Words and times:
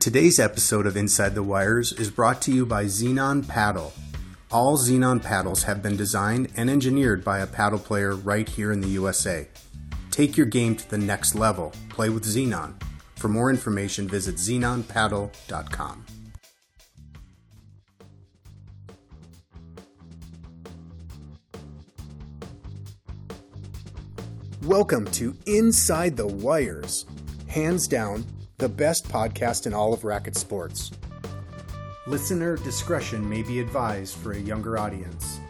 Today's 0.00 0.40
episode 0.40 0.86
of 0.86 0.96
Inside 0.96 1.34
the 1.34 1.42
Wires 1.42 1.92
is 1.92 2.10
brought 2.10 2.40
to 2.42 2.50
you 2.50 2.64
by 2.64 2.86
Xenon 2.86 3.46
Paddle. 3.46 3.92
All 4.50 4.78
Xenon 4.78 5.22
paddles 5.22 5.64
have 5.64 5.82
been 5.82 5.94
designed 5.94 6.50
and 6.56 6.70
engineered 6.70 7.22
by 7.22 7.40
a 7.40 7.46
paddle 7.46 7.78
player 7.78 8.16
right 8.16 8.48
here 8.48 8.72
in 8.72 8.80
the 8.80 8.88
USA. 8.88 9.46
Take 10.10 10.38
your 10.38 10.46
game 10.46 10.74
to 10.76 10.88
the 10.88 10.96
next 10.96 11.34
level. 11.34 11.74
Play 11.90 12.08
with 12.08 12.24
Xenon. 12.24 12.82
For 13.16 13.28
more 13.28 13.50
information, 13.50 14.08
visit 14.08 14.36
xenonpaddle.com. 14.36 16.06
Welcome 24.62 25.04
to 25.08 25.36
Inside 25.44 26.16
the 26.16 26.26
Wires. 26.26 27.04
Hands 27.48 27.86
down, 27.86 28.24
the 28.60 28.68
best 28.68 29.08
podcast 29.08 29.66
in 29.66 29.72
all 29.72 29.94
of 29.94 30.04
racket 30.04 30.36
sports. 30.36 30.90
Listener 32.06 32.58
discretion 32.58 33.26
may 33.26 33.42
be 33.42 33.58
advised 33.58 34.16
for 34.16 34.32
a 34.32 34.38
younger 34.38 34.76
audience. 34.76 35.40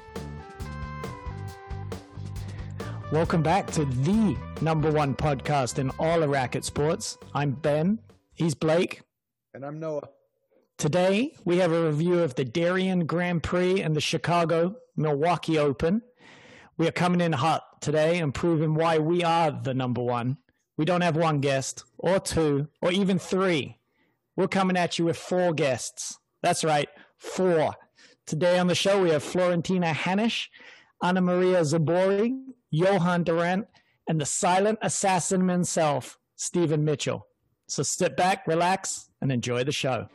Welcome 3.11 3.43
back 3.43 3.67
to 3.73 3.85
the 3.85 4.37
number 4.61 4.93
one 4.93 5.17
podcast 5.17 5.81
in 5.81 5.91
all 5.99 6.23
of 6.23 6.31
racket 6.31 6.65
sports. 6.65 7.19
I'm 7.35 7.51
Ben. 7.51 7.99
He's 8.33 8.55
Blake. 8.55 9.03
And 9.55 9.65
I'm 9.65 9.81
Noah. 9.81 10.09
Today, 10.79 11.35
we 11.45 11.59
have 11.59 11.73
a 11.73 11.87
review 11.87 12.21
of 12.21 12.37
the 12.37 12.45
Darien 12.45 13.07
Grand 13.07 13.43
Prix 13.43 13.83
and 13.83 13.97
the 13.97 14.01
Chicago 14.01 14.77
Milwaukee 14.97 15.59
Open. 15.59 16.03
We 16.79 16.87
are 16.87 16.93
coming 16.93 17.21
in 17.21 17.33
hot 17.33 17.83
today 17.83 18.21
and 18.21 18.33
proving 18.33 18.75
why 18.75 18.99
we 18.99 19.25
are 19.25 19.51
the 19.51 19.75
number 19.75 20.01
one. 20.01 20.37
We 20.81 20.87
don't 20.87 21.03
have 21.03 21.15
one 21.15 21.41
guest, 21.41 21.85
or 21.99 22.19
two, 22.19 22.69
or 22.81 22.91
even 22.91 23.19
three. 23.19 23.77
We're 24.35 24.49
coming 24.49 24.79
at 24.79 24.99
you 24.99 25.05
with 25.05 25.19
four 25.19 25.53
guests. 25.53 26.19
That's 26.43 26.65
right, 26.65 26.89
four. 27.19 27.75
Today 28.25 28.59
on 28.59 28.67
the 28.67 28.75
show, 28.75 29.03
we 29.03 29.11
have 29.11 29.23
Florentina 29.23 29.93
Hanisch, 29.93 30.47
Anna 31.03 31.21
Maria 31.21 31.61
Zabori, 31.61 32.35
Johan 32.71 33.25
Durant, 33.25 33.67
and 34.09 34.19
the 34.19 34.25
silent 34.25 34.79
assassin 34.81 35.47
himself, 35.51 36.19
Stephen 36.37 36.83
Mitchell. 36.83 37.27
So 37.69 37.83
sit 37.83 38.17
back, 38.17 38.47
relax, 38.47 39.11
and 39.21 39.31
enjoy 39.31 39.65
the 39.65 39.73
show. 39.73 40.09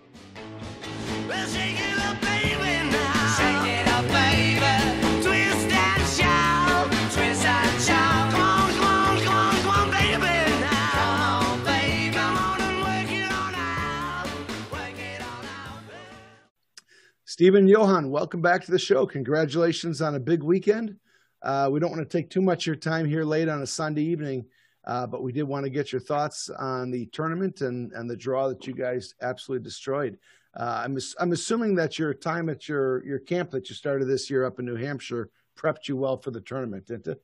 Stephen 17.28 17.68
Johan, 17.68 18.12
welcome 18.12 18.40
back 18.40 18.64
to 18.64 18.72
the 18.72 18.78
show. 18.78 19.08
Congratulations 19.08 20.00
on 20.00 20.14
a 20.14 20.20
big 20.20 20.44
weekend. 20.44 20.96
Uh, 21.42 21.68
we 21.72 21.80
don't 21.80 21.90
want 21.90 22.08
to 22.08 22.18
take 22.18 22.30
too 22.30 22.42
much 22.42 22.64
of 22.64 22.68
your 22.68 22.76
time 22.76 23.04
here 23.04 23.24
late 23.24 23.50
on 23.50 23.64
a 23.64 23.66
Sunday 23.68 24.04
evening, 24.04 24.46
uh, 24.86 25.08
but 25.08 25.24
we 25.24 25.32
did 25.32 25.42
want 25.42 25.64
to 25.64 25.72
get 25.72 25.92
your 25.92 26.00
thoughts 26.00 26.52
on 26.52 26.92
the 26.92 27.08
tournament 27.08 27.62
and, 27.62 27.92
and 27.94 28.08
the 28.08 28.16
draw 28.16 28.48
that 28.48 28.68
you 28.68 28.76
guys 28.76 29.16
absolutely 29.24 29.64
destroyed. 29.64 30.20
Uh, 30.56 30.84
I'm, 30.86 31.00
I'm 31.20 31.32
assuming 31.32 31.74
that 31.76 31.98
your 31.98 32.14
time 32.14 32.48
at 32.48 32.70
your, 32.70 33.04
your 33.04 33.18
camp 33.18 33.50
that 33.52 33.70
you 33.70 33.76
started 33.76 34.06
this 34.06 34.30
year 34.30 34.46
up 34.46 34.60
in 34.60 34.66
New 34.66 34.76
Hampshire 34.76 35.32
prepped 35.58 35.88
you 35.88 35.98
well 35.98 36.18
for 36.18 36.30
the 36.30 36.42
tournament, 36.42 36.86
didn't 36.86 37.08
it? 37.08 37.22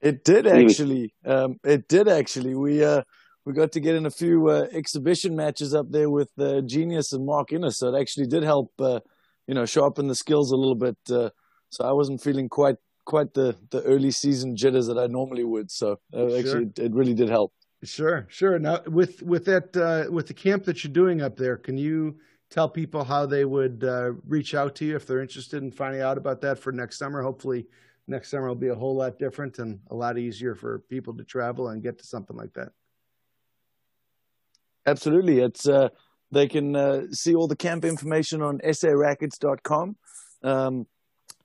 It 0.00 0.24
did 0.24 0.46
actually. 0.46 1.12
Um, 1.24 1.60
it 1.64 1.86
did 1.86 2.08
actually. 2.08 2.54
We 2.54 2.82
uh, 2.82 3.02
we 3.46 3.52
got 3.52 3.70
to 3.72 3.80
get 3.80 3.94
in 3.94 4.04
a 4.06 4.10
few 4.10 4.48
uh, 4.48 4.66
exhibition 4.72 5.36
matches 5.36 5.72
up 5.72 5.90
there 5.90 6.10
with 6.10 6.30
uh, 6.38 6.60
Genius 6.62 7.12
and 7.12 7.24
Mark 7.24 7.52
Innes, 7.52 7.78
so 7.78 7.94
it 7.94 7.98
actually 7.98 8.26
did 8.26 8.42
help. 8.42 8.72
Uh, 8.78 9.00
you 9.46 9.54
know, 9.54 9.64
sharpen 9.64 10.08
the 10.08 10.16
skills 10.16 10.50
a 10.50 10.56
little 10.56 10.74
bit. 10.74 10.96
Uh, 11.08 11.30
so 11.70 11.84
I 11.84 11.92
wasn't 11.92 12.20
feeling 12.20 12.48
quite 12.48 12.76
quite 13.04 13.32
the 13.34 13.56
the 13.70 13.82
early 13.82 14.10
season 14.10 14.56
jitters 14.56 14.88
that 14.88 14.98
I 14.98 15.06
normally 15.06 15.44
would. 15.44 15.70
So 15.70 16.00
uh, 16.12 16.28
Sure. 16.28 16.38
actually, 16.38 16.84
it 16.84 16.92
really 16.92 17.14
did 17.14 17.28
help. 17.28 17.52
Sure, 17.84 18.26
sure. 18.28 18.58
Now, 18.58 18.82
with 18.86 19.22
with 19.22 19.44
that 19.44 19.76
uh, 19.76 20.10
with 20.10 20.26
the 20.26 20.34
camp 20.34 20.64
that 20.64 20.82
you're 20.82 20.92
doing 20.92 21.22
up 21.22 21.36
there, 21.36 21.56
can 21.56 21.78
you 21.78 22.16
tell 22.50 22.68
people 22.68 23.04
how 23.04 23.26
they 23.26 23.44
would 23.44 23.84
uh, 23.84 24.12
reach 24.26 24.54
out 24.54 24.74
to 24.76 24.84
you 24.84 24.96
if 24.96 25.06
they're 25.06 25.22
interested 25.22 25.62
in 25.62 25.70
finding 25.70 26.02
out 26.02 26.18
about 26.18 26.40
that 26.40 26.58
for 26.58 26.72
next 26.72 26.98
summer? 26.98 27.22
Hopefully, 27.22 27.68
next 28.08 28.30
summer 28.30 28.48
will 28.48 28.56
be 28.56 28.68
a 28.68 28.74
whole 28.74 28.96
lot 28.96 29.20
different 29.20 29.60
and 29.60 29.78
a 29.90 29.94
lot 29.94 30.18
easier 30.18 30.56
for 30.56 30.80
people 30.88 31.14
to 31.16 31.22
travel 31.22 31.68
and 31.68 31.82
get 31.82 31.98
to 31.98 32.04
something 32.04 32.36
like 32.36 32.52
that. 32.54 32.72
Absolutely. 34.86 35.40
It's 35.40 35.68
uh, 35.68 35.88
they 36.30 36.46
can 36.48 36.76
uh, 36.76 37.02
see 37.10 37.34
all 37.34 37.48
the 37.48 37.56
camp 37.56 37.84
information 37.84 38.40
on 38.40 38.58
sarackets.com. 38.60 39.96
Um, 40.42 40.86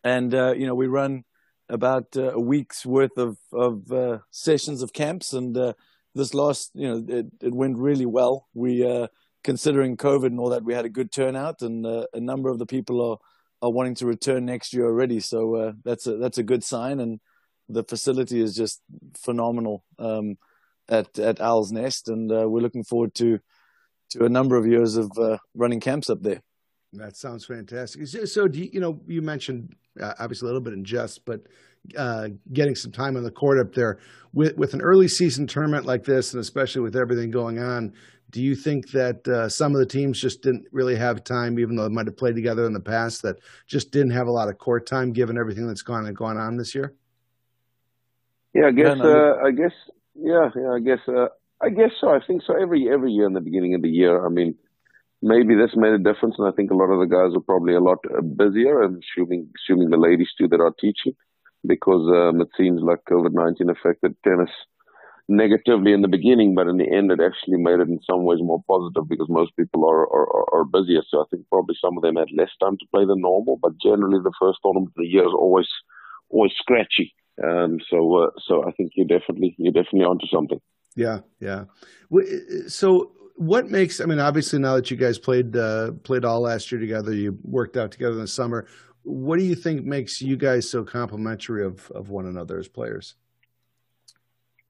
and 0.04 0.34
uh, 0.34 0.54
you 0.54 0.66
know, 0.68 0.76
we 0.76 0.88
run 0.88 1.24
about 1.70 2.06
uh, 2.16 2.34
a 2.34 2.40
week's 2.40 2.86
worth 2.86 3.18
of 3.18 3.38
of 3.52 3.92
uh, 3.92 4.20
sessions 4.30 4.82
of 4.82 4.94
camps 4.94 5.34
and 5.34 5.58
uh, 5.58 5.74
this 6.14 6.34
last, 6.34 6.72
you 6.74 6.88
know, 6.88 7.06
it, 7.08 7.28
it 7.42 7.54
went 7.54 7.78
really 7.78 8.06
well. 8.06 8.48
We 8.54 9.08
considering 9.44 9.98
COVID 9.98 10.28
and 10.28 10.40
all 10.40 10.50
that, 10.50 10.64
we 10.64 10.74
had 10.74 10.86
a 10.86 10.90
good 10.90 11.12
turnout 11.12 11.62
and 11.62 11.86
a 11.86 12.20
number 12.20 12.50
of 12.50 12.60
the 12.60 12.66
people 12.66 13.02
are 13.02 13.18
are 13.64 13.72
wanting 13.72 13.96
to 13.96 14.06
return 14.06 14.46
next 14.46 14.74
year 14.74 14.86
already. 14.86 15.20
So 15.20 15.74
that's 15.84 16.06
a 16.08 16.18
that's 16.18 16.38
a 16.38 16.44
good 16.44 16.64
sign 16.64 17.00
and 17.00 17.20
the 17.70 17.84
facility 17.84 18.42
is 18.42 18.56
just 18.56 18.82
phenomenal. 19.18 19.86
Um, 19.98 20.38
at 20.92 21.18
at 21.18 21.42
Owl's 21.42 21.72
Nest, 21.72 22.10
and 22.10 22.32
uh, 22.32 22.48
we're 22.48 22.62
looking 22.62 22.84
forward 22.84 23.16
to 23.16 23.40
to 24.12 24.26
a 24.26 24.30
number 24.30 24.58
of 24.58 24.68
years 24.68 24.98
of 24.98 25.10
uh, 25.18 25.38
running 25.56 25.80
camps 25.80 26.10
up 26.10 26.22
there. 26.22 26.42
That 26.94 27.16
sounds 27.16 27.46
fantastic. 27.46 28.06
So, 28.08 28.26
so 28.26 28.48
do 28.50 28.60
you, 28.60 28.70
you 28.74 28.80
know, 28.82 29.02
you 29.08 29.22
mentioned 29.22 29.74
uh, 30.00 30.14
obviously 30.20 30.46
a 30.46 30.50
little 30.50 30.62
bit 30.62 30.74
in 30.74 30.84
jest, 30.84 31.26
but 31.26 31.48
uh, 31.98 32.28
getting 32.52 32.76
some 32.76 32.92
time 32.92 33.16
on 33.16 33.24
the 33.24 33.32
court 33.32 33.58
up 33.58 33.74
there 33.74 34.00
with 34.34 34.58
with 34.58 34.74
an 34.74 34.82
early 34.82 35.08
season 35.08 35.48
tournament 35.48 35.86
like 35.86 36.04
this, 36.04 36.34
and 36.34 36.42
especially 36.42 36.82
with 36.82 36.96
everything 36.96 37.32
going 37.32 37.60
on, 37.60 37.94
do 38.30 38.42
you 38.42 38.56
think 38.56 38.92
that 38.92 39.26
uh, 39.28 39.48
some 39.48 39.74
of 39.74 39.80
the 39.80 39.86
teams 39.86 40.20
just 40.20 40.42
didn't 40.42 40.66
really 40.72 40.96
have 40.96 41.24
time, 41.24 41.58
even 41.60 41.76
though 41.76 41.84
they 41.84 41.94
might 41.94 42.08
have 42.08 42.18
played 42.18 42.36
together 42.36 42.66
in 42.66 42.74
the 42.74 42.80
past, 42.80 43.22
that 43.22 43.38
just 43.68 43.92
didn't 43.92 44.12
have 44.12 44.28
a 44.28 44.32
lot 44.32 44.50
of 44.50 44.58
court 44.58 44.86
time 44.86 45.14
given 45.14 45.38
everything 45.38 45.68
that's 45.68 45.82
gone 45.82 46.06
and 46.06 46.16
gone 46.16 46.38
on 46.38 46.58
this 46.58 46.76
year? 46.76 46.94
Yeah, 48.54 48.68
I 48.68 48.72
guess. 48.72 48.98
no, 48.98 49.34
uh, 49.40 49.46
I 49.46 49.52
guess. 49.52 49.72
Yeah, 50.16 50.50
yeah. 50.56 50.72
I 50.76 50.80
guess. 50.80 51.00
Uh, 51.08 51.28
I 51.62 51.70
guess 51.70 51.92
so. 52.00 52.10
I 52.10 52.20
think 52.26 52.44
so. 52.46 52.54
Every 52.60 52.90
every 52.92 53.12
year 53.12 53.28
in 53.28 53.34
the 53.34 53.42
beginning 53.42 53.76
of 53.76 53.82
the 53.82 53.90
year, 53.90 54.26
I 54.26 54.30
mean, 54.30 54.56
maybe 55.22 55.56
this 55.56 55.72
made 55.76 55.94
a 55.94 56.00
difference, 56.00 56.36
and 56.40 56.48
I 56.48 56.52
think 56.52 56.72
a 56.72 56.76
lot 56.76 56.92
of 56.92 57.00
the 57.00 57.08
guys 57.14 57.36
are 57.36 57.42
probably 57.46 57.76
a 57.76 57.82
lot 57.82 58.00
uh, 58.10 58.22
busier, 58.22 58.84
and 58.84 59.02
assuming 59.04 59.50
assuming 59.60 59.90
the 59.90 59.98
ladies 59.98 60.30
too 60.38 60.48
that 60.50 60.62
are 60.62 60.74
teaching, 60.80 61.14
because 61.68 62.06
um, 62.10 62.42
it 62.42 62.50
seems 62.58 62.82
like 62.82 63.00
COVID 63.10 63.34
nineteen 63.34 63.70
affected 63.70 64.16
tennis 64.24 64.52
negatively 65.30 65.94
in 65.94 66.02
the 66.02 66.08
beginning, 66.10 66.56
but 66.56 66.68
in 66.68 66.78
the 66.78 66.90
end, 66.92 67.12
it 67.12 67.22
actually 67.22 67.58
made 67.58 67.80
it 67.80 67.90
in 67.90 68.00
some 68.10 68.24
ways 68.26 68.40
more 68.42 68.64
positive 68.68 69.08
because 69.10 69.28
most 69.30 69.56
people 69.58 69.86
are 69.90 70.04
are, 70.08 70.28
are- 70.56 70.66
busier. 70.66 71.02
So 71.10 71.22
I 71.22 71.26
think 71.32 71.46
probably 71.50 71.76
some 71.82 71.98
of 71.98 72.04
them 72.04 72.16
had 72.18 72.30
less 72.38 72.52
time 72.62 72.78
to 72.78 72.86
play 72.94 73.06
than 73.06 73.22
normal, 73.22 73.58
but 73.62 73.74
generally 73.82 74.20
the 74.24 74.34
first 74.40 74.60
tournament 74.64 74.94
of 74.98 75.02
the 75.04 75.08
year 75.08 75.24
is 75.24 75.36
always 75.38 75.68
always 76.30 76.54
scratchy. 76.58 77.14
Um, 77.44 77.80
so 77.90 78.24
uh, 78.24 78.30
so 78.48 78.68
I 78.68 78.72
think 78.72 78.92
you're 78.96 79.08
definitely 79.08 79.56
you're 79.58 79.74
definitely 79.74 80.06
onto 80.06 80.28
something. 80.28 80.60
Yeah, 80.96 81.20
yeah. 81.40 81.66
So, 82.68 83.14
what 83.36 83.70
makes? 83.70 84.02
I 84.02 84.06
mean, 84.06 84.20
obviously, 84.20 84.60
now 84.60 84.76
that 84.76 84.92
you 84.92 84.98
guys 84.98 85.18
played 85.18 85.56
uh, 85.56 85.92
played 86.04 86.26
all 86.26 86.42
last 86.42 86.72
year 86.72 86.82
together, 86.82 87.14
you 87.14 87.38
worked 87.44 87.78
out 87.78 87.92
together 87.92 88.14
in 88.14 88.22
the 88.22 88.28
summer. 88.28 88.68
What 89.04 89.40
do 89.40 89.46
you 89.46 89.56
think 89.56 89.84
makes 89.84 90.22
you 90.22 90.38
guys 90.38 90.70
so 90.70 90.84
complementary 90.84 91.66
of 91.66 91.90
of 91.92 92.10
one 92.10 92.26
another 92.26 92.60
as 92.60 92.68
players? 92.68 93.16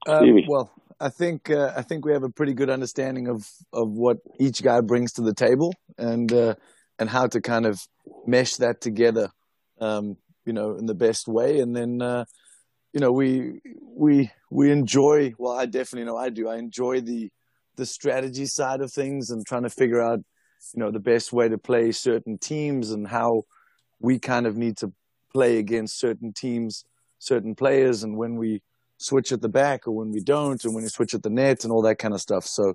Um, 0.06 0.40
well, 0.48 0.72
I 1.00 1.08
think 1.08 1.50
uh, 1.50 1.72
I 1.76 1.82
think 1.82 2.04
we 2.04 2.12
have 2.12 2.22
a 2.22 2.30
pretty 2.30 2.54
good 2.54 2.70
understanding 2.70 3.28
of 3.28 3.46
of 3.72 3.90
what 3.90 4.18
each 4.38 4.62
guy 4.62 4.80
brings 4.80 5.12
to 5.14 5.22
the 5.22 5.34
table, 5.34 5.74
and 5.98 6.32
uh, 6.32 6.54
and 6.98 7.10
how 7.10 7.26
to 7.26 7.40
kind 7.40 7.66
of 7.66 7.80
mesh 8.26 8.56
that 8.56 8.80
together, 8.80 9.28
um, 9.80 10.16
you 10.44 10.52
know, 10.52 10.76
in 10.76 10.86
the 10.86 10.94
best 10.94 11.26
way. 11.26 11.58
And 11.58 11.74
then, 11.74 12.00
uh, 12.00 12.24
you 12.92 13.00
know, 13.00 13.12
we 13.12 13.60
we 13.80 14.30
we 14.50 14.70
enjoy. 14.70 15.34
Well, 15.38 15.56
I 15.56 15.66
definitely 15.66 16.06
know 16.06 16.16
I 16.16 16.28
do. 16.28 16.48
I 16.48 16.56
enjoy 16.56 17.00
the 17.00 17.30
the 17.76 17.86
strategy 17.86 18.46
side 18.46 18.80
of 18.80 18.92
things 18.92 19.30
and 19.30 19.46
trying 19.46 19.62
to 19.62 19.70
figure 19.70 20.00
out, 20.00 20.18
you 20.74 20.80
know, 20.80 20.90
the 20.90 21.00
best 21.00 21.32
way 21.32 21.48
to 21.48 21.56
play 21.56 21.90
certain 21.90 22.36
teams 22.36 22.90
and 22.90 23.08
how 23.08 23.44
we 23.98 24.18
kind 24.18 24.46
of 24.46 24.56
need 24.56 24.76
to 24.78 24.92
play 25.32 25.58
against 25.58 25.98
certain 25.98 26.32
teams, 26.32 26.84
certain 27.18 27.54
players, 27.54 28.02
and 28.02 28.16
when 28.16 28.36
we 28.36 28.62
switch 28.98 29.32
at 29.32 29.40
the 29.40 29.48
back 29.48 29.86
or 29.86 29.92
when 29.92 30.10
we 30.12 30.20
don't, 30.20 30.62
and 30.64 30.74
when 30.74 30.84
we 30.84 30.88
switch 30.88 31.14
at 31.14 31.22
the 31.22 31.30
net 31.30 31.64
and 31.64 31.72
all 31.72 31.82
that 31.82 31.98
kind 31.98 32.14
of 32.14 32.20
stuff. 32.20 32.44
So, 32.44 32.66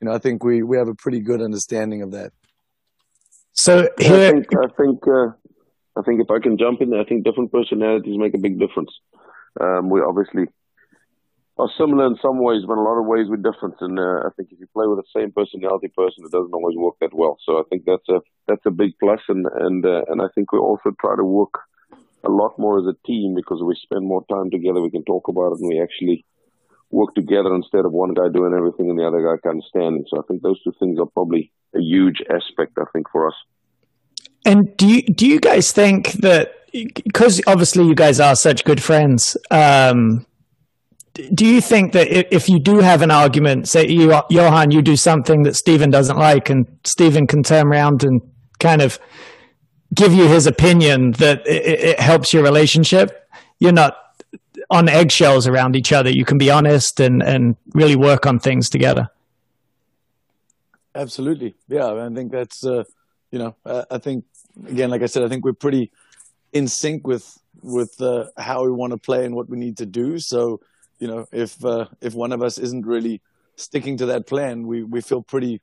you 0.00 0.06
know, 0.06 0.12
I 0.12 0.18
think 0.18 0.44
we 0.44 0.62
we 0.62 0.76
have 0.76 0.88
a 0.88 0.94
pretty 0.94 1.20
good 1.20 1.42
understanding 1.42 2.02
of 2.02 2.12
that. 2.12 2.32
So 3.52 3.88
I 3.98 4.02
here, 4.02 4.32
think 4.32 4.46
I 4.54 4.68
think 4.76 5.00
uh, 5.08 5.28
I 5.98 6.02
think 6.02 6.20
if 6.20 6.30
I 6.30 6.38
can 6.38 6.56
jump 6.56 6.80
in 6.82 6.94
I 6.94 7.04
think 7.04 7.24
different 7.24 7.50
personalities 7.50 8.16
make 8.16 8.34
a 8.34 8.38
big 8.38 8.60
difference. 8.60 8.90
Um, 9.60 9.90
we 9.90 10.00
obviously 10.00 10.46
are 11.58 11.70
similar 11.78 12.06
in 12.06 12.16
some 12.20 12.42
ways, 12.42 12.62
but 12.66 12.74
in 12.74 12.80
a 12.80 12.82
lot 12.82 13.00
of 13.00 13.06
ways 13.06 13.26
we're 13.28 13.36
different. 13.36 13.76
And 13.80 13.98
uh, 13.98 14.26
I 14.26 14.30
think 14.36 14.50
if 14.52 14.60
you 14.60 14.66
play 14.74 14.86
with 14.86 14.98
the 14.98 15.12
same 15.16 15.32
personality 15.32 15.88
person, 15.88 16.24
it 16.24 16.32
doesn't 16.32 16.52
always 16.52 16.76
work 16.76 16.96
that 17.00 17.14
well. 17.14 17.38
So 17.44 17.58
I 17.58 17.62
think 17.70 17.84
that's 17.86 18.08
a 18.08 18.20
that's 18.46 18.66
a 18.66 18.70
big 18.70 18.92
plus, 19.00 19.20
and 19.28 19.46
and 19.46 19.84
uh, 19.84 20.02
and 20.08 20.20
I 20.20 20.26
think 20.34 20.52
we 20.52 20.58
also 20.58 20.92
try 21.00 21.16
to 21.16 21.24
work 21.24 21.54
a 22.24 22.30
lot 22.30 22.58
more 22.58 22.78
as 22.78 22.86
a 22.86 23.06
team 23.06 23.34
because 23.34 23.62
we 23.62 23.76
spend 23.82 24.04
more 24.04 24.24
time 24.28 24.50
together. 24.50 24.82
We 24.82 24.90
can 24.90 25.04
talk 25.04 25.28
about 25.28 25.52
it, 25.52 25.60
and 25.60 25.68
we 25.68 25.80
actually 25.80 26.24
work 26.90 27.14
together 27.14 27.54
instead 27.54 27.84
of 27.84 27.92
one 27.92 28.14
guy 28.14 28.28
doing 28.32 28.54
everything 28.54 28.90
and 28.90 28.98
the 28.98 29.06
other 29.06 29.22
guy 29.22 29.40
kind 29.42 29.58
of 29.58 29.68
standing. 29.68 30.04
So 30.08 30.18
I 30.18 30.22
think 30.28 30.42
those 30.42 30.62
two 30.62 30.72
things 30.78 30.98
are 31.00 31.06
probably 31.06 31.52
a 31.74 31.80
huge 31.80 32.22
aspect. 32.30 32.78
I 32.78 32.84
think 32.92 33.06
for 33.10 33.28
us. 33.28 33.34
And 34.44 34.76
do 34.76 34.86
you 34.86 35.02
do 35.02 35.26
you 35.26 35.40
guys 35.40 35.72
think 35.72 36.12
that 36.20 36.65
because 36.84 37.40
obviously 37.46 37.84
you 37.86 37.94
guys 37.94 38.20
are 38.20 38.36
such 38.36 38.64
good 38.64 38.82
friends? 38.82 39.36
Um, 39.50 40.26
do 41.34 41.46
you 41.46 41.60
think 41.60 41.92
that 41.92 42.08
if 42.34 42.48
you 42.48 42.60
do 42.60 42.78
have 42.78 43.02
an 43.02 43.10
argument, 43.10 43.68
say 43.68 43.86
you 43.88 44.12
Johan, 44.28 44.70
you 44.70 44.82
do 44.82 44.96
something 44.96 45.42
that 45.44 45.56
Stephen 45.56 45.90
doesn't 45.90 46.18
like, 46.18 46.50
and 46.50 46.66
Stephen 46.84 47.26
can 47.26 47.42
turn 47.42 47.66
around 47.66 48.04
and 48.04 48.20
kind 48.58 48.82
of 48.82 48.98
give 49.94 50.12
you 50.12 50.28
his 50.28 50.46
opinion 50.46 51.12
that 51.12 51.46
it, 51.46 51.66
it 51.66 52.00
helps 52.00 52.34
your 52.34 52.42
relationship? 52.42 53.28
You're 53.58 53.72
not 53.72 53.96
on 54.68 54.88
eggshells 54.88 55.46
around 55.46 55.76
each 55.76 55.92
other. 55.92 56.10
You 56.10 56.24
can 56.24 56.38
be 56.38 56.50
honest 56.50 57.00
and 57.00 57.22
and 57.22 57.56
really 57.74 57.96
work 57.96 58.26
on 58.26 58.38
things 58.38 58.68
together. 58.68 59.08
Absolutely. 60.94 61.54
Yeah. 61.68 61.92
I 61.92 62.08
think 62.14 62.32
that's, 62.32 62.64
uh, 62.64 62.84
you 63.30 63.38
know, 63.38 63.54
I, 63.66 63.84
I 63.90 63.98
think, 63.98 64.24
again, 64.66 64.88
like 64.88 65.02
I 65.02 65.06
said, 65.06 65.22
I 65.22 65.28
think 65.28 65.44
we're 65.44 65.52
pretty 65.52 65.90
in 66.56 66.68
sync 66.68 67.06
with, 67.06 67.26
with, 67.62 68.00
uh, 68.00 68.24
how 68.36 68.64
we 68.64 68.72
want 68.72 68.92
to 68.92 68.98
play 68.98 69.24
and 69.24 69.34
what 69.34 69.48
we 69.48 69.56
need 69.58 69.76
to 69.78 69.86
do. 69.86 70.18
So, 70.18 70.60
you 70.98 71.08
know, 71.08 71.26
if, 71.32 71.64
uh, 71.64 71.86
if 72.00 72.14
one 72.14 72.32
of 72.32 72.42
us 72.42 72.58
isn't 72.58 72.86
really 72.86 73.20
sticking 73.56 73.96
to 73.98 74.06
that 74.06 74.26
plan, 74.26 74.66
we, 74.66 74.82
we 74.82 75.00
feel 75.00 75.22
pretty, 75.22 75.60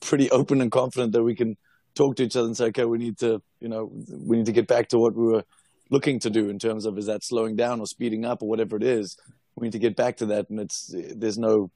pretty 0.00 0.30
open 0.30 0.60
and 0.60 0.70
confident 0.70 1.12
that 1.12 1.22
we 1.22 1.34
can 1.34 1.56
talk 1.94 2.16
to 2.16 2.22
each 2.24 2.36
other 2.36 2.46
and 2.46 2.56
say, 2.56 2.66
okay, 2.66 2.84
we 2.84 2.98
need 2.98 3.18
to, 3.18 3.42
you 3.60 3.68
know, 3.68 3.90
we 4.10 4.36
need 4.36 4.46
to 4.46 4.52
get 4.52 4.66
back 4.66 4.88
to 4.88 4.98
what 4.98 5.14
we 5.14 5.24
were 5.24 5.44
looking 5.90 6.18
to 6.20 6.30
do 6.30 6.48
in 6.48 6.58
terms 6.58 6.86
of 6.86 6.98
is 6.98 7.06
that 7.06 7.22
slowing 7.24 7.56
down 7.56 7.80
or 7.80 7.86
speeding 7.86 8.24
up 8.24 8.42
or 8.42 8.48
whatever 8.48 8.76
it 8.76 8.82
is. 8.82 9.16
We 9.56 9.66
need 9.66 9.72
to 9.72 9.78
get 9.78 9.96
back 9.96 10.16
to 10.18 10.26
that. 10.26 10.50
And 10.50 10.58
it's, 10.60 10.94
there's 11.16 11.38
no, 11.38 11.70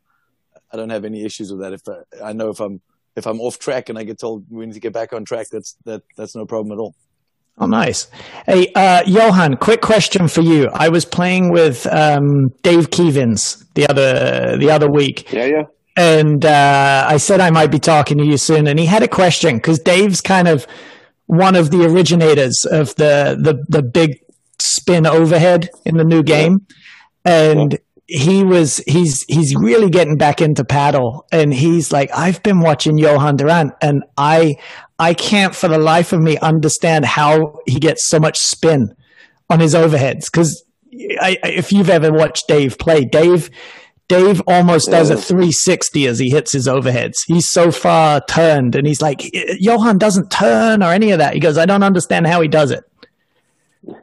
I 0.72 0.76
don't 0.76 0.90
have 0.90 1.04
any 1.04 1.24
issues 1.24 1.50
with 1.50 1.60
that. 1.60 1.72
If 1.72 1.82
I, 1.88 2.30
I 2.30 2.32
know 2.32 2.50
if 2.50 2.60
I'm, 2.60 2.80
if 3.16 3.26
I'm 3.26 3.40
off 3.40 3.58
track 3.58 3.88
and 3.88 3.98
I 3.98 4.04
get 4.04 4.18
told 4.18 4.46
we 4.48 4.64
need 4.66 4.74
to 4.74 4.80
get 4.80 4.92
back 4.92 5.12
on 5.12 5.24
track, 5.24 5.48
that's 5.50 5.76
that 5.84 6.02
that's 6.16 6.36
no 6.36 6.46
problem 6.46 6.72
at 6.72 6.80
all. 6.80 6.94
Oh, 7.60 7.66
nice. 7.66 8.08
Hey, 8.46 8.70
uh, 8.74 9.02
Johan, 9.06 9.56
quick 9.56 9.80
question 9.80 10.28
for 10.28 10.42
you. 10.42 10.68
I 10.72 10.88
was 10.90 11.04
playing 11.04 11.50
with 11.50 11.86
um, 11.88 12.50
Dave 12.62 12.90
Kevins 12.90 13.64
the 13.74 13.88
other 13.88 14.56
the 14.58 14.70
other 14.70 14.90
week, 14.90 15.32
Yeah, 15.32 15.44
yeah. 15.46 15.62
and 15.96 16.44
uh, 16.44 17.04
I 17.08 17.16
said 17.16 17.40
I 17.40 17.50
might 17.50 17.70
be 17.72 17.78
talking 17.80 18.18
to 18.18 18.24
you 18.24 18.36
soon. 18.36 18.66
And 18.68 18.78
he 18.78 18.86
had 18.86 19.02
a 19.02 19.08
question 19.08 19.56
because 19.56 19.78
Dave's 19.80 20.20
kind 20.20 20.46
of 20.48 20.66
one 21.26 21.56
of 21.56 21.70
the 21.70 21.84
originators 21.84 22.64
of 22.70 22.94
the 22.96 23.36
the 23.42 23.64
the 23.68 23.82
big 23.82 24.18
spin 24.60 25.06
overhead 25.06 25.68
in 25.84 25.96
the 25.96 26.04
new 26.04 26.22
game, 26.22 26.66
and 27.24 27.78
he 28.06 28.42
was 28.44 28.78
he's 28.86 29.24
he's 29.28 29.54
really 29.56 29.90
getting 29.90 30.16
back 30.16 30.40
into 30.40 30.64
paddle, 30.64 31.26
and 31.32 31.52
he's 31.52 31.92
like, 31.92 32.10
I've 32.16 32.42
been 32.42 32.60
watching 32.60 32.98
Johan 32.98 33.36
Durant, 33.36 33.72
and 33.82 34.02
I 34.16 34.56
I 34.98 35.14
can't 35.14 35.54
for 35.54 35.68
the 35.68 35.78
life 35.78 36.12
of 36.12 36.20
me 36.20 36.38
understand 36.38 37.04
how 37.04 37.60
he 37.66 37.78
gets 37.78 38.08
so 38.08 38.18
much 38.18 38.38
spin 38.38 38.94
on 39.48 39.60
his 39.60 39.74
overheads 39.74 40.24
because 40.30 40.64
if 40.90 41.72
you've 41.72 41.90
ever 41.90 42.12
watched 42.12 42.48
Dave 42.48 42.78
play, 42.78 43.04
Dave. 43.04 43.50
Dave 44.08 44.40
almost 44.46 44.90
does 44.90 45.10
a 45.10 45.18
360 45.18 46.06
as 46.06 46.18
he 46.18 46.30
hits 46.30 46.52
his 46.52 46.66
overheads. 46.66 47.16
He's 47.26 47.50
so 47.50 47.70
far 47.70 48.22
turned, 48.26 48.74
and 48.74 48.86
he's 48.86 49.02
like, 49.02 49.20
Johan 49.60 49.98
doesn't 49.98 50.30
turn 50.30 50.82
or 50.82 50.92
any 50.92 51.10
of 51.10 51.18
that. 51.18 51.34
He 51.34 51.40
goes, 51.40 51.58
I 51.58 51.66
don't 51.66 51.82
understand 51.82 52.26
how 52.26 52.40
he 52.40 52.48
does 52.48 52.70
it. 52.70 52.84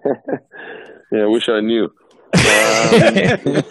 Yeah, 1.12 1.24
I 1.24 1.28
wish 1.28 1.48
I 1.50 1.62
knew. 1.62 1.90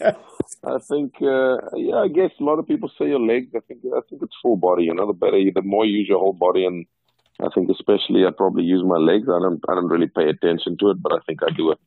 Um, 0.00 0.14
I 0.64 0.78
think, 0.78 1.14
uh, 1.22 1.58
yeah, 1.74 1.96
I 1.96 2.08
guess 2.08 2.30
a 2.40 2.44
lot 2.44 2.58
of 2.58 2.66
people 2.66 2.90
say 2.98 3.06
your 3.06 3.20
legs. 3.20 3.52
I 3.54 3.60
think, 3.60 3.80
I 3.84 4.00
think 4.08 4.22
it's 4.22 4.36
full 4.42 4.56
body. 4.56 4.84
You 4.84 4.94
know, 4.94 5.06
the 5.06 5.12
better, 5.12 5.38
you, 5.38 5.52
the 5.52 5.62
more 5.62 5.84
you 5.84 5.98
use 5.98 6.08
your 6.08 6.18
whole 6.18 6.32
body, 6.32 6.64
and 6.64 6.86
I 7.40 7.48
think 7.54 7.70
especially 7.70 8.26
I 8.26 8.30
probably 8.36 8.64
use 8.64 8.82
my 8.84 8.96
legs. 8.96 9.28
I 9.28 9.38
don't, 9.38 9.60
I 9.68 9.74
don't 9.74 9.88
really 9.88 10.08
pay 10.08 10.28
attention 10.28 10.76
to 10.80 10.90
it, 10.90 11.02
but 11.02 11.12
I 11.12 11.18
think 11.26 11.40
I 11.42 11.54
do 11.56 11.70
it. 11.72 11.78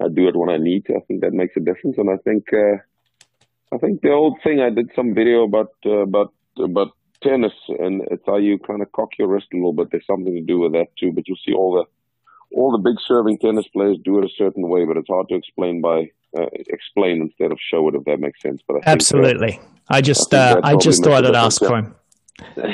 I 0.00 0.08
do 0.08 0.28
it 0.28 0.36
when 0.36 0.50
I 0.50 0.58
need 0.58 0.86
to. 0.86 0.94
I 0.94 1.00
think 1.08 1.22
that 1.22 1.32
makes 1.32 1.56
a 1.56 1.60
difference, 1.60 1.98
and 1.98 2.08
I 2.08 2.18
think, 2.22 2.44
uh, 2.52 2.76
I 3.74 3.78
think 3.78 4.00
the 4.00 4.12
old 4.12 4.38
thing. 4.42 4.60
I 4.60 4.70
did 4.70 4.90
some 4.94 5.14
video 5.14 5.44
about 5.44 5.72
uh, 5.84 6.02
about 6.08 6.32
about 6.58 6.88
tennis, 7.22 7.52
and 7.68 8.02
it's 8.10 8.22
how 8.26 8.36
you 8.36 8.58
kind 8.58 8.82
of 8.82 8.92
cock 8.92 9.10
your 9.18 9.28
wrist 9.28 9.48
a 9.52 9.56
little 9.56 9.72
bit. 9.72 9.88
There's 9.90 10.06
something 10.06 10.34
to 10.34 10.40
do 10.40 10.60
with 10.60 10.72
that 10.72 10.88
too. 10.98 11.12
But 11.12 11.26
you'll 11.26 11.44
see 11.44 11.52
all 11.52 11.74
the 11.74 12.56
all 12.56 12.72
the 12.72 12.78
big 12.78 12.98
serving 13.06 13.38
tennis 13.38 13.68
players 13.68 13.98
do 14.04 14.18
it 14.18 14.24
a 14.24 14.38
certain 14.38 14.68
way, 14.68 14.84
but 14.84 14.96
it's 14.96 15.08
hard 15.08 15.28
to 15.28 15.34
explain 15.34 15.80
by 15.82 16.10
uh, 16.38 16.46
explain 16.98 17.22
instead 17.22 17.52
of 17.52 17.58
show 17.70 17.88
it. 17.88 17.94
If 17.94 18.04
that 18.04 18.20
makes 18.20 18.40
sense. 18.42 18.60
But 18.66 18.74
I 18.74 18.76
think, 18.78 18.86
uh, 18.88 18.90
Absolutely. 18.92 19.60
I 19.88 20.00
just 20.00 20.32
I 20.34 20.38
uh, 20.52 20.60
I 20.64 20.76
just 20.76 21.02
thought 21.04 21.24
I'd 21.24 21.34
ask 21.34 21.60
for 21.62 21.76
him. 21.78 21.94
All 22.58 22.64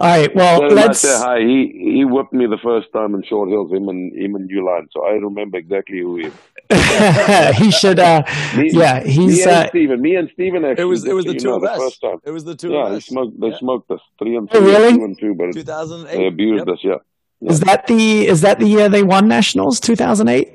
right. 0.00 0.34
Well, 0.34 0.60
Tell 0.60 0.70
let's. 0.70 1.00
say 1.00 1.16
hi. 1.16 1.38
He 1.40 1.92
he 1.96 2.04
whipped 2.04 2.32
me 2.32 2.46
the 2.46 2.58
first 2.62 2.88
time 2.92 3.14
in 3.14 3.22
Short 3.22 3.48
Hills. 3.48 3.72
Him 3.72 3.88
and 3.88 4.12
him 4.14 4.34
and 4.34 4.50
Uline. 4.50 4.86
So 4.92 5.04
I 5.06 5.12
remember 5.12 5.56
exactly 5.58 6.00
who 6.00 6.16
he 6.16 6.26
is. 6.26 6.34
he 7.56 7.70
should. 7.70 7.98
Uh, 7.98 8.22
Me, 8.56 8.70
yeah, 8.72 9.02
me 9.04 9.10
he's. 9.12 9.46
and 9.46 9.52
Uh, 9.52 9.68
Stephen. 9.68 10.00
Me 10.02 10.16
and 10.16 10.28
Stephen 10.34 10.64
actually. 10.64 10.82
It 10.82 10.86
was 10.86 11.04
it 11.04 11.12
was 11.14 11.24
the 11.24 11.34
two 11.34 11.48
know, 11.48 11.56
of 11.56 11.62
the 11.62 11.70
us. 11.70 11.78
First 11.78 12.00
time. 12.02 12.18
It 12.24 12.30
was 12.32 12.44
the 12.44 12.54
two 12.56 12.72
Yeah, 12.72 12.84
of 12.84 12.90
they 12.90 12.96
us. 12.96 13.06
smoked. 13.06 13.40
They 13.40 13.48
Yeah. 13.48 13.58
smoked 13.58 13.90
us 13.90 14.00
three 14.18 14.36
and 14.36 14.48
Oh, 14.52 14.60
two, 14.60 14.66
really? 14.66 14.92
two 14.98 15.04
and 15.04 15.18
two, 15.18 15.34
but 15.34 15.52
2008. 15.54 16.16
they 16.16 16.26
abused 16.26 16.66
Yep. 16.66 16.74
us. 16.74 16.80
Yeah, 16.84 17.50
is 17.50 17.60
that 17.60 17.86
the 17.86 18.26
is 18.26 18.40
that 18.42 18.58
the 18.58 18.66
year 18.66 18.88
they 18.88 19.02
won 19.04 19.28
nationals? 19.28 19.78
Two 19.80 19.96
thousand 19.96 20.28
eight. 20.28 20.48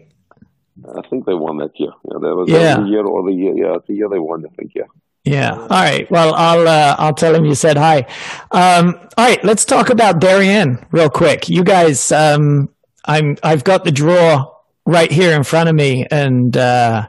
I 0.97 1.07
think 1.09 1.25
they 1.25 1.33
won 1.33 1.57
that 1.57 1.71
year. 1.79 1.91
Yeah, 2.05 2.17
that 2.19 2.35
was, 2.35 2.49
Yeah. 2.49 2.57
that 2.59 2.79
was 2.79 2.85
the 2.87 2.91
year 2.91 3.05
or 3.05 3.23
the 3.29 3.33
year. 3.35 3.53
Yeah, 3.55 3.77
the 3.87 3.93
year 3.93 4.09
they 4.09 4.19
won. 4.19 4.43
I 4.45 4.55
think. 4.55 4.71
Yeah. 4.75 4.83
Yeah. 5.23 5.53
All 5.53 5.67
right. 5.67 6.09
Well, 6.09 6.33
I'll 6.33 6.67
uh, 6.67 6.95
I'll 6.97 7.13
tell 7.13 7.35
him 7.35 7.45
you 7.45 7.53
said 7.55 7.77
hi. 7.77 8.07
Um, 8.51 8.95
all 9.17 9.25
right. 9.25 9.43
Let's 9.43 9.65
talk 9.65 9.89
about 9.89 10.19
Darien 10.19 10.83
real 10.91 11.09
quick. 11.09 11.47
You 11.47 11.63
guys, 11.63 12.11
um, 12.11 12.69
I'm 13.05 13.37
I've 13.43 13.63
got 13.63 13.83
the 13.83 13.91
draw 13.91 14.51
right 14.85 15.11
here 15.11 15.35
in 15.35 15.43
front 15.43 15.69
of 15.69 15.75
me, 15.75 16.07
and 16.09 16.57
uh, 16.57 17.07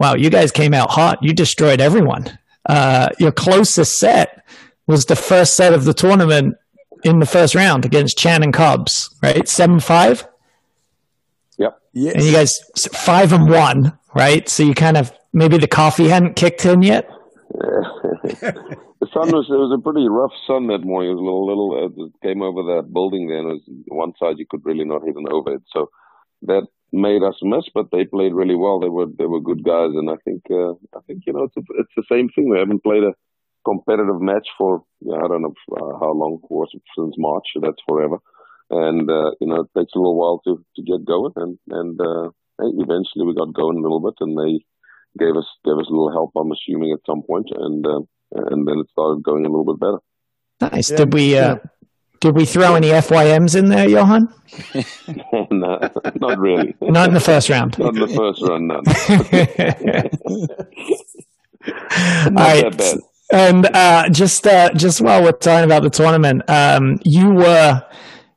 wow, 0.00 0.14
you 0.14 0.28
guys 0.30 0.50
came 0.50 0.74
out 0.74 0.90
hot. 0.90 1.18
You 1.22 1.32
destroyed 1.32 1.80
everyone. 1.80 2.36
Uh, 2.68 3.08
your 3.20 3.32
closest 3.32 3.98
set 3.98 4.44
was 4.88 5.06
the 5.06 5.16
first 5.16 5.56
set 5.56 5.72
of 5.72 5.84
the 5.84 5.94
tournament 5.94 6.56
in 7.04 7.20
the 7.20 7.26
first 7.26 7.54
round 7.54 7.84
against 7.84 8.18
Chan 8.18 8.42
and 8.42 8.52
Cobbs, 8.52 9.08
right? 9.22 9.48
Seven 9.48 9.78
five. 9.78 10.26
Yep. 11.92 12.14
Yes. 12.14 12.14
And 12.14 12.24
you 12.24 12.32
guys 12.32 12.60
five 12.94 13.32
and 13.32 13.50
one, 13.50 13.98
right? 14.14 14.48
So 14.48 14.62
you 14.62 14.74
kind 14.74 14.96
of 14.96 15.12
maybe 15.32 15.58
the 15.58 15.68
coffee 15.68 16.08
hadn't 16.08 16.36
kicked 16.36 16.64
in 16.64 16.82
yet. 16.82 17.08
the 17.52 19.08
sun 19.12 19.30
was 19.32 19.46
it 19.50 19.58
was 19.58 19.74
a 19.76 19.82
pretty 19.82 20.08
rough 20.08 20.32
sun 20.46 20.68
that 20.68 20.84
morning. 20.84 21.10
It 21.10 21.14
was 21.14 21.20
a 21.20 21.26
little 21.26 21.46
little 21.46 21.70
uh, 21.74 22.04
it 22.06 22.12
came 22.22 22.42
over 22.42 22.62
that 22.74 22.92
building 22.92 23.26
there, 23.26 23.38
and 23.38 23.50
it 23.50 23.52
was 23.54 23.84
one 23.88 24.12
side 24.18 24.38
you 24.38 24.46
could 24.48 24.64
really 24.64 24.84
not 24.84 25.02
hit 25.04 25.16
an 25.16 25.26
overhead. 25.30 25.62
So 25.72 25.90
that 26.42 26.66
made 26.92 27.22
us 27.22 27.36
miss, 27.42 27.64
but 27.74 27.90
they 27.90 28.04
played 28.04 28.34
really 28.34 28.56
well. 28.56 28.78
They 28.80 28.88
were 28.88 29.06
they 29.06 29.26
were 29.26 29.40
good 29.40 29.64
guys, 29.64 29.90
and 29.94 30.10
I 30.10 30.16
think 30.24 30.42
uh, 30.50 30.72
I 30.94 31.00
think 31.06 31.24
you 31.26 31.32
know 31.32 31.44
it's 31.44 31.56
a, 31.56 31.62
it's 31.78 31.94
the 31.96 32.06
same 32.10 32.28
thing. 32.30 32.50
We 32.50 32.58
haven't 32.58 32.84
played 32.84 33.04
a 33.04 33.14
competitive 33.64 34.20
match 34.20 34.48
for 34.56 34.82
yeah, 35.00 35.16
I 35.16 35.28
don't 35.28 35.42
know 35.42 35.54
uh, 35.72 35.98
how 35.98 36.12
long 36.12 36.38
was 36.48 36.70
it 36.74 36.82
since 36.96 37.14
March. 37.18 37.44
So 37.54 37.60
that's 37.60 37.82
forever, 37.88 38.18
and 38.70 39.10
uh, 39.10 39.32
you 39.40 39.46
know 39.46 39.62
it 39.62 39.78
takes 39.78 39.92
a 39.94 39.98
little 39.98 40.16
while 40.16 40.40
to 40.44 40.64
to 40.76 40.82
get 40.82 41.04
going, 41.04 41.32
and 41.36 41.58
and 41.68 42.00
uh, 42.00 42.30
eventually 42.58 43.26
we 43.26 43.34
got 43.34 43.54
going 43.54 43.78
a 43.78 43.82
little 43.82 44.00
bit, 44.00 44.14
and 44.20 44.38
they 44.38 44.64
gave 45.18 45.36
us 45.36 45.46
gave 45.64 45.78
us 45.78 45.88
a 45.88 45.92
little 45.92 46.12
help. 46.12 46.32
I'm 46.36 46.52
assuming 46.52 46.92
at 46.92 47.04
some 47.06 47.22
point, 47.22 47.48
and 47.54 47.86
uh, 47.86 48.00
and 48.32 48.66
then 48.66 48.78
it 48.78 48.90
started 48.90 49.22
going 49.22 49.44
a 49.44 49.48
little 49.48 49.74
bit 49.74 49.80
better. 49.80 49.98
Nice. 50.72 50.90
Yeah. 50.90 50.96
Did 50.98 51.12
we 51.12 51.38
uh, 51.38 51.56
did 52.20 52.36
we 52.36 52.44
throw 52.44 52.74
any 52.74 52.88
FYMs 52.88 53.56
in 53.58 53.68
there, 53.68 53.88
Johan? 53.88 54.32
no, 55.50 55.78
not 56.16 56.38
really. 56.38 56.74
Not 56.82 57.08
in 57.08 57.14
the 57.14 57.20
first 57.20 57.48
round. 57.48 57.78
Not 57.78 57.94
in 57.94 58.00
the 58.00 58.08
first 58.08 58.42
round, 58.42 58.68
none. 58.68 58.84
All 61.66 62.30
Not 62.30 62.40
right. 62.40 62.62
that 62.62 62.78
bad. 62.78 62.98
And 63.32 63.66
uh, 63.66 64.08
just 64.10 64.46
uh, 64.46 64.72
just 64.74 65.00
while 65.00 65.22
we're 65.22 65.32
talking 65.32 65.64
about 65.64 65.82
the 65.82 65.90
tournament, 65.90 66.42
um, 66.48 66.98
you 67.04 67.30
were 67.30 67.82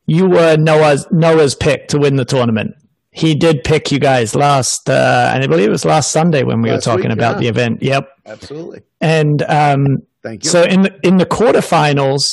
you 0.05 0.27
were 0.27 0.57
Noah's 0.57 1.07
Noah's 1.12 1.55
pick 1.55 1.88
to 1.89 1.98
win 1.98 2.15
the 2.15 2.25
tournament. 2.25 2.75
He 3.12 3.36
did 3.36 3.63
pick 3.63 3.91
you 3.91 4.00
guys 4.00 4.33
last, 4.36 4.89
uh, 4.89 5.31
and 5.33 5.43
I 5.43 5.48
believe 5.48 5.67
it 5.67 5.72
was 5.72 5.86
last 5.86 6.12
Sunday 6.12 6.43
when 6.43 6.62
we 6.62 6.72
Last 6.72 6.88
were 6.88 6.93
talking 6.93 7.10
week, 7.10 7.17
about 7.17 7.36
yeah. 7.36 7.39
the 7.41 7.48
event. 7.48 7.83
Yep. 7.83 8.10
Absolutely. 8.25 8.81
And 9.01 9.43
um, 9.43 9.86
Thank 10.24 10.43
you. 10.45 10.50
So 10.50 10.63
in 10.63 10.81
the, 10.83 11.00
in 11.03 11.17
the 11.17 11.25
quarterfinals, 11.25 12.24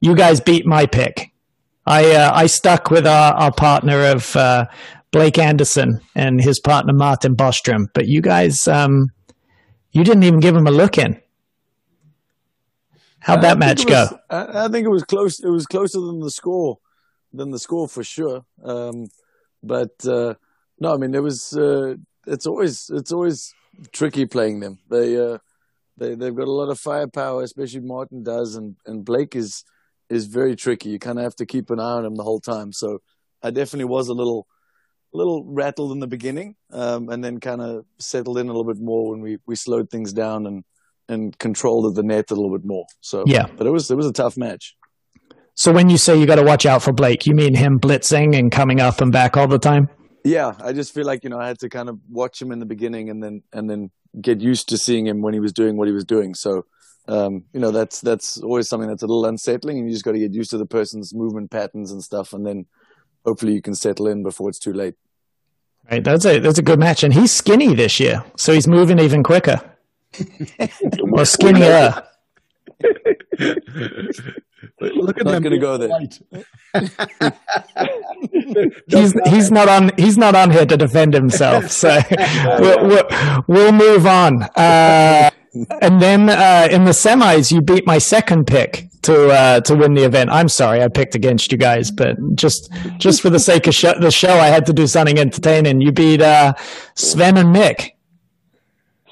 you 0.00 0.14
guys 0.14 0.40
beat 0.40 0.66
my 0.66 0.86
pick. 0.86 1.32
I 1.86 2.12
uh, 2.12 2.30
I 2.32 2.46
stuck 2.46 2.90
with 2.90 3.06
our, 3.06 3.34
our 3.34 3.52
partner 3.52 4.04
of 4.06 4.36
uh, 4.36 4.66
Blake 5.10 5.36
Anderson 5.38 6.00
and 6.14 6.40
his 6.40 6.60
partner 6.60 6.92
Martin 6.94 7.34
Bostrom, 7.34 7.86
but 7.92 8.06
you 8.06 8.20
guys, 8.20 8.68
um, 8.68 9.06
you 9.90 10.04
didn't 10.04 10.22
even 10.22 10.40
give 10.40 10.54
him 10.54 10.66
a 10.66 10.70
look 10.70 10.96
in. 10.96 11.20
How'd 13.20 13.42
that 13.42 13.56
I 13.56 13.58
match 13.58 13.84
was- 13.84 13.90
go? 13.90 14.18
I, 14.30 14.66
I 14.66 14.68
think 14.68 14.86
it 14.86 14.90
was 14.90 15.02
close. 15.02 15.40
It 15.40 15.50
was 15.50 15.66
closer 15.66 15.98
than 16.00 16.20
the 16.20 16.30
score, 16.30 16.78
than 17.34 17.50
the 17.50 17.58
score 17.58 17.88
for 17.88 18.04
sure. 18.04 18.44
Um, 18.62 19.08
but 19.62 20.06
uh, 20.06 20.34
no, 20.78 20.94
I 20.94 20.96
mean 20.96 21.14
it 21.14 21.22
was. 21.22 21.56
Uh, 21.56 21.96
it's 22.26 22.46
always 22.46 22.90
it's 22.92 23.12
always 23.12 23.52
tricky 23.92 24.26
playing 24.26 24.60
them. 24.60 24.78
They 24.88 25.16
uh, 25.18 25.38
they 25.96 26.14
they've 26.14 26.34
got 26.34 26.48
a 26.48 26.52
lot 26.52 26.70
of 26.70 26.80
firepower, 26.80 27.42
especially 27.42 27.80
Martin 27.80 28.22
does, 28.22 28.54
and 28.56 28.76
and 28.86 29.04
Blake 29.04 29.36
is 29.36 29.64
is 30.10 30.26
very 30.26 30.56
tricky. 30.56 30.90
You 30.90 30.98
kind 30.98 31.18
of 31.18 31.24
have 31.24 31.36
to 31.36 31.46
keep 31.46 31.70
an 31.70 31.80
eye 31.80 31.96
on 31.98 32.04
him 32.04 32.14
the 32.16 32.22
whole 32.22 32.40
time. 32.40 32.72
So 32.72 33.00
I 33.42 33.50
definitely 33.50 33.86
was 33.86 34.08
a 34.08 34.14
little 34.14 34.46
little 35.12 35.44
rattled 35.46 35.92
in 35.92 36.00
the 36.00 36.06
beginning, 36.06 36.56
um, 36.72 37.08
and 37.08 37.22
then 37.22 37.38
kind 37.40 37.62
of 37.62 37.84
settled 37.98 38.38
in 38.38 38.48
a 38.48 38.52
little 38.52 38.72
bit 38.72 38.82
more 38.82 39.10
when 39.10 39.20
we 39.20 39.38
we 39.46 39.56
slowed 39.56 39.90
things 39.90 40.12
down 40.12 40.46
and 40.46 40.64
and 41.08 41.38
controlled 41.38 41.94
the 41.94 42.02
net 42.02 42.30
a 42.30 42.34
little 42.34 42.56
bit 42.56 42.64
more. 42.66 42.86
So 43.00 43.24
Yeah. 43.26 43.46
but 43.56 43.66
it 43.66 43.70
was 43.70 43.90
it 43.90 43.96
was 43.96 44.06
a 44.06 44.12
tough 44.12 44.36
match. 44.36 44.74
So 45.54 45.72
when 45.72 45.88
you 45.88 45.98
say 45.98 46.18
you 46.18 46.26
got 46.26 46.36
to 46.36 46.42
watch 46.42 46.66
out 46.66 46.82
for 46.82 46.92
Blake, 46.92 47.26
you 47.26 47.34
mean 47.34 47.54
him 47.54 47.78
blitzing 47.78 48.36
and 48.36 48.50
coming 48.50 48.80
up 48.80 49.00
and 49.00 49.12
back 49.12 49.36
all 49.36 49.46
the 49.46 49.58
time? 49.58 49.88
Yeah, 50.24 50.54
I 50.58 50.72
just 50.72 50.92
feel 50.92 51.04
like 51.04 51.22
you 51.22 51.30
know 51.30 51.38
I 51.38 51.46
had 51.46 51.58
to 51.60 51.68
kind 51.68 51.88
of 51.88 51.98
watch 52.10 52.40
him 52.40 52.50
in 52.50 52.58
the 52.58 52.66
beginning 52.66 53.10
and 53.10 53.22
then 53.22 53.42
and 53.52 53.68
then 53.70 53.90
get 54.20 54.40
used 54.40 54.68
to 54.70 54.78
seeing 54.78 55.06
him 55.06 55.20
when 55.20 55.34
he 55.34 55.40
was 55.40 55.52
doing 55.52 55.76
what 55.76 55.86
he 55.86 55.94
was 55.94 56.04
doing. 56.04 56.34
So 56.34 56.64
um, 57.06 57.44
you 57.52 57.60
know 57.60 57.70
that's 57.70 58.00
that's 58.00 58.38
always 58.38 58.68
something 58.68 58.88
that's 58.88 59.02
a 59.02 59.06
little 59.06 59.26
unsettling, 59.26 59.78
and 59.78 59.86
you 59.86 59.92
just 59.92 60.04
got 60.04 60.12
to 60.12 60.18
get 60.18 60.32
used 60.32 60.50
to 60.50 60.58
the 60.58 60.66
person's 60.66 61.14
movement 61.14 61.50
patterns 61.50 61.92
and 61.92 62.02
stuff, 62.02 62.32
and 62.32 62.46
then 62.46 62.66
hopefully 63.24 63.52
you 63.52 63.62
can 63.62 63.74
settle 63.74 64.08
in 64.08 64.22
before 64.22 64.48
it's 64.48 64.58
too 64.58 64.72
late. 64.72 64.94
Right, 65.90 66.02
that's 66.02 66.24
a 66.24 66.38
that's 66.38 66.58
a 66.58 66.62
good 66.62 66.80
match, 66.80 67.04
and 67.04 67.12
he's 67.12 67.30
skinny 67.30 67.74
this 67.74 68.00
year, 68.00 68.24
so 68.36 68.54
he's 68.54 68.66
moving 68.66 68.98
even 68.98 69.22
quicker 69.22 69.60
or 71.12 71.26
skinnier. 71.26 72.02
Look 74.80 75.18
at 75.18 75.24
Not 75.24 75.32
them. 75.32 75.42
gonna 75.42 75.58
go 75.58 75.76
there. 75.76 75.90
He's 78.88 79.14
he's 79.26 79.50
not 79.50 79.68
on 79.68 79.90
he's 79.96 80.18
not 80.18 80.34
on 80.34 80.50
here 80.50 80.66
to 80.66 80.76
defend 80.76 81.14
himself, 81.14 81.70
so 81.70 81.88
we'll, 82.58 82.86
we'll, 82.86 83.08
we'll 83.46 83.72
move 83.72 84.06
on. 84.06 84.42
Uh, 84.56 85.30
and 85.80 86.02
then 86.02 86.28
uh, 86.28 86.68
in 86.70 86.84
the 86.84 86.90
semis, 86.90 87.52
you 87.52 87.60
beat 87.62 87.86
my 87.86 87.98
second 87.98 88.46
pick 88.46 88.88
to 89.02 89.28
uh, 89.30 89.60
to 89.60 89.74
win 89.74 89.94
the 89.94 90.04
event. 90.04 90.30
I'm 90.30 90.48
sorry, 90.48 90.82
I 90.82 90.88
picked 90.88 91.14
against 91.14 91.52
you 91.52 91.58
guys, 91.58 91.90
but 91.90 92.16
just 92.34 92.70
just 92.98 93.20
for 93.22 93.30
the 93.30 93.38
sake 93.38 93.66
of 93.66 93.74
sh- 93.74 93.98
the 94.00 94.10
show, 94.10 94.34
I 94.34 94.46
had 94.48 94.66
to 94.66 94.72
do 94.72 94.86
something 94.86 95.18
entertaining. 95.18 95.80
You 95.80 95.92
beat 95.92 96.20
uh, 96.20 96.54
Sven 96.94 97.36
and 97.36 97.54
Mick. 97.54 97.90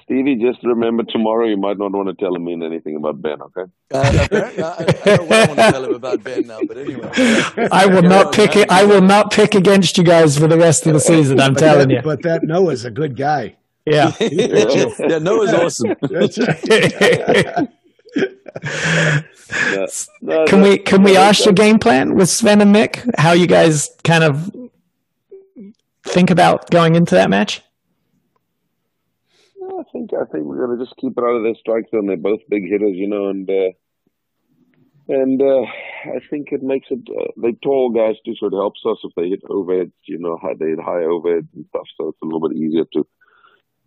Stevie, 0.05 0.37
just 0.37 0.63
remember 0.65 1.05
tomorrow 1.05 1.47
you 1.47 1.57
might 1.57 1.79
not 1.79 1.93
want 1.93 2.09
to 2.09 2.15
tell 2.15 2.35
him 2.35 2.49
anything 2.49 2.97
about 2.97 3.23
Ben, 3.23 3.41
okay? 3.43 3.71
Uh, 3.93 4.21
apparently- 4.25 4.63
I, 4.63 4.69
I, 4.69 5.13
I 5.13 5.17
know 5.17 5.23
what 5.25 5.33
I 5.33 5.47
want 5.47 5.59
to 5.59 5.71
tell 5.73 5.85
him 5.85 5.95
about 5.95 6.25
Ben 6.25 6.47
now, 6.47 6.61
but 6.67 6.77
anyway. 6.79 7.11
I 7.73 7.87
will 7.87 8.03
not 8.03 8.33
pick 8.33 8.57
it. 8.57 8.71
I 8.71 8.85
will 8.85 9.01
not 9.01 9.31
pick 9.33 9.55
against 9.55 9.99
you 9.99 10.05
guys 10.05 10.37
for 10.39 10.49
the 10.49 10.59
rest 10.59 10.87
of 10.87 10.93
the 10.93 11.01
season. 11.01 11.41
I'm 11.41 11.55
But 11.55 11.61
telling 11.61 11.89
that, 11.89 11.95
you. 11.95 12.03
But 12.03 12.23
that 12.23 12.43
Noah's 12.43 12.85
a 12.85 12.91
good 12.91 13.17
guy. 13.17 13.57
Yeah. 13.87 14.13
yeah, 14.21 15.19
Noah's 15.19 15.53
awesome. 15.53 15.95
No, 16.03 16.29
no, 20.21 20.47
Can 20.47 20.61
no, 20.61 20.69
we 20.69 20.79
can 20.79 21.03
we 21.03 21.17
ask 21.17 21.45
your 21.45 21.55
game 21.55 21.79
plan 21.79 22.15
with 22.15 22.29
Sven 22.29 22.61
and 22.61 22.75
Mick? 22.75 23.09
How 23.19 23.33
you 23.33 23.47
guys 23.47 23.91
kind 24.05 24.23
of 24.25 24.55
think 26.07 26.31
about 26.31 26.71
going 26.71 26.95
into 26.95 27.15
that 27.15 27.31
match? 27.31 27.63
I 30.23 30.25
think 30.31 30.45
we're 30.45 30.65
gonna 30.65 30.83
just 30.83 30.97
keep 30.97 31.13
it 31.17 31.25
out 31.25 31.37
of 31.37 31.43
their 31.43 31.59
strike 31.59 31.91
zone. 31.91 32.07
They're 32.07 32.17
both 32.17 32.41
big 32.49 32.63
hitters, 32.69 32.95
you 32.95 33.09
know, 33.09 33.29
and 33.29 33.49
uh, 33.51 33.73
and 35.09 35.43
uh, 35.43 35.63
I 36.15 36.21
think 36.31 36.53
it 36.53 36.63
makes 36.63 36.87
it. 36.91 37.01
Uh, 37.11 37.33
they 37.37 37.53
tall 37.63 37.91
guys 37.91 38.17
too, 38.25 38.35
so 38.39 38.47
it 38.47 38.53
helps 38.53 38.81
us 38.87 38.99
if 39.03 39.13
they 39.17 39.29
hit 39.29 39.43
overheads. 39.45 39.93
You 40.07 40.19
know, 40.19 40.39
high, 40.41 40.55
they 40.59 40.71
hit 40.71 40.79
high 40.81 41.03
overheads 41.03 41.49
and 41.55 41.67
stuff, 41.71 41.87
so 41.97 42.09
it's 42.09 42.23
a 42.23 42.27
little 42.27 42.49
bit 42.49 42.57
easier 42.57 42.85
to 42.93 43.07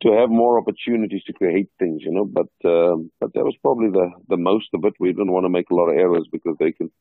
to 0.02 0.12
have 0.12 0.30
more 0.30 0.60
opportunities 0.60 1.24
to 1.24 1.34
create 1.34 1.70
things. 1.80 2.02
You 2.04 2.12
know, 2.12 2.26
but 2.26 2.52
um, 2.70 3.12
but 3.22 3.34
that 3.34 3.46
was 3.46 3.56
probably 3.62 3.90
the 3.90 4.10
the 4.28 4.38
most 4.38 4.68
of 4.74 4.84
it. 4.84 4.94
We 5.00 5.14
didn't 5.14 5.32
want 5.32 5.46
to 5.46 5.56
make 5.58 5.70
a 5.70 5.76
lot 5.76 5.90
of 5.90 5.98
errors 5.98 6.28
because 6.32 6.56
they 6.60 6.74
can 6.74 6.92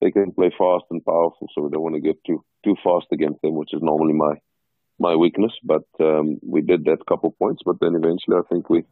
they 0.00 0.10
can 0.10 0.32
play 0.32 0.50
fast 0.58 0.84
and 0.90 1.04
powerful, 1.04 1.48
so 1.54 1.62
we 1.62 1.70
don't 1.70 1.82
want 1.82 1.94
to 1.94 2.00
get 2.00 2.16
too 2.26 2.44
too 2.64 2.74
fast 2.82 3.06
against 3.12 3.40
them, 3.42 3.54
which 3.54 3.72
is 3.72 3.82
normally 3.82 4.14
my 4.14 4.34
my 4.98 5.14
weakness. 5.16 5.52
But 5.64 5.82
um, 6.00 6.38
we 6.42 6.60
did 6.62 6.84
that 6.84 6.98
couple 7.08 7.30
points, 7.38 7.62
but 7.64 7.76
then 7.80 7.94
eventually 7.94 8.36
I 8.36 8.42
think 8.50 8.68
we 8.70 8.84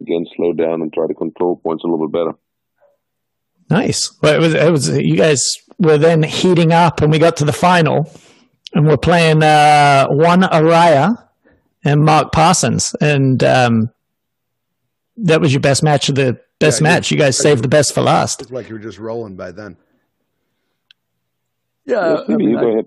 again 0.00 0.24
slowed 0.36 0.58
down 0.58 0.82
and 0.82 0.92
tried 0.92 1.08
to 1.08 1.14
control 1.14 1.56
points 1.62 1.84
a 1.84 1.88
little 1.88 2.06
bit 2.08 2.12
better. 2.12 2.32
Nice. 3.70 4.16
Well, 4.22 4.34
it 4.34 4.38
was 4.40 4.54
it 4.54 4.70
was 4.70 4.88
you 4.98 5.16
guys 5.16 5.56
were 5.78 5.98
then 5.98 6.22
heating 6.22 6.72
up, 6.72 7.00
and 7.02 7.10
we 7.10 7.18
got 7.18 7.36
to 7.38 7.44
the 7.44 7.52
final, 7.52 8.10
and 8.74 8.86
we're 8.86 8.96
playing 8.96 9.42
uh, 9.42 10.06
Juan 10.08 10.42
Araya 10.42 11.16
and 11.84 12.04
Mark 12.04 12.32
Parsons, 12.32 12.94
and 13.00 13.42
um, 13.42 13.90
that 15.16 15.40
was 15.40 15.52
your 15.52 15.60
best 15.60 15.82
match 15.82 16.08
of 16.08 16.14
the 16.14 16.40
best 16.60 16.80
Yeah, 16.80 16.84
match. 16.84 17.10
You 17.10 17.18
guys 17.18 17.36
saved 17.38 17.64
the 17.64 17.68
best 17.68 17.92
for 17.92 18.02
last. 18.02 18.40
Looked 18.40 18.52
like 18.52 18.68
you 18.68 18.74
were 18.74 18.80
just 18.80 18.98
rolling 18.98 19.36
by 19.36 19.50
then. 19.52 19.76
Yeah, 21.84 22.06
Yeah, 22.06 22.20
I, 22.20 22.24
Stevie, 22.24 22.46
mean, 22.46 22.58
I. 22.58 22.82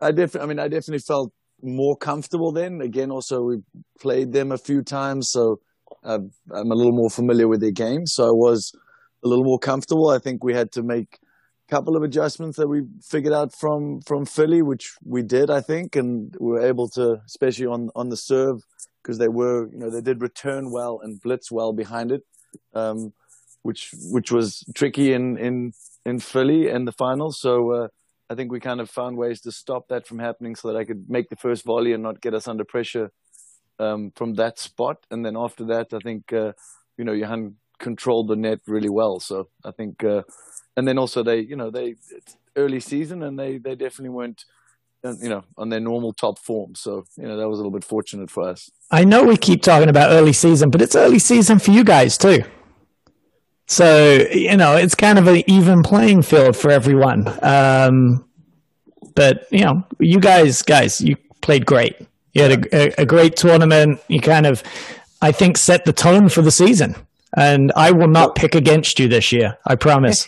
I 0.00 0.12
def- 0.12 0.36
I 0.36 0.46
mean, 0.46 0.58
I 0.58 0.68
definitely 0.68 1.00
felt 1.00 1.32
more 1.62 1.96
comfortable 1.96 2.52
then. 2.52 2.80
Again, 2.80 3.10
also 3.10 3.42
we 3.42 3.56
played 4.00 4.32
them 4.32 4.52
a 4.52 4.58
few 4.58 4.82
times, 4.82 5.30
so 5.30 5.60
I've, 6.04 6.30
I'm 6.52 6.70
a 6.70 6.74
little 6.74 6.92
more 6.92 7.10
familiar 7.10 7.48
with 7.48 7.60
their 7.60 7.72
game. 7.72 8.06
So 8.06 8.24
I 8.24 8.32
was 8.32 8.72
a 9.24 9.28
little 9.28 9.44
more 9.44 9.58
comfortable. 9.58 10.10
I 10.10 10.18
think 10.18 10.42
we 10.42 10.54
had 10.54 10.72
to 10.72 10.82
make 10.82 11.18
a 11.68 11.70
couple 11.70 11.96
of 11.96 12.02
adjustments 12.02 12.56
that 12.56 12.68
we 12.68 12.82
figured 13.02 13.34
out 13.34 13.52
from 13.54 14.00
from 14.06 14.24
Philly, 14.24 14.62
which 14.62 14.94
we 15.04 15.22
did, 15.22 15.50
I 15.50 15.60
think, 15.60 15.96
and 15.96 16.34
we 16.40 16.52
were 16.52 16.66
able 16.66 16.88
to, 16.90 17.16
especially 17.26 17.66
on 17.66 17.90
on 17.94 18.08
the 18.08 18.16
serve, 18.16 18.56
because 19.02 19.18
they 19.18 19.28
were, 19.28 19.68
you 19.70 19.78
know, 19.78 19.90
they 19.90 20.00
did 20.00 20.22
return 20.22 20.70
well 20.72 21.00
and 21.02 21.20
blitz 21.20 21.50
well 21.52 21.72
behind 21.72 22.12
it, 22.12 22.22
um, 22.74 23.12
which 23.62 23.90
which 24.10 24.32
was 24.32 24.64
tricky 24.74 25.12
in 25.12 25.36
in 25.38 25.72
in 26.04 26.18
Philly 26.18 26.68
and 26.68 26.86
the 26.86 26.92
finals. 26.92 27.40
So. 27.40 27.72
Uh, 27.72 27.88
I 28.30 28.36
think 28.36 28.52
we 28.52 28.60
kind 28.60 28.80
of 28.80 28.88
found 28.88 29.16
ways 29.16 29.40
to 29.40 29.50
stop 29.50 29.88
that 29.88 30.06
from 30.06 30.20
happening 30.20 30.54
so 30.54 30.68
that 30.68 30.76
I 30.76 30.84
could 30.84 31.10
make 31.10 31.28
the 31.30 31.36
first 31.36 31.64
volley 31.64 31.92
and 31.92 32.02
not 32.02 32.20
get 32.20 32.32
us 32.32 32.46
under 32.46 32.64
pressure 32.64 33.10
um, 33.80 34.12
from 34.14 34.34
that 34.34 34.60
spot. 34.60 35.04
And 35.10 35.26
then 35.26 35.36
after 35.36 35.64
that, 35.64 35.92
I 35.92 35.98
think, 35.98 36.32
uh, 36.32 36.52
you 36.96 37.04
know, 37.04 37.12
Johan 37.12 37.56
controlled 37.80 38.28
the 38.28 38.36
net 38.36 38.60
really 38.68 38.88
well. 38.88 39.18
So 39.18 39.48
I 39.64 39.72
think, 39.72 40.04
uh, 40.04 40.22
and 40.76 40.86
then 40.86 40.96
also 40.96 41.24
they, 41.24 41.40
you 41.40 41.56
know, 41.56 41.70
they, 41.70 41.96
it's 42.10 42.36
early 42.54 42.78
season 42.78 43.24
and 43.24 43.36
they, 43.36 43.58
they 43.58 43.74
definitely 43.74 44.10
weren't, 44.10 44.44
uh, 45.02 45.14
you 45.20 45.28
know, 45.28 45.42
on 45.58 45.70
their 45.70 45.80
normal 45.80 46.12
top 46.12 46.38
form. 46.38 46.76
So, 46.76 47.06
you 47.16 47.26
know, 47.26 47.36
that 47.36 47.48
was 47.48 47.58
a 47.58 47.62
little 47.62 47.72
bit 47.72 47.84
fortunate 47.84 48.30
for 48.30 48.48
us. 48.48 48.70
I 48.92 49.02
know 49.02 49.24
we 49.24 49.38
keep 49.38 49.62
talking 49.62 49.88
about 49.88 50.12
early 50.12 50.34
season, 50.34 50.70
but 50.70 50.80
it's 50.80 50.94
early 50.94 51.18
season 51.18 51.58
for 51.58 51.72
you 51.72 51.82
guys 51.82 52.16
too. 52.16 52.44
So, 53.70 54.26
you 54.32 54.56
know, 54.56 54.74
it's 54.74 54.96
kind 54.96 55.16
of 55.16 55.28
an 55.28 55.48
even 55.48 55.84
playing 55.84 56.22
field 56.22 56.56
for 56.56 56.72
everyone. 56.72 57.28
Um, 57.40 58.28
but, 59.14 59.46
you 59.52 59.64
know, 59.64 59.84
you 60.00 60.18
guys, 60.18 60.62
guys, 60.62 61.00
you 61.00 61.14
played 61.40 61.66
great. 61.66 61.94
You 62.32 62.42
had 62.42 62.66
a, 62.66 62.76
a, 62.76 63.02
a 63.02 63.06
great 63.06 63.36
tournament. 63.36 64.00
You 64.08 64.20
kind 64.20 64.46
of, 64.46 64.64
I 65.22 65.30
think, 65.30 65.56
set 65.56 65.84
the 65.84 65.92
tone 65.92 66.28
for 66.28 66.42
the 66.42 66.50
season. 66.50 66.96
And 67.36 67.70
I 67.76 67.92
will 67.92 68.08
not 68.08 68.34
pick 68.34 68.56
against 68.56 68.98
you 68.98 69.06
this 69.06 69.30
year. 69.30 69.56
I 69.64 69.76
promise. 69.76 70.26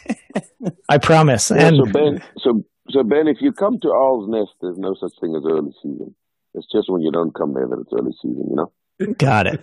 I 0.88 0.98
promise. 0.98 1.50
Yeah, 1.50 1.66
And 1.66 1.76
so 1.84 1.92
Ben, 1.92 2.22
so 2.38 2.62
so 2.90 3.02
Ben, 3.02 3.26
if 3.26 3.38
you 3.40 3.50
come 3.50 3.80
to 3.80 3.88
Owl's 3.88 4.28
Nest, 4.28 4.52
there's 4.60 4.78
no 4.78 4.94
such 4.94 5.18
thing 5.20 5.34
as 5.34 5.42
early 5.44 5.72
season. 5.82 6.14
It's 6.54 6.70
just 6.70 6.88
when 6.88 7.02
you 7.02 7.10
don't 7.10 7.34
come 7.34 7.54
there 7.54 7.66
that 7.66 7.80
it's 7.80 7.92
early 7.92 8.12
season. 8.22 8.46
You 8.50 8.54
know, 8.54 8.72
got 9.18 9.46
it. 9.46 9.60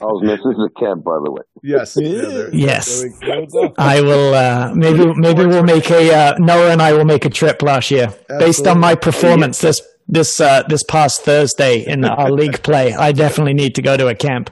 Owl's 0.00 0.22
Nest 0.22 0.42
is 0.44 0.58
a 0.66 0.80
camp, 0.80 1.04
by 1.04 1.18
the 1.24 1.30
way. 1.32 1.42
Yes. 1.62 1.96
Yeah, 2.00 2.22
there- 2.22 2.54
Yes. 2.54 3.00
there 3.00 3.10
we- 3.10 3.26
there 3.26 3.40
we 3.40 3.46
go. 3.46 3.74
I 3.78 4.00
will. 4.00 4.34
Uh, 4.34 4.72
maybe 4.74 5.04
maybe 5.16 5.44
we'll 5.46 5.62
make 5.64 5.90
a 5.90 6.14
uh, 6.14 6.34
Noah 6.38 6.70
and 6.70 6.80
I 6.82 6.92
will 6.92 7.04
make 7.04 7.24
a 7.24 7.30
trip 7.30 7.62
last 7.62 7.90
year 7.90 8.08
based 8.38 8.66
on 8.66 8.78
my 8.80 8.94
performance 8.94 9.60
this 9.60 9.80
this 10.08 10.40
uh, 10.40 10.62
this 10.68 10.82
past 10.84 11.22
Thursday 11.22 11.84
in 11.86 12.04
our 12.04 12.30
league 12.30 12.62
play. 12.68 12.92
I 12.94 13.12
definitely 13.12 13.54
need 13.54 13.74
to 13.76 13.82
go 13.82 13.96
to 13.96 14.06
a 14.08 14.14
camp. 14.14 14.50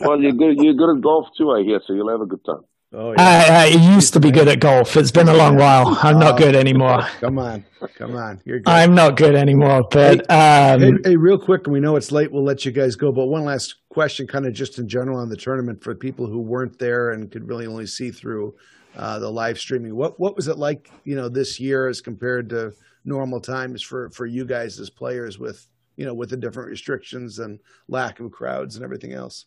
Well, 0.00 0.20
you're 0.20 0.32
good. 0.32 0.56
You're 0.62 0.74
good 0.74 0.96
at 0.96 1.02
golf 1.02 1.26
too, 1.38 1.50
I 1.50 1.62
hear. 1.62 1.80
So 1.86 1.94
you'll 1.94 2.10
have 2.10 2.20
a 2.20 2.26
good 2.26 2.44
time. 2.44 2.62
Oh, 2.94 3.12
yeah. 3.12 3.16
I, 3.48 3.62
I 3.62 3.66
used 3.66 4.12
to 4.12 4.20
be 4.20 4.30
good 4.30 4.48
at 4.48 4.60
golf. 4.60 4.98
It's 4.98 5.10
been 5.10 5.28
a 5.28 5.34
long 5.34 5.56
while. 5.56 5.98
I'm 6.02 6.18
not 6.18 6.36
good 6.36 6.54
anymore. 6.54 7.06
Come 7.20 7.38
on. 7.38 7.64
Come 7.94 8.16
on. 8.16 8.42
You're 8.44 8.60
good. 8.60 8.70
I'm 8.70 8.94
not 8.94 9.16
good 9.16 9.34
anymore. 9.34 9.84
But 9.90 10.26
Hey, 10.28 10.72
um, 10.74 10.98
hey, 11.02 11.16
real 11.16 11.38
quick, 11.38 11.62
and 11.64 11.72
we 11.72 11.80
know 11.80 11.96
it's 11.96 12.12
late. 12.12 12.30
We'll 12.30 12.44
let 12.44 12.66
you 12.66 12.72
guys 12.72 12.94
go. 12.94 13.10
But 13.10 13.26
one 13.26 13.44
last 13.44 13.76
question, 13.88 14.26
kind 14.26 14.44
of 14.44 14.52
just 14.52 14.78
in 14.78 14.88
general 14.88 15.18
on 15.18 15.30
the 15.30 15.36
tournament 15.36 15.82
for 15.82 15.94
people 15.94 16.26
who 16.26 16.40
weren't 16.40 16.78
there 16.78 17.12
and 17.12 17.30
could 17.30 17.48
really 17.48 17.66
only 17.66 17.86
see 17.86 18.10
through 18.10 18.54
uh, 18.94 19.18
the 19.18 19.30
live 19.30 19.58
streaming. 19.58 19.96
What 19.96 20.20
what 20.20 20.36
was 20.36 20.48
it 20.48 20.58
like, 20.58 20.90
you 21.04 21.16
know, 21.16 21.30
this 21.30 21.58
year 21.58 21.88
as 21.88 22.02
compared 22.02 22.50
to 22.50 22.74
normal 23.06 23.40
times 23.40 23.80
for 23.80 24.10
for 24.10 24.26
you 24.26 24.44
guys 24.44 24.78
as 24.78 24.90
players 24.90 25.38
with 25.38 25.66
you 25.96 26.04
know 26.04 26.12
with 26.12 26.28
the 26.28 26.36
different 26.36 26.68
restrictions 26.68 27.38
and 27.38 27.58
lack 27.88 28.20
of 28.20 28.30
crowds 28.32 28.76
and 28.76 28.84
everything 28.84 29.14
else? 29.14 29.46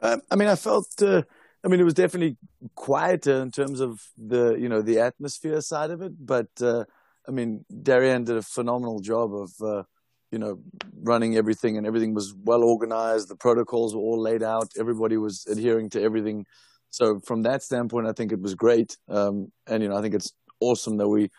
Um, 0.00 0.22
I 0.28 0.34
mean, 0.34 0.48
I 0.48 0.56
felt. 0.56 1.00
Uh, 1.00 1.22
I 1.64 1.68
mean, 1.68 1.80
it 1.80 1.84
was 1.84 1.94
definitely 1.94 2.36
quieter 2.74 3.40
in 3.40 3.50
terms 3.50 3.80
of 3.80 4.00
the 4.16 4.54
you 4.54 4.68
know 4.68 4.82
the 4.82 5.00
atmosphere 5.00 5.60
side 5.60 5.90
of 5.90 6.02
it, 6.02 6.12
but 6.24 6.48
uh, 6.60 6.84
I 7.26 7.30
mean, 7.30 7.64
Darien 7.82 8.24
did 8.24 8.36
a 8.36 8.42
phenomenal 8.42 9.00
job 9.00 9.34
of 9.34 9.50
uh, 9.62 9.82
you 10.30 10.38
know 10.38 10.60
running 11.02 11.36
everything, 11.36 11.76
and 11.76 11.86
everything 11.86 12.14
was 12.14 12.34
well 12.44 12.62
organized. 12.62 13.28
The 13.28 13.36
protocols 13.36 13.94
were 13.94 14.00
all 14.00 14.20
laid 14.20 14.42
out. 14.42 14.70
Everybody 14.78 15.16
was 15.16 15.46
adhering 15.50 15.90
to 15.90 16.02
everything. 16.02 16.46
So 16.90 17.20
from 17.20 17.42
that 17.42 17.62
standpoint, 17.62 18.06
I 18.06 18.12
think 18.12 18.32
it 18.32 18.40
was 18.40 18.54
great, 18.54 18.96
um, 19.08 19.52
and 19.66 19.82
you 19.82 19.88
know, 19.88 19.96
I 19.96 20.02
think 20.02 20.14
it's 20.14 20.32
awesome 20.60 20.96
that 20.98 21.08
we 21.08 21.30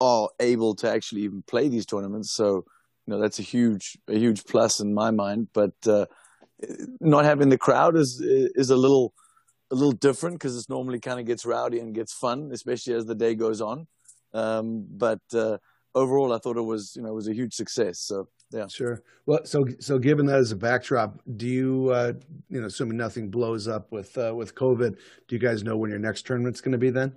are 0.00 0.28
able 0.40 0.74
to 0.76 0.90
actually 0.90 1.22
even 1.22 1.42
play 1.42 1.68
these 1.68 1.86
tournaments. 1.86 2.32
So 2.32 2.64
you 3.06 3.14
know, 3.14 3.20
that's 3.20 3.40
a 3.40 3.42
huge 3.42 3.98
a 4.08 4.16
huge 4.16 4.44
plus 4.44 4.78
in 4.78 4.94
my 4.94 5.10
mind. 5.10 5.48
But 5.52 5.74
uh, 5.86 6.06
not 7.00 7.24
having 7.24 7.48
the 7.48 7.58
crowd 7.58 7.96
is 7.96 8.22
is 8.22 8.70
a 8.70 8.76
little 8.76 9.12
a 9.70 9.74
little 9.74 9.92
different 9.92 10.36
because 10.36 10.56
it's 10.56 10.68
normally 10.68 11.00
kind 11.00 11.20
of 11.20 11.26
gets 11.26 11.44
rowdy 11.44 11.80
and 11.80 11.94
gets 11.94 12.12
fun, 12.12 12.50
especially 12.52 12.94
as 12.94 13.06
the 13.06 13.14
day 13.14 13.34
goes 13.34 13.60
on. 13.60 13.86
Um, 14.32 14.86
but 14.90 15.20
uh, 15.32 15.58
overall, 15.94 16.32
I 16.32 16.38
thought 16.38 16.56
it 16.56 16.62
was 16.62 16.94
you 16.96 17.02
know 17.02 17.10
it 17.10 17.14
was 17.14 17.28
a 17.28 17.34
huge 17.34 17.54
success. 17.54 18.00
So 18.00 18.28
yeah, 18.50 18.66
Sure. 18.68 19.02
Well, 19.26 19.44
so 19.44 19.66
so 19.80 19.98
given 19.98 20.26
that 20.26 20.38
as 20.38 20.52
a 20.52 20.56
backdrop, 20.56 21.20
do 21.36 21.46
you 21.46 21.90
uh, 21.90 22.12
you 22.48 22.60
know, 22.60 22.66
assuming 22.66 22.96
nothing 22.96 23.30
blows 23.30 23.66
up 23.68 23.90
with 23.90 24.16
uh, 24.18 24.34
with 24.34 24.54
COVID, 24.54 24.96
do 25.28 25.34
you 25.34 25.38
guys 25.38 25.64
know 25.64 25.76
when 25.76 25.90
your 25.90 25.98
next 25.98 26.26
tournament's 26.26 26.60
going 26.60 26.72
to 26.72 26.78
be 26.78 26.90
then? 26.90 27.16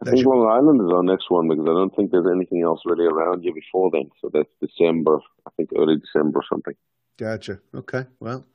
I 0.00 0.06
That 0.06 0.12
think 0.12 0.26
Long 0.26 0.48
Island 0.48 0.80
is 0.80 0.90
our 0.90 1.02
next 1.02 1.30
one 1.30 1.48
because 1.48 1.64
I 1.64 1.74
don't 1.74 1.94
think 1.94 2.10
there's 2.10 2.26
anything 2.34 2.62
else 2.62 2.80
really 2.86 3.04
around 3.04 3.44
you 3.44 3.52
before 3.52 3.90
then. 3.90 4.08
So 4.22 4.30
that's 4.32 4.48
December, 4.60 5.20
I 5.46 5.50
think 5.56 5.70
early 5.76 5.96
December 5.98 6.38
or 6.38 6.44
something. 6.50 6.74
Gotcha. 7.18 7.60
Okay. 7.74 8.06
Well, 8.18 8.46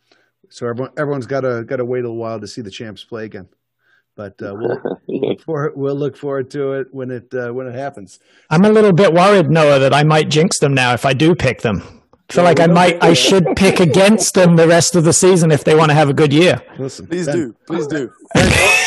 so 0.50 0.68
everyone 0.68 0.92
everyone's 0.98 1.28
got 1.28 1.42
to 1.42 1.64
got 1.64 1.78
to 1.78 1.86
wait 1.86 2.00
a 2.00 2.04
little 2.04 2.18
while 2.18 2.40
to 2.40 2.48
see 2.48 2.62
the 2.62 2.72
champs 2.72 3.04
play 3.04 3.26
again, 3.26 3.48
but 4.16 4.42
uh, 4.42 4.54
we'll 4.56 4.82
we'll 5.08 5.30
look 5.30 5.42
forward, 5.42 5.74
we'll 5.76 5.96
look 5.96 6.18
forward 6.18 6.50
to 6.52 6.74
it 6.74 6.88
when 6.92 7.12
it 7.12 7.34
uh, 7.34 7.52
when 7.54 7.68
it 7.68 7.76
happens. 7.76 8.20
I'm 8.50 8.66
a 8.66 8.70
little 8.70 8.94
bit 8.94 9.14
worried, 9.14 9.50
Noah, 9.50 9.80
that 9.80 9.94
I 9.94 10.04
might 10.04 10.30
jinx 10.30 10.60
them 10.60 10.74
now 10.74 10.94
if 10.94 11.06
I 11.06 11.14
do 11.14 11.36
pick 11.36 11.62
them. 11.62 12.04
I 12.30 12.34
feel 12.34 12.44
Yeah, 12.44 12.50
like 12.50 12.60
I 12.60 12.68
might, 12.68 13.04
I 13.04 13.14
should 13.14 13.46
pick 13.56 13.80
against 13.80 14.34
them 14.34 14.56
the 14.56 14.68
rest 14.68 14.96
of 14.96 15.04
the 15.04 15.14
season 15.14 15.52
if 15.52 15.64
they 15.64 15.76
want 15.76 15.90
to 15.90 15.96
have 15.96 16.10
a 16.10 16.14
good 16.14 16.34
year. 16.34 16.60
Listen, 16.80 17.06
please 17.06 17.28
Ben, 17.28 17.36
do, 17.36 17.56
please 17.68 17.88
do. 17.88 18.12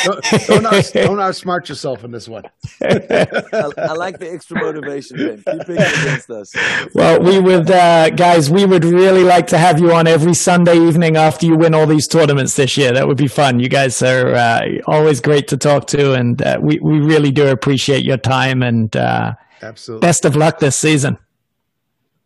Don't, 0.04 0.22
don't, 0.46 0.66
out, 0.66 0.90
don't 0.94 1.16
outsmart 1.18 1.68
yourself 1.68 2.04
in 2.04 2.12
this 2.12 2.28
one. 2.28 2.44
I, 2.82 3.70
I 3.78 3.92
like 3.94 4.18
the 4.18 4.30
extra 4.32 4.60
motivation, 4.62 5.16
Ben. 5.16 5.36
Keep 5.38 5.66
picking 5.66 5.76
against 5.76 6.30
us. 6.30 6.52
Well, 6.94 7.20
we 7.20 7.40
would, 7.40 7.68
uh, 7.68 8.10
guys, 8.10 8.48
we 8.48 8.64
would 8.64 8.84
really 8.84 9.24
like 9.24 9.48
to 9.48 9.58
have 9.58 9.80
you 9.80 9.92
on 9.92 10.06
every 10.06 10.34
Sunday 10.34 10.76
evening 10.78 11.16
after 11.16 11.46
you 11.46 11.56
win 11.56 11.74
all 11.74 11.86
these 11.86 12.06
tournaments 12.06 12.54
this 12.54 12.76
year. 12.76 12.92
That 12.92 13.08
would 13.08 13.16
be 13.16 13.26
fun. 13.26 13.58
You 13.58 13.68
guys 13.68 14.00
are 14.02 14.34
uh, 14.34 14.60
always 14.86 15.20
great 15.20 15.48
to 15.48 15.56
talk 15.56 15.88
to, 15.88 16.12
and 16.12 16.40
uh, 16.42 16.58
we, 16.62 16.78
we 16.80 17.00
really 17.00 17.32
do 17.32 17.48
appreciate 17.48 18.04
your 18.04 18.18
time 18.18 18.62
and 18.62 18.94
uh, 18.96 19.32
Absolutely. 19.62 20.06
best 20.06 20.24
of 20.24 20.36
luck 20.36 20.60
this 20.60 20.76
season. 20.78 21.18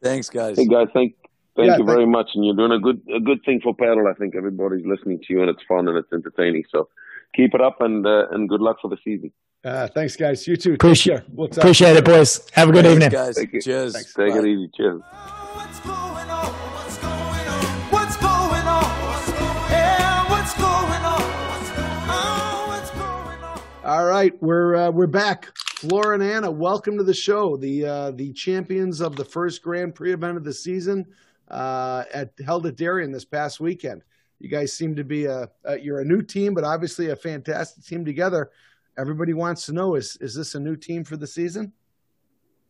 Thanks, 0.02 0.28
guys. 0.30 0.56
Hey 0.58 0.66
guys, 0.66 0.88
thank 0.92 1.14
thank 1.56 1.66
Yeah, 1.68 1.76
you 1.78 1.86
thank- 1.86 1.86
very 1.88 2.06
much, 2.06 2.30
and 2.34 2.44
you're 2.44 2.56
doing 2.56 2.72
a 2.72 2.80
good 2.80 3.00
a 3.14 3.20
good 3.20 3.38
thing 3.44 3.60
for 3.62 3.74
paddle. 3.74 4.06
I 4.08 4.14
think 4.14 4.34
everybody's 4.34 4.84
listening 4.86 5.18
to 5.20 5.32
you, 5.32 5.40
and 5.42 5.50
it's 5.50 5.62
fun 5.68 5.88
and 5.88 5.96
it's 5.96 6.12
entertaining. 6.12 6.64
So 6.70 6.88
keep 7.36 7.54
it 7.54 7.60
up, 7.60 7.80
and 7.80 8.06
uh, 8.06 8.26
and 8.30 8.48
good 8.48 8.60
luck 8.60 8.78
for 8.82 8.88
the 8.88 8.96
season. 9.04 9.32
Uh, 9.64 9.86
thanks, 9.86 10.16
guys. 10.16 10.46
You 10.48 10.56
too. 10.56 10.70
Take 10.72 10.80
Appreciate, 10.82 11.14
care. 11.18 11.24
We'll 11.32 11.46
appreciate 11.46 11.96
it, 11.96 12.04
boys. 12.04 12.48
Have 12.52 12.68
a 12.68 12.72
good 12.72 12.84
Thanks, 12.84 12.94
evening. 13.04 13.10
guys. 13.10 13.36
Thank. 13.36 13.62
Cheers. 13.62 13.92
Thanks. 13.92 14.12
Take 14.14 14.32
Bye. 14.32 14.38
it 14.40 14.46
easy. 14.46 14.70
Cheers. 14.76 15.00
What's 15.02 15.80
going 15.80 15.94
on? 15.94 16.46
What's 16.74 16.98
going 16.98 17.12
on? 17.12 17.64
What's 17.92 18.16
going 18.16 18.66
on? 18.66 18.84
What's 19.06 19.30
going 19.30 19.46
on? 19.46 19.70
Yeah, 19.70 20.30
what's 20.30 20.54
going 20.54 21.04
on? 21.04 21.22
What's 21.22 21.70
going 21.70 22.10
on? 22.10 22.68
What's 22.68 22.90
going 22.90 23.42
on? 23.44 23.60
All 23.84 24.04
right, 24.04 24.32
we're 24.42 24.74
uh, 24.74 24.90
we're 24.90 25.06
back. 25.06 25.52
Flora 25.82 26.14
and 26.14 26.22
Anna, 26.22 26.48
welcome 26.48 26.96
to 26.96 27.02
the 27.02 27.12
show. 27.12 27.56
The 27.56 27.84
uh, 27.84 28.10
the 28.12 28.32
champions 28.34 29.00
of 29.00 29.16
the 29.16 29.24
first 29.24 29.62
Grand 29.62 29.96
Prix 29.96 30.12
event 30.12 30.36
of 30.36 30.44
the 30.44 30.52
season 30.52 31.04
uh, 31.50 32.04
at 32.14 32.30
held 32.46 32.66
at 32.66 32.76
Darien 32.76 33.10
this 33.10 33.24
past 33.24 33.58
weekend. 33.58 34.02
You 34.38 34.48
guys 34.48 34.72
seem 34.72 34.94
to 34.94 35.02
be 35.02 35.24
a, 35.24 35.50
a 35.64 35.80
you're 35.80 35.98
a 35.98 36.04
new 36.04 36.22
team, 36.22 36.54
but 36.54 36.62
obviously 36.62 37.10
a 37.10 37.16
fantastic 37.16 37.84
team 37.84 38.04
together. 38.04 38.52
Everybody 38.96 39.32
wants 39.32 39.66
to 39.66 39.72
know 39.72 39.96
is 39.96 40.16
is 40.20 40.36
this 40.36 40.54
a 40.54 40.60
new 40.60 40.76
team 40.76 41.02
for 41.02 41.16
the 41.16 41.26
season? 41.26 41.72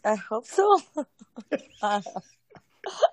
I 0.07 0.15
hope 0.15 0.47
so. 0.47 0.81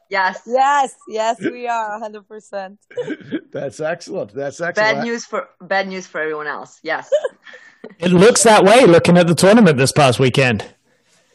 Yes. 0.10 0.42
yes, 0.48 0.96
yes, 1.08 1.40
we 1.40 1.68
are 1.68 2.02
100%. 2.02 2.78
That's 3.52 3.80
excellent. 3.80 4.34
That's 4.34 4.60
excellent. 4.60 4.76
Bad 4.76 5.04
news 5.04 5.26
for 5.26 5.50
bad 5.62 5.88
news 5.88 6.08
for 6.08 6.20
everyone 6.20 6.48
else. 6.48 6.80
Yes. 6.82 7.08
It 8.00 8.12
looks 8.12 8.44
that 8.44 8.64
way 8.64 8.86
looking 8.86 9.18
at 9.18 9.28
the 9.28 9.36
tournament 9.36 9.78
this 9.78 9.92
past 9.92 10.20
weekend. 10.20 10.66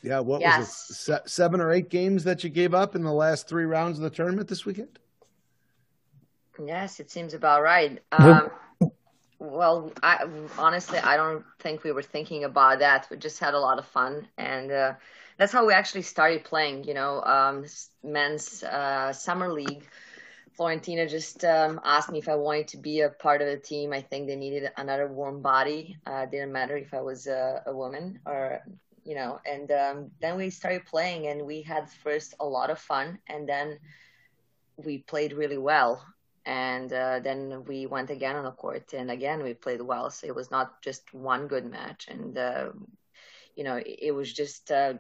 Yeah, 0.03 0.21
what 0.21 0.43
was 0.43 0.91
it? 0.91 0.95
Se- 0.95 1.21
seven 1.27 1.61
or 1.61 1.73
eight 1.73 1.89
games 1.89 2.25
that 2.25 2.45
you 2.45 2.51
gave 2.51 2.75
up 2.75 2.95
in 2.95 3.03
the 3.03 3.13
last 3.13 3.49
three 3.49 3.65
rounds 3.65 3.99
of 3.99 4.03
the 4.03 4.11
tournament 4.11 4.49
this 4.49 4.67
weekend? 4.67 4.99
Yes, 6.63 7.01
it 7.01 7.11
seems 7.11 7.35
about 7.35 7.63
right. 7.63 8.01
Um, 8.13 8.51
well, 9.39 9.93
I, 10.03 10.27
honestly, 10.59 10.99
I 10.99 11.17
don't 11.17 11.45
think 11.59 11.85
we 11.85 11.93
were 11.93 12.03
thinking 12.03 12.45
about 12.45 12.79
that. 12.81 13.07
We 13.11 13.17
just 13.17 13.39
had 13.39 13.55
a 13.55 13.59
lot 13.59 13.79
of 13.79 13.87
fun, 13.87 14.29
and 14.39 14.71
uh, 14.71 14.95
that's 15.39 15.53
how 15.53 15.67
we 15.67 15.73
actually 15.73 16.03
started 16.03 16.45
playing. 16.45 16.85
You 16.85 16.95
know, 16.95 17.23
um, 17.23 17.65
men's 18.03 18.63
uh, 18.63 19.13
summer 19.13 19.53
league. 19.53 19.85
Florentina 20.57 21.07
just 21.09 21.45
um, 21.45 21.81
asked 21.85 22.11
me 22.11 22.19
if 22.19 22.29
I 22.29 22.37
wanted 22.37 22.69
to 22.69 22.79
be 22.79 23.01
a 23.01 23.11
part 23.11 23.43
of 23.43 23.49
the 23.49 23.57
team. 23.57 23.93
I 23.93 24.03
think 24.03 24.27
they 24.27 24.37
needed 24.37 24.71
another 24.77 25.09
warm 25.09 25.43
body. 25.43 25.97
Uh, 26.07 26.27
didn't 26.27 26.53
matter 26.53 26.77
if 26.77 26.95
I 26.95 27.01
was 27.01 27.27
a, 27.27 27.63
a 27.67 27.75
woman 27.75 28.21
or 28.27 28.61
you 29.05 29.15
know. 29.15 29.41
And 29.47 29.71
um, 29.73 30.11
then 30.21 30.37
we 30.37 30.51
started 30.51 30.87
playing, 30.87 31.27
and 31.27 31.45
we 31.47 31.63
had 31.63 31.91
first 31.91 32.35
a 32.41 32.47
lot 32.47 32.71
of 32.71 32.79
fun, 32.79 33.19
and 33.29 33.49
then 33.49 33.79
we 34.77 34.99
played 34.99 35.33
really 35.33 35.59
well 35.59 36.05
and 36.47 36.93
uh, 36.93 37.21
then 37.21 37.65
we 37.67 37.87
went 37.87 38.11
again 38.11 38.37
on 38.37 38.45
the 38.45 38.51
court 38.51 38.93
and 38.93 39.11
again 39.11 39.43
we 39.43 39.55
played 39.55 39.81
well 39.81 40.11
so 40.11 40.27
it 40.27 40.35
was 40.35 40.51
not 40.51 40.83
just 40.83 41.13
one 41.15 41.47
good 41.47 41.65
match 41.65 42.07
and 42.09 42.37
uh, 42.37 42.69
you 43.57 43.65
know 43.65 43.77
it, 43.77 43.99
it 44.03 44.11
was 44.13 44.33
just 44.33 44.71
uh, 44.71 44.95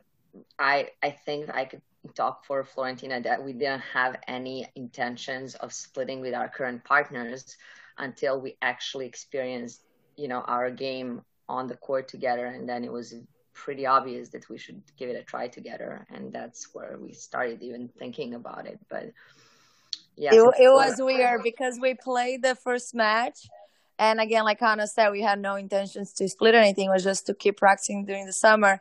i 0.59 0.88
i 1.03 1.11
think 1.11 1.51
i 1.51 1.64
could 1.64 1.83
talk 2.14 2.45
for 2.45 2.64
florentina 2.64 3.21
that 3.21 3.43
we 3.43 3.53
didn't 3.53 3.81
have 3.81 4.17
any 4.29 4.67
intentions 4.77 5.55
of 5.57 5.73
splitting 5.73 6.21
with 6.21 6.35
our 6.35 6.49
current 6.49 6.85
partners 6.85 7.57
until 7.99 8.40
we 8.40 8.57
actually 8.62 9.07
experienced 9.07 9.83
you 10.17 10.29
know 10.29 10.40
our 10.43 10.71
game 10.71 11.23
on 11.49 11.67
the 11.67 11.77
court 11.77 12.09
together 12.09 12.47
and 12.47 12.69
then 12.69 12.85
it 12.85 12.93
was 12.93 13.14
pretty 13.53 13.87
obvious 13.87 14.29
that 14.31 14.49
we 14.49 14.59
should 14.59 14.83
give 14.97 15.09
it 15.09 15.17
a 15.17 15.23
try 15.23 15.47
together 15.47 16.07
and 16.11 16.33
that's 16.33 16.75
where 16.75 16.99
we 17.01 17.12
started 17.12 17.62
even 17.62 17.88
thinking 17.99 18.35
about 18.35 18.67
it 18.67 18.79
but 18.90 19.11
yeah 20.17 20.35
It, 20.35 20.38
it 20.61 20.73
was 20.73 20.97
weird 20.99 21.43
because 21.43 21.79
we 21.81 21.95
played 21.95 22.43
the 22.43 22.55
first 22.55 22.95
match. 22.95 23.49
And 23.99 24.21
again, 24.21 24.45
like 24.45 24.61
Anna 24.61 24.87
said, 24.88 25.11
we 25.11 25.23
had 25.23 25.38
no 25.38 25.55
intentions 25.55 26.12
to 26.14 26.29
split 26.29 26.55
or 26.55 26.59
anything. 26.59 26.88
It 26.88 26.93
was 26.93 27.05
just 27.05 27.27
to 27.27 27.35
keep 27.35 27.57
practicing 27.59 28.05
during 28.05 28.27
the 28.27 28.33
summer. 28.33 28.81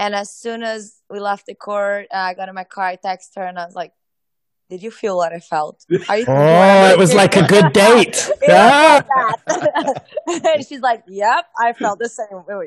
And 0.00 0.14
as 0.14 0.28
soon 0.32 0.62
as 0.62 0.80
we 1.10 1.20
left 1.20 1.44
the 1.44 1.54
court, 1.54 2.06
uh, 2.10 2.16
I 2.30 2.34
got 2.34 2.48
in 2.48 2.54
my 2.54 2.64
car, 2.64 2.84
I 2.86 2.96
texted 2.96 3.36
her, 3.36 3.44
and 3.50 3.58
I 3.58 3.66
was 3.66 3.74
like, 3.82 3.92
Did 4.70 4.82
you 4.82 4.90
feel 4.90 5.14
what 5.20 5.32
I 5.38 5.40
felt? 5.40 5.84
Are 6.08 6.16
you 6.18 6.24
Oh, 6.28 6.88
it 6.94 6.98
was 7.04 7.12
like 7.22 7.36
a 7.36 7.46
good 7.54 7.68
date. 7.74 8.16
It 8.42 8.50
Ah. 8.50 9.04
was 9.46 9.56
like 9.56 9.74
that. 9.74 10.04
and 10.56 10.66
she's 10.66 10.80
like, 10.80 11.02
Yep, 11.06 11.44
I 11.66 11.68
felt 11.74 11.98
the 11.98 12.08
same 12.08 12.38
way. 12.48 12.66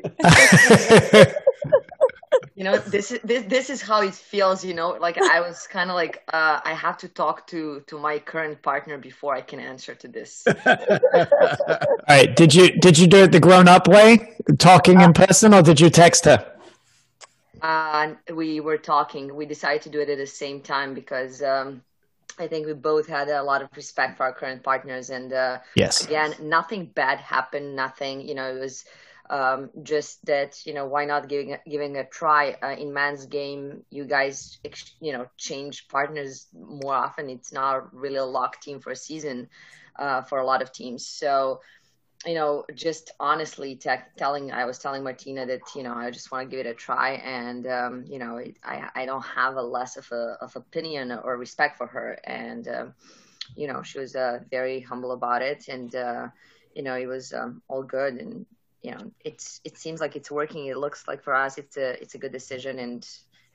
you 2.56 2.64
know 2.66 2.76
this 2.78 3.10
is 3.12 3.20
this, 3.24 3.42
this 3.46 3.66
is 3.74 3.80
how 3.80 4.00
it 4.02 4.14
feels 4.14 4.64
you 4.64 4.74
know 4.74 4.90
like 5.06 5.16
i 5.36 5.40
was 5.40 5.66
kind 5.76 5.88
of 5.90 5.96
like 6.02 6.22
uh, 6.32 6.60
i 6.64 6.72
have 6.74 6.96
to 6.98 7.08
talk 7.08 7.46
to 7.46 7.60
to 7.86 7.98
my 7.98 8.18
current 8.18 8.60
partner 8.62 8.96
before 8.98 9.32
i 9.34 9.40
can 9.40 9.58
answer 9.72 9.94
to 9.94 10.08
this 10.08 10.44
All 10.46 12.08
right. 12.08 12.34
Did 12.36 12.54
you 12.54 12.66
did 12.86 12.98
you 12.98 13.06
do 13.06 13.18
it 13.24 13.32
the 13.32 13.40
grown 13.40 13.66
up 13.68 13.88
way, 13.88 14.36
talking 14.58 15.00
in 15.00 15.12
person, 15.12 15.54
or 15.54 15.62
did 15.62 15.80
you 15.80 15.90
text 15.90 16.24
her? 16.26 16.38
Uh, 17.64 18.14
we 18.34 18.60
were 18.60 18.78
talking 18.78 19.34
we 19.36 19.46
decided 19.46 19.82
to 19.82 19.90
do 19.90 20.00
it 20.00 20.10
at 20.10 20.18
the 20.18 20.26
same 20.26 20.62
time 20.62 20.94
because 20.94 21.42
um, 21.42 21.82
i 22.38 22.46
think 22.48 22.66
we 22.66 22.74
both 22.74 23.08
had 23.08 23.28
a 23.28 23.42
lot 23.42 23.62
of 23.62 23.72
respect 23.76 24.16
for 24.16 24.24
our 24.24 24.32
current 24.32 24.62
partners 24.62 25.10
and 25.10 25.32
uh, 25.32 25.58
Yes. 25.74 26.00
again 26.00 26.34
nothing 26.40 26.86
bad 26.94 27.18
happened 27.18 27.76
nothing 27.76 28.20
you 28.26 28.34
know 28.34 28.48
it 28.54 28.60
was 28.60 28.84
Um, 29.30 29.70
just 29.82 30.24
that 30.26 30.52
you 30.66 30.74
know, 30.74 30.86
why 30.86 31.04
not 31.06 31.28
giving 31.28 31.52
a, 31.54 31.58
giving 31.68 31.96
a 31.96 32.04
try 32.06 32.56
uh, 32.62 32.76
in 32.82 32.92
men's 32.92 33.26
game? 33.26 33.84
You 33.90 34.04
guys, 34.04 34.58
ex- 34.64 34.94
you 35.00 35.12
know, 35.12 35.26
change 35.36 35.88
partners 35.88 36.46
more 36.52 36.94
often. 37.06 37.30
It's 37.30 37.52
not 37.52 37.92
really 37.94 38.16
a 38.20 38.24
locked 38.38 38.62
team 38.62 38.80
for 38.80 38.90
a 38.92 38.96
season 38.96 39.48
uh, 39.98 40.22
for 40.22 40.38
a 40.38 40.46
lot 40.46 40.62
of 40.62 40.72
teams. 40.72 41.06
So 41.06 41.60
you 42.26 42.34
know, 42.34 42.64
just 42.74 43.12
honestly 43.20 43.76
te- 43.76 44.08
telling, 44.16 44.52
I 44.52 44.64
was 44.64 44.78
telling 44.78 45.02
Martina 45.02 45.46
that, 45.46 45.60
you 45.74 45.82
know, 45.82 45.94
I 45.94 46.10
just 46.10 46.30
want 46.30 46.48
to 46.48 46.56
give 46.56 46.64
it 46.64 46.68
a 46.68 46.74
try. 46.74 47.12
And, 47.12 47.66
um, 47.66 48.04
you 48.06 48.18
know, 48.18 48.36
it, 48.38 48.56
I, 48.64 48.88
I 48.94 49.06
don't 49.06 49.24
have 49.24 49.56
a 49.56 49.62
less 49.62 49.96
of 49.96 50.10
a, 50.12 50.36
of 50.40 50.56
opinion 50.56 51.12
or 51.12 51.36
respect 51.36 51.78
for 51.78 51.86
her. 51.86 52.18
And, 52.24 52.66
um, 52.68 52.94
you 53.56 53.66
know, 53.66 53.82
she 53.82 53.98
was, 53.98 54.16
uh, 54.16 54.40
very 54.50 54.80
humble 54.80 55.12
about 55.12 55.42
it. 55.42 55.68
And, 55.68 55.94
uh, 55.94 56.28
you 56.74 56.82
know, 56.82 56.96
it 56.96 57.06
was, 57.06 57.32
um, 57.32 57.62
all 57.68 57.82
good. 57.82 58.14
And, 58.14 58.46
you 58.82 58.92
know, 58.92 59.10
it's, 59.24 59.60
it 59.64 59.78
seems 59.78 60.00
like 60.00 60.16
it's 60.16 60.30
working. 60.30 60.66
It 60.66 60.76
looks 60.76 61.06
like 61.06 61.22
for 61.22 61.34
us, 61.34 61.58
it's 61.58 61.76
a, 61.76 62.00
it's 62.00 62.14
a 62.14 62.18
good 62.18 62.32
decision. 62.32 62.78
And 62.78 63.06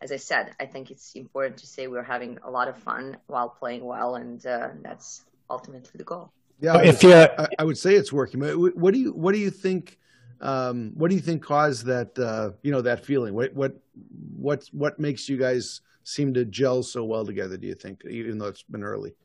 as 0.01 0.11
I 0.11 0.17
said, 0.17 0.53
I 0.59 0.65
think 0.65 0.91
it's 0.91 1.15
important 1.15 1.57
to 1.57 1.67
say 1.67 1.87
we're 1.87 2.03
having 2.03 2.39
a 2.43 2.49
lot 2.49 2.67
of 2.67 2.77
fun 2.77 3.17
while 3.27 3.49
playing 3.49 3.83
well. 3.85 4.15
And, 4.15 4.45
uh, 4.45 4.69
that's 4.81 5.23
ultimately 5.49 5.91
the 5.95 6.03
goal. 6.03 6.31
Yeah, 6.59 6.75
I 6.75 6.83
If 6.83 7.03
you're- 7.03 7.15
I, 7.15 7.47
I 7.59 7.63
would 7.63 7.77
say 7.77 7.95
it's 7.95 8.11
working. 8.11 8.39
But 8.39 8.57
what 8.57 8.93
do 8.93 8.99
you 8.99 9.11
what 9.13 9.33
do 9.33 9.39
you 9.39 9.49
think? 9.49 9.97
Um, 10.41 10.91
what 10.95 11.09
do 11.09 11.15
you 11.15 11.21
think 11.21 11.43
caused 11.43 11.85
that? 11.85 12.17
Uh, 12.17 12.51
you 12.61 12.71
know 12.71 12.81
that 12.81 13.05
feeling. 13.05 13.33
What 13.33 13.53
what 13.53 13.77
what 14.35 14.63
what 14.71 14.99
makes 14.99 15.27
you 15.29 15.37
guys 15.37 15.81
seem 16.03 16.33
to 16.33 16.45
gel 16.45 16.83
so 16.83 17.03
well 17.03 17.25
together? 17.25 17.57
Do 17.57 17.67
you 17.67 17.75
think, 17.75 18.03
even 18.09 18.37
though 18.39 18.47
it's 18.47 18.63
been 18.63 18.83
early? 18.83 19.15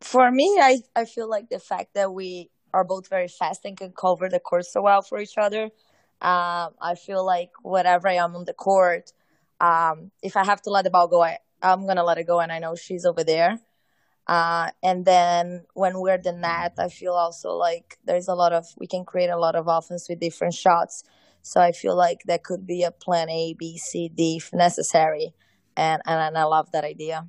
For 0.00 0.30
me, 0.30 0.58
I, 0.60 0.78
I 0.94 1.04
feel 1.04 1.28
like 1.28 1.48
the 1.48 1.58
fact 1.58 1.94
that 1.94 2.12
we 2.12 2.50
are 2.74 2.84
both 2.84 3.08
very 3.08 3.28
fast 3.28 3.64
and 3.64 3.76
can 3.76 3.92
cover 3.92 4.28
the 4.28 4.40
court 4.40 4.66
so 4.66 4.82
well 4.82 5.02
for 5.02 5.18
each 5.20 5.36
other. 5.36 5.64
Um, 6.20 6.70
I 6.80 6.94
feel 6.96 7.24
like 7.24 7.50
whatever 7.62 8.08
I 8.08 8.14
am 8.14 8.36
on 8.36 8.44
the 8.44 8.52
court, 8.54 9.12
um, 9.60 10.10
if 10.22 10.36
I 10.36 10.44
have 10.44 10.62
to 10.62 10.70
let 10.70 10.84
the 10.84 10.90
ball 10.90 11.08
go, 11.08 11.22
I, 11.22 11.38
I'm 11.62 11.86
gonna 11.86 12.04
let 12.04 12.18
it 12.18 12.26
go, 12.26 12.40
and 12.40 12.52
I 12.52 12.58
know 12.58 12.74
she's 12.74 13.04
over 13.04 13.24
there. 13.24 13.58
Uh, 14.26 14.70
and 14.82 15.04
then 15.04 15.64
when 15.74 15.98
we're 15.98 16.18
the 16.18 16.32
net, 16.32 16.74
I 16.78 16.88
feel 16.88 17.14
also 17.14 17.52
like 17.52 17.98
there's 18.04 18.28
a 18.28 18.34
lot 18.34 18.52
of 18.52 18.66
we 18.78 18.86
can 18.86 19.04
create 19.04 19.30
a 19.30 19.38
lot 19.38 19.56
of 19.56 19.66
offense 19.66 20.08
with 20.08 20.20
different 20.20 20.54
shots. 20.54 21.04
So 21.42 21.60
I 21.60 21.72
feel 21.72 21.96
like 21.96 22.22
that 22.26 22.44
could 22.44 22.66
be 22.66 22.84
a 22.84 22.92
plan 22.92 23.28
A, 23.28 23.54
B, 23.54 23.76
C, 23.78 24.08
D 24.08 24.36
if 24.36 24.52
necessary, 24.52 25.34
and 25.76 26.00
and 26.06 26.38
I 26.38 26.44
love 26.44 26.70
that 26.72 26.84
idea. 26.84 27.26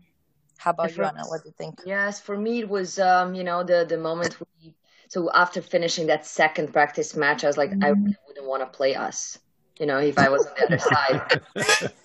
How 0.57 0.71
about 0.71 0.95
you, 0.95 1.03
Anna? 1.03 1.23
What 1.27 1.43
do 1.43 1.49
you 1.49 1.55
think? 1.57 1.79
Yes, 1.85 2.21
for 2.21 2.37
me 2.37 2.59
it 2.59 2.69
was 2.69 2.99
um, 2.99 3.33
you 3.33 3.43
know, 3.43 3.63
the 3.63 3.85
the 3.87 3.97
moment 3.97 4.37
we 4.39 4.75
so 5.07 5.31
after 5.33 5.61
finishing 5.61 6.07
that 6.07 6.25
second 6.25 6.73
practice 6.73 7.15
match, 7.15 7.43
I 7.43 7.47
was 7.47 7.57
like, 7.57 7.71
I 7.81 7.89
really 7.89 8.15
wouldn't 8.27 8.47
want 8.47 8.61
to 8.61 8.77
play 8.77 8.95
us. 8.95 9.39
You 9.79 9.87
know, 9.87 9.97
if 9.97 10.17
I 10.19 10.29
was 10.29 10.45
on 10.45 10.53
the 10.57 10.65
other 10.65 10.79
side. 10.79 11.91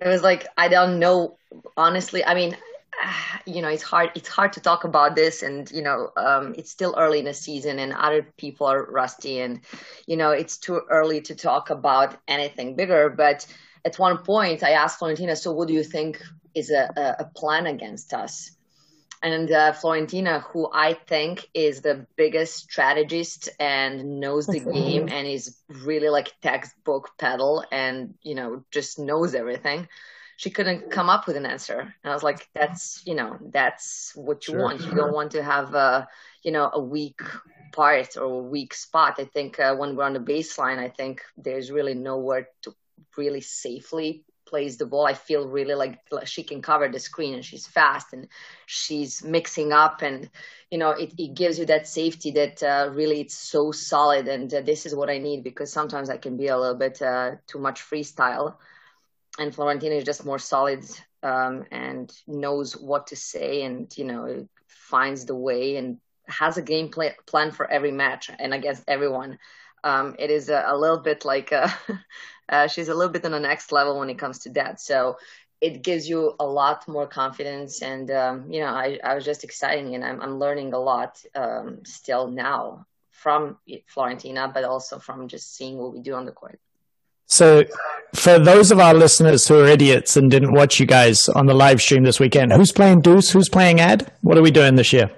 It 0.00 0.08
was 0.08 0.22
like 0.22 0.46
I 0.56 0.68
don't 0.68 0.98
know 0.98 1.38
honestly. 1.76 2.24
I 2.24 2.34
mean, 2.34 2.56
you 3.46 3.62
know, 3.62 3.68
it's 3.68 3.82
hard 3.82 4.10
it's 4.14 4.28
hard 4.28 4.52
to 4.54 4.60
talk 4.60 4.84
about 4.84 5.14
this 5.16 5.42
and 5.42 5.70
you 5.70 5.82
know, 5.82 6.10
um 6.16 6.54
it's 6.58 6.70
still 6.70 6.94
early 6.96 7.18
in 7.18 7.24
the 7.24 7.34
season 7.34 7.78
and 7.78 7.92
other 7.92 8.22
people 8.36 8.66
are 8.66 8.84
rusty 8.84 9.40
and 9.40 9.60
you 10.06 10.16
know, 10.16 10.30
it's 10.30 10.56
too 10.58 10.80
early 10.90 11.20
to 11.22 11.34
talk 11.34 11.70
about 11.70 12.16
anything 12.28 12.76
bigger, 12.76 13.08
but 13.10 13.46
at 13.84 13.98
one 13.98 14.18
point 14.18 14.62
I 14.62 14.72
asked 14.72 14.98
Florentina, 14.98 15.36
so 15.36 15.52
what 15.52 15.68
do 15.68 15.74
you 15.74 15.84
think 15.84 16.22
is 16.54 16.70
a, 16.70 17.16
a, 17.20 17.24
plan 17.36 17.66
against 17.66 18.14
us? 18.14 18.56
and 19.22 19.50
uh, 19.50 19.72
Florentina, 19.72 20.40
who 20.40 20.68
I 20.72 20.94
think 20.94 21.48
is 21.54 21.80
the 21.80 22.06
biggest 22.16 22.70
strategist 22.70 23.48
and 23.58 24.20
knows 24.20 24.46
the 24.46 24.60
game 24.60 25.08
and 25.08 25.26
is 25.26 25.56
really 25.68 26.08
like 26.08 26.32
textbook 26.42 27.10
pedal 27.18 27.64
and 27.72 28.14
you 28.22 28.34
know 28.34 28.64
just 28.70 28.98
knows 28.98 29.34
everything. 29.34 29.88
She 30.36 30.50
couldn't 30.50 30.90
come 30.90 31.08
up 31.08 31.26
with 31.26 31.36
an 31.36 31.46
answer, 31.46 31.80
and 31.80 32.10
I 32.10 32.14
was 32.14 32.22
like, 32.22 32.48
"That's 32.54 33.02
you 33.06 33.14
know 33.14 33.38
that's 33.52 34.12
what 34.14 34.46
you 34.48 34.54
Sure. 34.54 34.54
want. 34.54 34.86
You 34.86 34.94
don't 34.94 35.12
want 35.14 35.32
to 35.32 35.42
have 35.42 35.74
a 35.74 36.08
you 36.42 36.52
know 36.52 36.70
a 36.72 36.80
weak 36.80 37.20
part 37.72 38.16
or 38.16 38.24
a 38.24 38.38
weak 38.38 38.74
spot. 38.74 39.16
I 39.18 39.24
think 39.24 39.58
uh, 39.58 39.74
when 39.76 39.96
we're 39.96 40.04
on 40.04 40.14
the 40.14 40.20
baseline, 40.20 40.78
I 40.78 40.88
think 40.88 41.22
there's 41.36 41.70
really 41.70 41.94
nowhere 41.94 42.48
to 42.62 42.74
really 43.16 43.40
safely 43.40 44.24
plays 44.46 44.76
the 44.78 44.86
ball. 44.86 45.06
I 45.06 45.14
feel 45.14 45.48
really 45.48 45.74
like 45.74 45.98
she 46.24 46.42
can 46.42 46.62
cover 46.62 46.88
the 46.88 46.98
screen 47.00 47.34
and 47.34 47.44
she's 47.44 47.66
fast 47.66 48.12
and 48.12 48.28
she's 48.66 49.22
mixing 49.24 49.72
up 49.72 50.02
and 50.02 50.28
you 50.70 50.78
know 50.78 50.90
it, 50.90 51.12
it 51.18 51.34
gives 51.34 51.58
you 51.58 51.66
that 51.66 51.86
safety 51.88 52.30
that 52.32 52.62
uh, 52.62 52.88
really 52.92 53.20
it's 53.20 53.34
so 53.34 53.72
solid 53.72 54.28
and 54.28 54.52
uh, 54.54 54.60
this 54.60 54.86
is 54.86 54.94
what 54.94 55.10
I 55.10 55.18
need 55.18 55.42
because 55.42 55.72
sometimes 55.72 56.10
I 56.10 56.16
can 56.16 56.36
be 56.36 56.46
a 56.48 56.56
little 56.58 56.76
bit 56.76 57.02
uh, 57.02 57.32
too 57.46 57.58
much 57.58 57.80
freestyle 57.80 58.54
and 59.38 59.54
Florentina 59.54 59.94
is 59.94 60.04
just 60.04 60.24
more 60.24 60.38
solid 60.38 60.84
um, 61.22 61.64
and 61.70 62.12
knows 62.26 62.76
what 62.76 63.08
to 63.08 63.16
say 63.16 63.62
and 63.62 63.92
you 63.96 64.04
know 64.04 64.48
finds 64.66 65.24
the 65.24 65.34
way 65.34 65.76
and 65.76 65.98
has 66.28 66.56
a 66.56 66.62
game 66.62 66.88
play, 66.88 67.14
plan 67.26 67.50
for 67.50 67.70
every 67.70 67.92
match 67.92 68.30
and 68.38 68.52
against 68.52 68.84
everyone. 68.88 69.38
Um, 69.84 70.16
it 70.18 70.30
is 70.30 70.48
a, 70.48 70.64
a 70.66 70.76
little 70.76 70.98
bit 70.98 71.24
like 71.24 71.52
uh, 71.52 71.68
uh, 72.48 72.66
she's 72.66 72.88
a 72.88 72.94
little 72.94 73.12
bit 73.12 73.24
on 73.24 73.32
the 73.32 73.40
next 73.40 73.72
level 73.72 73.98
when 73.98 74.10
it 74.10 74.18
comes 74.18 74.40
to 74.40 74.50
that. 74.50 74.80
So 74.80 75.16
it 75.60 75.82
gives 75.82 76.08
you 76.08 76.34
a 76.38 76.46
lot 76.46 76.86
more 76.86 77.06
confidence, 77.06 77.80
and 77.82 78.10
um, 78.10 78.50
you 78.50 78.60
know, 78.60 78.66
I, 78.66 78.98
I 79.02 79.14
was 79.14 79.24
just 79.24 79.42
exciting, 79.42 79.94
and 79.94 80.04
I'm, 80.04 80.20
I'm 80.20 80.38
learning 80.38 80.74
a 80.74 80.78
lot 80.78 81.22
um, 81.34 81.80
still 81.84 82.28
now 82.28 82.86
from 83.10 83.56
Florentina, 83.86 84.50
but 84.52 84.64
also 84.64 84.98
from 84.98 85.28
just 85.28 85.54
seeing 85.54 85.78
what 85.78 85.94
we 85.94 86.00
do 86.00 86.14
on 86.14 86.26
the 86.26 86.32
court. 86.32 86.60
So, 87.26 87.64
for 88.14 88.38
those 88.38 88.70
of 88.70 88.78
our 88.78 88.94
listeners 88.94 89.46
who 89.46 89.60
are 89.60 89.66
idiots 89.66 90.16
and 90.16 90.30
didn't 90.30 90.52
watch 90.52 90.80
you 90.80 90.86
guys 90.86 91.28
on 91.28 91.46
the 91.46 91.54
live 91.54 91.82
stream 91.82 92.04
this 92.04 92.18
weekend, 92.20 92.52
who's 92.52 92.72
playing 92.72 93.00
Deuce? 93.00 93.30
Who's 93.30 93.48
playing 93.48 93.80
Ad? 93.80 94.10
What 94.22 94.38
are 94.38 94.42
we 94.42 94.50
doing 94.50 94.76
this 94.76 94.92
year? 94.92 95.10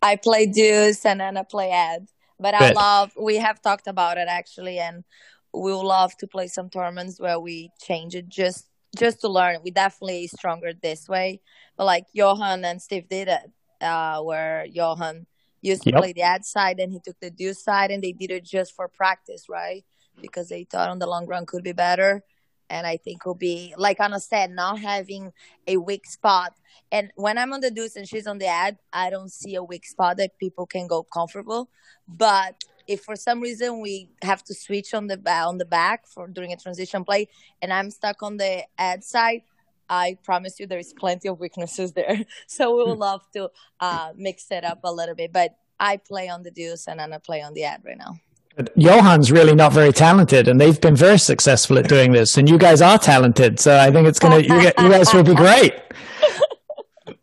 I 0.00 0.16
play 0.16 0.46
Deuce 0.46 1.04
and 1.04 1.20
Anna 1.20 1.44
play 1.44 1.70
Ad. 1.70 2.06
But 2.38 2.54
I 2.54 2.72
love, 2.72 3.12
we 3.20 3.36
have 3.36 3.62
talked 3.62 3.86
about 3.86 4.18
it 4.18 4.28
actually, 4.28 4.78
and 4.78 5.04
we 5.52 5.72
would 5.72 5.86
love 5.86 6.16
to 6.18 6.26
play 6.26 6.48
some 6.48 6.68
tournaments 6.68 7.20
where 7.20 7.38
we 7.38 7.70
change 7.80 8.14
it 8.14 8.28
just 8.28 8.66
just 8.98 9.20
to 9.22 9.28
learn. 9.28 9.58
We 9.64 9.70
definitely 9.72 10.28
stronger 10.28 10.72
this 10.72 11.08
way. 11.08 11.40
But 11.76 11.86
like 11.86 12.06
Johan 12.12 12.64
and 12.64 12.80
Steve 12.80 13.08
did 13.08 13.28
it, 13.28 13.50
uh, 13.80 14.20
where 14.22 14.66
Johan 14.66 15.26
used 15.62 15.82
to 15.82 15.90
Yep. 15.90 15.98
play 15.98 16.12
the 16.12 16.22
ad 16.22 16.44
side 16.44 16.78
and 16.78 16.92
he 16.92 17.00
took 17.04 17.18
the 17.20 17.30
Deuce 17.30 17.62
side, 17.62 17.90
and 17.90 18.02
they 18.04 18.12
did 18.12 18.30
it 18.30 18.44
just 18.44 18.74
for 18.74 18.88
practice, 18.88 19.46
right? 19.48 19.84
Because 20.20 20.48
they 20.48 20.64
thought 20.64 20.90
on 20.90 20.98
the 20.98 21.06
long 21.06 21.26
run 21.26 21.46
could 21.46 21.62
be 21.62 21.72
better. 21.72 22.22
And 22.70 22.86
I 22.86 22.96
think 22.96 23.26
will 23.26 23.34
be 23.34 23.74
like 23.76 24.00
Anna 24.00 24.18
said, 24.20 24.50
not 24.50 24.80
having 24.80 25.32
a 25.66 25.76
weak 25.76 26.06
spot. 26.06 26.54
And 26.90 27.12
when 27.14 27.36
I'm 27.36 27.52
on 27.52 27.60
the 27.60 27.70
deuce 27.70 27.96
and 27.96 28.08
she's 28.08 28.26
on 28.26 28.38
the 28.38 28.46
ad, 28.46 28.78
I 28.92 29.10
don't 29.10 29.30
see 29.30 29.54
a 29.54 29.62
weak 29.62 29.86
spot 29.86 30.16
that 30.16 30.38
people 30.38 30.66
can 30.66 30.86
go 30.86 31.02
comfortable. 31.02 31.68
But 32.08 32.64
if 32.86 33.02
for 33.02 33.16
some 33.16 33.40
reason 33.40 33.80
we 33.80 34.08
have 34.22 34.42
to 34.44 34.54
switch 34.54 34.94
on 34.94 35.06
the 35.06 35.20
on 35.30 35.58
the 35.58 35.64
back 35.64 36.06
for 36.06 36.26
during 36.26 36.52
a 36.52 36.56
transition 36.56 37.04
play, 37.04 37.28
and 37.60 37.72
I'm 37.72 37.90
stuck 37.90 38.22
on 38.22 38.36
the 38.36 38.64
ad 38.78 39.04
side, 39.04 39.42
I 39.88 40.18
promise 40.22 40.58
you 40.58 40.66
there 40.66 40.78
is 40.78 40.92
plenty 40.92 41.28
of 41.28 41.40
weaknesses 41.40 41.92
there. 41.92 42.24
So 42.46 42.76
we 42.76 42.84
would 42.84 42.98
love 42.98 43.22
to 43.32 43.50
uh, 43.80 44.12
mix 44.16 44.50
it 44.50 44.64
up 44.64 44.80
a 44.84 44.92
little 44.92 45.14
bit. 45.14 45.32
But 45.32 45.56
I 45.78 45.96
play 45.96 46.28
on 46.28 46.42
the 46.42 46.50
deuce 46.50 46.86
and 46.86 47.00
Anna 47.00 47.20
play 47.20 47.42
on 47.42 47.54
the 47.54 47.64
ad 47.64 47.82
right 47.84 47.98
now. 47.98 48.18
But 48.56 48.76
Johan's 48.78 49.32
really 49.32 49.54
not 49.54 49.72
very 49.72 49.92
talented, 49.92 50.46
and 50.46 50.60
they've 50.60 50.80
been 50.80 50.94
very 50.94 51.18
successful 51.18 51.76
at 51.78 51.88
doing 51.88 52.12
this. 52.12 52.36
And 52.36 52.48
you 52.48 52.56
guys 52.56 52.80
are 52.80 52.98
talented, 52.98 53.58
so 53.58 53.76
I 53.76 53.90
think 53.90 54.06
it's 54.06 54.20
gonna. 54.20 54.38
You, 54.38 54.54
you 54.60 54.90
guys 54.90 55.12
will 55.12 55.24
be 55.24 55.34
great. 55.34 55.74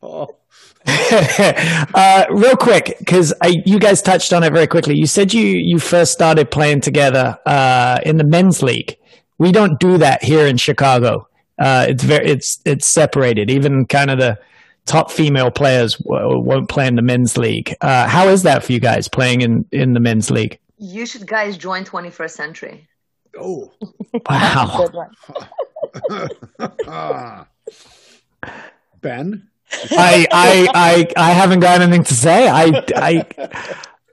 Oh, 0.04 0.36
uh, 1.94 2.26
real 2.32 2.58
quick, 2.58 2.96
because 3.00 3.34
you 3.46 3.80
guys 3.80 4.02
touched 4.02 4.34
on 4.34 4.44
it 4.44 4.52
very 4.52 4.68
quickly. 4.68 4.96
You 4.98 5.06
said 5.06 5.34
you 5.34 5.46
you 5.46 5.80
first 5.80 6.12
started 6.12 6.52
playing 6.52 6.82
together 6.82 7.38
uh, 7.46 8.00
in 8.06 8.18
the 8.18 8.26
men's 8.26 8.62
league. 8.62 8.98
We 9.38 9.52
don't 9.52 9.80
do 9.80 9.98
that 10.00 10.24
here 10.24 10.46
in 10.46 10.58
Chicago. 10.58 11.28
Uh, 11.58 11.86
it's 11.90 12.04
very 12.04 12.28
it's 12.28 12.60
it's 12.66 12.88
separated. 12.88 13.50
Even 13.50 13.86
kind 13.86 14.10
of 14.12 14.20
the 14.20 14.38
top 14.86 15.12
female 15.12 15.52
players 15.52 15.96
w- 15.96 16.40
won't 16.40 16.68
play 16.68 16.88
in 16.88 16.96
the 16.96 17.02
men's 17.02 17.38
league. 17.38 17.74
Uh, 17.82 18.08
how 18.08 18.28
is 18.28 18.44
that 18.44 18.64
for 18.64 18.74
you 18.74 18.80
guys 18.80 19.08
playing 19.08 19.42
in 19.42 19.66
in 19.72 19.94
the 19.94 20.00
men's 20.00 20.30
league? 20.32 20.60
You 20.84 21.06
should 21.06 21.28
guys 21.28 21.58
join 21.58 21.86
21st 21.86 22.32
Century. 22.32 22.88
oh. 23.40 23.72
Wow. 24.30 24.78
Good 24.78 24.94
ben, 29.02 29.48
I, 29.92 30.26
I, 30.32 30.68
I, 30.74 31.08
I 31.16 31.30
haven't 31.32 31.60
got 31.60 31.82
anything 31.82 32.04
to 32.06 32.14
say. 32.16 32.48
I, 32.50 32.84
I, 32.96 33.24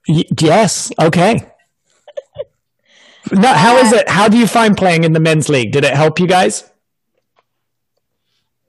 y- 0.07 0.25
yes, 0.39 0.93
okay. 1.01 1.51
No, 3.33 3.49
how 3.53 3.79
is 3.79 3.93
it? 3.93 4.09
How 4.09 4.29
do 4.29 4.37
you 4.39 4.47
find 4.47 4.77
playing 4.77 5.05
in 5.05 5.13
the 5.15 5.21
men's 5.21 5.49
league? 5.49 5.73
Did 5.73 5.85
it 5.85 5.95
help 5.95 6.21
you 6.21 6.27
guys? 6.27 6.71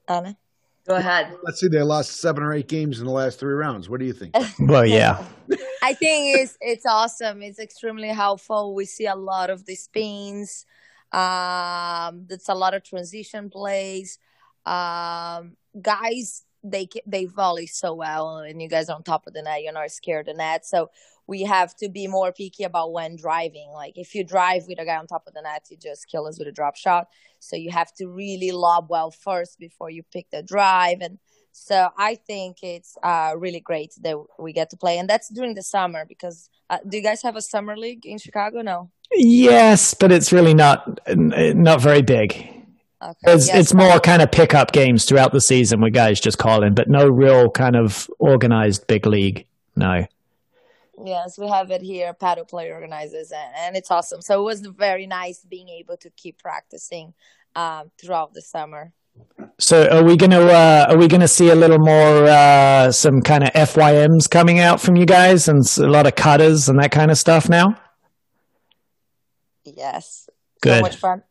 Anna? 0.08 0.38
Go 0.90 0.96
ahead. 0.96 1.38
Let's 1.44 1.60
see, 1.60 1.68
they 1.68 1.84
lost 1.84 2.14
seven 2.14 2.42
or 2.42 2.52
eight 2.52 2.68
games 2.68 3.00
in 3.00 3.06
the 3.06 3.12
last 3.12 3.40
three 3.40 3.54
rounds. 3.54 3.88
What 3.88 4.00
do 4.00 4.08
you 4.08 4.14
think? 4.14 4.36
Well, 4.60 4.88
yeah. 4.88 5.24
I 5.84 5.94
think 5.94 6.40
it's 6.40 6.58
it's 6.60 6.86
awesome. 6.86 7.44
It's 7.44 7.60
extremely 7.60 8.08
helpful. 8.08 8.74
We 8.74 8.86
see 8.86 9.06
a 9.06 9.16
lot 9.16 9.52
of 9.52 9.66
the 9.66 9.76
spins. 9.76 10.66
Um, 11.12 12.26
that's 12.28 12.50
a 12.50 12.56
lot 12.56 12.74
of 12.74 12.84
transition 12.84 13.52
plays. 13.52 14.18
Um, 14.66 15.58
guys, 15.80 16.44
they 16.64 16.90
they 17.06 17.26
volley 17.26 17.68
so 17.68 17.94
well, 17.94 18.40
and 18.40 18.60
you 18.60 18.68
guys 18.68 18.90
are 18.90 18.96
on 18.96 19.04
top 19.04 19.28
of 19.28 19.34
the 19.34 19.44
net. 19.44 19.62
You're 19.62 19.74
not 19.74 19.92
scared 19.92 20.28
of 20.28 20.34
the 20.36 20.38
net, 20.40 20.66
so 20.66 20.90
we 21.30 21.44
have 21.44 21.76
to 21.76 21.88
be 21.90 22.08
more 22.08 22.32
picky 22.34 22.64
about 22.64 22.92
when 22.92 23.16
driving. 23.16 23.70
Like 23.72 23.94
if 23.98 24.16
you 24.16 24.24
drive 24.24 24.64
with 24.68 24.80
a 24.80 24.86
guy 24.86 24.98
on 24.98 25.06
top 25.06 25.26
of 25.28 25.34
the 25.36 25.44
net, 25.44 25.68
you 25.70 25.78
just 25.78 26.08
kill 26.12 26.26
us 26.26 26.40
with 26.40 26.48
a 26.48 26.52
drop 26.52 26.76
shot. 26.76 27.08
So 27.40 27.56
you 27.56 27.70
have 27.70 27.94
to 28.00 28.08
really 28.08 28.52
lob 28.52 28.88
well 28.90 29.12
first 29.12 29.60
before 29.60 29.92
you 29.92 30.04
pick 30.12 30.30
the 30.32 30.42
drive 30.42 31.00
and. 31.02 31.20
So 31.52 31.90
I 31.98 32.16
think 32.16 32.58
it's 32.62 32.96
uh, 33.04 33.34
really 33.36 33.60
great 33.60 33.92
that 34.04 34.16
we 34.38 34.54
get 34.54 34.70
to 34.70 34.78
play, 34.78 34.98
and 35.00 35.10
that's 35.10 35.30
during 35.30 35.56
the 35.56 35.64
summer. 35.64 36.06
Because 36.08 36.48
uh, 36.70 36.78
do 36.88 36.96
you 36.98 37.04
guys 37.04 37.22
have 37.24 37.36
a 37.36 37.42
summer 37.42 37.76
league 37.76 38.06
in 38.06 38.18
Chicago? 38.18 38.62
No. 38.62 38.92
Yes, 39.12 39.94
but 39.96 40.12
it's 40.12 40.32
really 40.32 40.54
not 40.54 41.00
not 41.08 41.82
very 41.82 42.04
big. 42.04 42.32
Okay. 43.02 43.34
It's, 43.34 43.48
Yes, 43.48 43.58
it's 43.60 43.74
more 43.74 44.00
kind 44.00 44.22
of 44.22 44.32
pickup 44.32 44.72
games 44.72 45.06
throughout 45.06 45.34
the 45.34 45.42
season 45.42 45.82
where 45.82 45.90
guys 45.90 46.22
just 46.22 46.38
call 46.38 46.64
in, 46.64 46.76
but 46.76 46.88
no 46.88 47.10
real 47.10 47.50
kind 47.50 47.76
of 47.76 48.10
organized 48.20 48.88
big 48.88 49.06
league. 49.06 49.46
No. 49.76 50.06
Yes, 51.04 51.38
we 51.38 51.48
have 51.48 51.72
it 51.72 51.82
here. 51.82 52.14
Paddle 52.14 52.46
Play 52.46 52.72
organizes, 52.72 53.32
and, 53.32 53.56
and 53.58 53.76
it's 53.76 53.92
awesome. 53.92 54.22
So 54.22 54.42
it 54.42 54.44
was 54.44 54.62
very 54.62 55.08
nice 55.08 55.46
being 55.50 55.70
able 55.70 55.98
to 55.98 56.10
keep 56.12 56.42
practicing 56.42 57.14
um, 57.56 57.92
throughout 58.00 58.34
the 58.34 58.42
summer. 58.42 58.94
So 59.58 59.88
are 59.90 60.04
we 60.04 60.16
gonna 60.16 60.40
uh, 60.40 60.88
are 60.90 60.98
we 60.98 61.08
gonna 61.08 61.28
see 61.28 61.50
a 61.50 61.56
little 61.56 61.80
more 61.80 62.26
uh, 62.26 62.92
some 62.92 63.22
kind 63.22 63.44
of 63.44 63.52
FYMs 63.52 64.30
coming 64.30 64.60
out 64.60 64.80
from 64.80 64.96
you 64.96 65.06
guys 65.06 65.48
and 65.48 65.64
a 65.78 65.88
lot 65.88 66.08
of 66.08 66.16
cutters 66.16 66.70
and 66.70 66.80
that 66.80 66.92
kind 66.92 67.12
of 67.12 67.18
stuff 67.18 67.50
now? 67.50 67.76
Yes, 69.66 70.26
so 70.26 70.34
Good. 70.62 70.82
much 70.82 70.96
fun. 70.96 71.24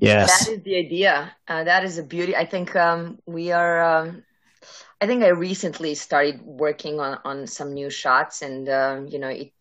Yes. 0.00 0.46
That 0.46 0.52
is 0.52 0.62
the 0.62 0.76
idea. 0.76 1.34
Uh, 1.48 1.64
that 1.64 1.84
is 1.84 1.98
a 1.98 2.02
beauty. 2.02 2.36
I 2.36 2.46
think 2.46 2.74
um, 2.76 3.18
we 3.26 3.52
are. 3.52 3.82
Um, 3.82 4.22
I 5.00 5.06
think 5.06 5.22
I 5.22 5.28
recently 5.28 5.94
started 5.94 6.42
working 6.42 7.00
on 7.00 7.18
on 7.24 7.46
some 7.46 7.74
new 7.74 7.90
shots, 7.90 8.42
and 8.42 8.68
um, 8.68 9.06
you 9.08 9.18
know, 9.18 9.28
it 9.28 9.52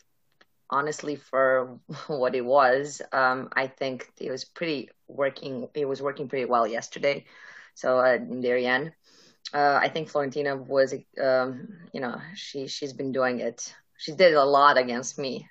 honestly 0.70 1.16
for 1.16 1.80
what 2.08 2.36
it 2.36 2.46
was, 2.46 3.02
um, 3.12 3.50
I 3.54 3.68
think 3.68 4.12
it 4.20 4.32
was 4.32 4.46
pretty 4.46 4.90
working. 5.08 5.68
It 5.76 5.86
was 5.86 6.02
working 6.02 6.28
pretty 6.30 6.46
well 6.46 6.68
yesterday. 6.68 7.26
So 7.76 8.00
uh, 8.00 8.16
in 8.16 8.42
Darien, 8.42 8.94
uh, 9.54 9.80
I 9.82 9.90
think 9.90 10.10
Florentina 10.10 10.56
was, 10.56 10.94
um, 11.22 11.68
you 11.94 12.02
know, 12.02 12.20
she 12.36 12.68
she's 12.68 12.94
been 12.94 13.12
doing 13.12 13.40
it. 13.40 13.74
She 13.98 14.12
did 14.14 14.34
a 14.34 14.44
lot 14.44 14.78
against 14.78 15.18
me 15.18 15.48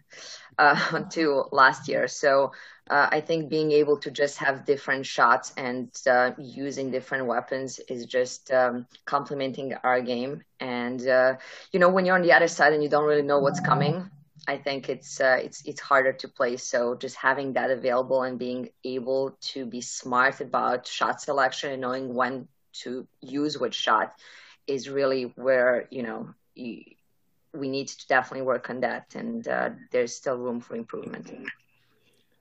uh, 0.59 1.03
last 1.53 1.89
year. 1.89 2.09
So 2.09 2.53
uh, 2.91 3.09
I 3.11 3.21
think 3.21 3.49
being 3.49 3.73
able 3.73 3.99
to 3.99 4.11
just 4.11 4.39
have 4.39 4.65
different 4.67 5.07
shots 5.07 5.53
and 5.57 5.91
uh, 6.09 6.33
using 6.39 6.91
different 6.91 7.27
weapons 7.27 7.81
is 7.89 8.07
just 8.07 8.51
um, 8.53 8.87
complementing 9.07 9.75
our 9.83 10.01
game. 10.01 10.43
And 10.61 11.07
uh, 11.07 11.37
you 11.73 11.81
know, 11.81 11.89
when 11.89 12.05
you're 12.05 12.15
on 12.17 12.23
the 12.23 12.33
other 12.33 12.49
side 12.49 12.73
and 12.73 12.83
you 12.83 12.89
don't 12.89 13.07
really 13.07 13.23
know 13.23 13.39
what's 13.39 13.61
coming, 13.61 14.11
I 14.47 14.59
think 14.59 14.89
it's 14.89 15.21
uh, 15.21 15.39
it's 15.43 15.63
it's 15.67 15.81
harder 15.81 16.13
to 16.13 16.29
play. 16.29 16.57
So 16.57 16.95
just 16.95 17.17
having 17.17 17.55
that 17.55 17.71
available 17.71 18.23
and 18.23 18.39
being 18.39 18.69
able 18.85 19.37
to 19.53 19.65
be 19.65 19.81
smart 19.81 20.41
about 20.41 20.87
shot 20.87 21.21
selection 21.21 21.73
and 21.73 21.81
knowing 21.81 22.15
when 22.15 22.49
to 22.83 23.07
use 23.21 23.59
which 23.59 23.75
shot 23.75 24.13
is 24.67 24.89
really 24.91 25.33
where 25.37 25.87
you 25.91 26.03
know 26.03 26.35
you, 26.55 26.83
we 27.55 27.69
need 27.69 27.89
to 27.89 28.07
definitely 28.09 28.43
work 28.47 28.71
on 28.71 28.81
that. 28.81 29.15
And 29.15 29.47
uh, 29.47 29.71
there's 29.93 30.15
still 30.15 30.37
room 30.37 30.61
for 30.61 30.77
improvement. 30.77 31.31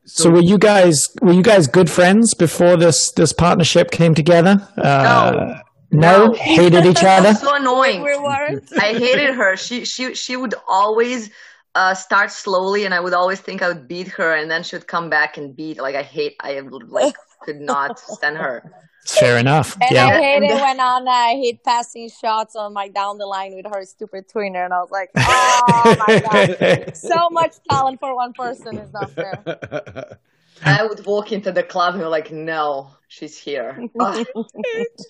So 0.06 0.30
were 0.30 0.42
you 0.42 0.58
guys 0.58 1.08
were 1.22 1.32
you 1.32 1.44
guys 1.44 1.68
good 1.68 1.90
friends 1.90 2.34
before 2.34 2.76
this 2.76 3.12
this 3.12 3.32
partnership 3.32 3.92
came 3.92 4.14
together? 4.14 4.68
Uh, 4.78 5.60
no, 5.92 6.28
No. 6.28 6.34
hated 6.34 6.86
each 6.86 7.04
other. 7.04 7.34
so 7.48 7.56
annoying. 7.56 8.04
We. 8.04 8.12
I 8.12 8.94
hated 8.94 9.36
her. 9.36 9.56
She 9.56 9.86
she 9.86 10.14
she 10.14 10.36
would 10.36 10.56
always 10.68 11.30
uh, 11.76 11.94
start 11.94 12.32
slowly, 12.32 12.86
and 12.86 12.94
I 12.94 13.00
would 13.00 13.14
always 13.14 13.40
think 13.40 13.62
I 13.62 13.70
would 13.70 13.88
beat 13.88 14.10
her, 14.10 14.34
and 14.34 14.52
then 14.52 14.64
she 14.64 14.76
would 14.76 14.88
come 14.88 15.10
back 15.10 15.38
and 15.38 15.56
beat. 15.56 15.78
Like 15.78 15.96
I 15.96 16.04
hate. 16.04 16.36
I 16.42 16.60
like 16.60 17.16
could 17.44 17.62
not 17.62 18.00
stand 18.00 18.38
her. 18.38 18.74
Fair 19.06 19.38
enough. 19.38 19.78
And 19.82 19.92
Yeah. 19.92 20.08
I 20.08 20.22
hate 20.22 20.36
And 20.38 20.46
it 20.46 20.54
when 20.54 20.80
Anna 20.80 21.36
hit 21.42 21.64
passing 21.64 22.10
shots 22.10 22.56
on 22.56 22.74
like 22.74 22.94
down 22.94 23.18
the 23.18 23.26
line 23.26 23.56
with 23.56 23.66
her 23.74 23.84
stupid 23.86 24.30
tweener, 24.30 24.64
and 24.64 24.74
I 24.74 24.80
was 24.80 24.92
like, 24.92 25.10
oh 25.18 25.96
my 26.08 26.20
god, 26.20 26.96
so 26.96 27.30
much 27.30 27.56
talent 27.70 28.00
for 28.00 28.16
one 28.16 28.34
person 28.34 28.78
is 28.78 28.92
not 28.94 29.12
fair. 29.12 30.18
I 30.66 30.86
would 30.86 31.06
walk 31.06 31.32
into 31.32 31.52
the 31.52 31.64
club 31.64 31.96
and 31.96 32.04
be 32.04 32.08
like, 32.08 32.32
"No, 32.32 32.92
she's 33.08 33.38
here." 33.38 33.84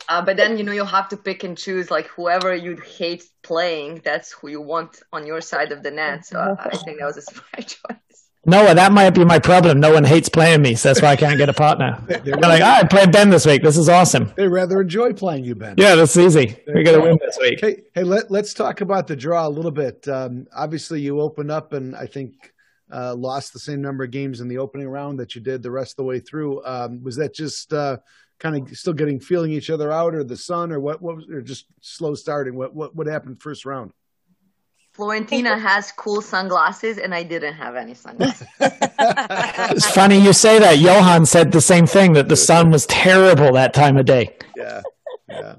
Uh, 0.10 0.22
but 0.22 0.38
then 0.38 0.58
you 0.58 0.64
know 0.64 0.72
you 0.72 0.84
have 0.84 1.10
to 1.10 1.18
pick 1.18 1.44
and 1.44 1.58
choose. 1.58 1.90
Like 1.90 2.08
whoever 2.08 2.54
you 2.54 2.76
hate 2.78 3.24
playing, 3.42 4.02
that's 4.04 4.32
who 4.32 4.50
you 4.50 4.62
want 4.62 5.02
on 5.14 5.26
your 5.26 5.42
side 5.42 5.72
of 5.72 5.82
the 5.84 5.92
net. 5.92 6.26
So 6.26 6.40
I 6.40 6.70
I 6.70 6.78
think 6.78 7.00
that 7.00 7.06
was 7.06 7.18
a 7.18 7.22
smart 7.22 7.68
choice. 7.68 8.23
Noah, 8.46 8.76
that 8.76 8.92
might 8.92 9.12
be 9.12 9.24
my 9.24 9.40
problem. 9.40 9.80
No 9.80 9.94
one 9.94 10.04
hates 10.04 10.28
playing 10.28 10.62
me, 10.62 10.76
so 10.76 10.90
that's 10.90 11.02
why 11.02 11.10
I 11.10 11.16
can't 11.16 11.38
get 11.38 11.48
a 11.48 11.54
partner. 11.54 11.98
They're 12.08 12.36
like, 12.36 12.62
oh, 12.62 12.66
I 12.66 12.84
played 12.84 13.10
Ben 13.12 13.30
this 13.30 13.46
week. 13.46 13.64
This 13.64 13.78
is 13.78 13.88
awesome. 13.88 14.34
they 14.36 14.50
rather 14.50 14.82
enjoy 14.82 15.14
playing 15.14 15.46
you, 15.46 15.56
Ben. 15.56 15.76
Yeah, 15.78 15.96
that's 15.96 16.18
easy. 16.18 16.58
We're 16.68 16.84
gonna 16.84 17.00
win 17.00 17.18
this 17.22 17.38
week. 17.40 17.62
Hey, 17.62 17.84
hey, 17.96 18.04
let, 18.04 18.30
let's 18.30 18.54
talk 18.54 18.82
about 18.82 19.08
the 19.08 19.16
draw 19.16 19.48
a 19.48 19.50
little 19.50 19.72
bit. 19.72 20.06
Um, 20.10 20.48
obviously, 20.54 21.00
you 21.00 21.22
opened 21.22 21.52
up 21.52 21.72
and 21.72 21.96
I 21.96 22.06
think 22.06 22.54
uh, 22.92 23.16
lost 23.16 23.54
the 23.54 23.60
same 23.60 23.82
number 23.82 24.04
of 24.04 24.12
games 24.12 24.42
in 24.42 24.50
the 24.50 24.58
opening 24.58 24.90
round 24.90 25.20
that 25.20 25.36
you 25.36 25.42
did 25.42 25.64
the 25.64 25.72
rest 25.72 25.94
of 25.94 25.98
the 25.98 26.04
way 26.04 26.20
through. 26.20 26.66
Um, 26.66 27.02
was 27.02 27.16
that 27.16 27.34
just 27.34 27.72
uh, 27.72 27.98
kind 28.40 28.58
of 28.58 28.78
still 28.78 28.94
getting 28.94 29.22
feeling 29.22 29.54
each 29.54 29.70
other 29.70 29.90
out, 29.90 30.14
or 30.14 30.24
the 30.26 30.36
sun, 30.36 30.74
or 30.74 30.82
what? 30.82 31.02
What 31.02 31.16
was, 31.16 31.30
or 31.30 31.42
just 31.42 31.66
slow 31.80 32.14
starting? 32.14 32.56
What 32.56 32.76
what 32.76 32.94
what 32.94 33.08
happened 33.08 33.42
first 33.42 33.66
round? 33.66 33.94
Florentina 34.94 35.58
has 35.70 35.92
cool 35.92 36.22
sunglasses, 36.22 36.98
and 36.98 37.14
I 37.14 37.24
didn't 37.24 37.54
have 37.56 37.76
any 37.76 37.94
sunglasses. 37.94 38.48
It's 39.76 39.90
funny 39.90 40.20
you 40.20 40.34
say 40.34 40.60
that. 40.60 40.78
Johan 40.80 41.26
said 41.26 41.52
the 41.52 41.62
same 41.62 41.86
thing 41.88 42.14
that 42.14 42.30
the 42.30 42.36
sun 42.38 42.72
was 42.72 42.86
terrible 42.86 43.52
that 43.54 43.74
time 43.74 43.98
of 43.98 44.06
day. 44.06 44.36
Yeah, 44.56 44.82
yeah. 45.28 45.56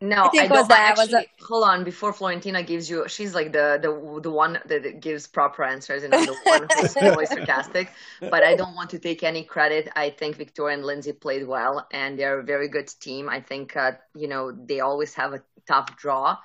No, 0.00 0.24
I 0.24 0.28
think 0.28 0.42
I 0.42 0.46
it 0.46 0.50
was 0.50 0.58
don't 0.60 0.68
that- 0.68 0.96
was 0.96 1.14
actually. 1.14 1.28
Hold 1.48 1.64
on, 1.64 1.84
before 1.84 2.12
Florentina 2.12 2.62
gives 2.62 2.88
you, 2.90 3.06
she's 3.08 3.34
like 3.34 3.52
the 3.52 3.78
the 3.80 4.20
the 4.20 4.30
one 4.30 4.58
that 4.66 5.00
gives 5.00 5.26
proper 5.26 5.62
answers, 5.62 6.02
and 6.02 6.14
I'm 6.14 6.24
the 6.26 6.36
one 6.44 6.66
who's 6.76 6.96
always 6.96 7.28
sarcastic. 7.28 7.90
But 8.20 8.42
I 8.42 8.54
don't 8.56 8.74
want 8.74 8.90
to 8.90 8.98
take 8.98 9.22
any 9.22 9.44
credit. 9.44 9.90
I 9.94 10.10
think 10.10 10.36
Victoria 10.36 10.76
and 10.76 10.84
Lindsay 10.84 11.12
played 11.12 11.46
well, 11.46 11.86
and 11.92 12.18
they're 12.18 12.40
a 12.40 12.44
very 12.44 12.68
good 12.68 12.88
team. 13.00 13.28
I 13.28 13.40
think 13.40 13.76
uh, 13.76 13.92
you 14.14 14.28
know 14.28 14.52
they 14.52 14.80
always 14.80 15.14
have 15.14 15.32
a 15.34 15.42
tough 15.66 15.94
draw, 15.96 16.36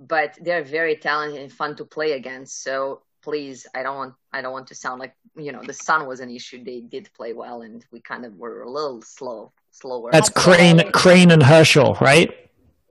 but 0.00 0.38
they're 0.40 0.64
very 0.64 0.96
talented 0.96 1.40
and 1.40 1.52
fun 1.52 1.76
to 1.76 1.84
play 1.84 2.12
against. 2.12 2.62
So 2.62 3.02
please, 3.22 3.66
I 3.74 3.82
don't 3.82 3.96
want 3.96 4.14
I 4.32 4.42
don't 4.42 4.52
want 4.52 4.66
to 4.68 4.74
sound 4.74 5.00
like 5.00 5.14
you 5.36 5.52
know 5.52 5.62
the 5.64 5.72
sun 5.72 6.06
was 6.06 6.20
an 6.20 6.30
issue. 6.30 6.62
They 6.62 6.80
did 6.80 7.08
play 7.14 7.32
well, 7.32 7.62
and 7.62 7.84
we 7.90 8.00
kind 8.00 8.24
of 8.24 8.36
were 8.36 8.62
a 8.62 8.70
little 8.70 9.02
slow, 9.02 9.52
slower. 9.70 10.10
That's 10.12 10.30
Crane, 10.30 10.92
Crane 10.92 11.30
and 11.30 11.42
Herschel, 11.42 11.96
right? 12.00 12.30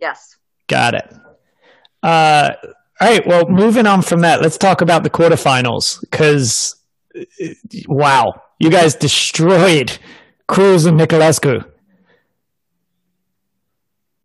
yes. 0.02 0.36
Got 0.68 0.96
it. 0.96 1.13
Uh, 2.02 2.52
all 3.00 3.10
right. 3.10 3.26
Well, 3.26 3.48
moving 3.50 3.88
on 3.88 4.02
from 4.02 4.22
that, 4.22 4.42
let's 4.42 4.58
talk 4.58 4.82
about 4.82 5.04
the 5.04 5.10
quarterfinals 5.10 6.02
because, 6.02 6.76
wow, 7.88 8.34
you 8.60 8.70
guys 8.70 8.96
destroyed 8.96 9.98
Cruz 10.48 10.86
and 10.86 11.00
Nicolescu. 11.00 11.66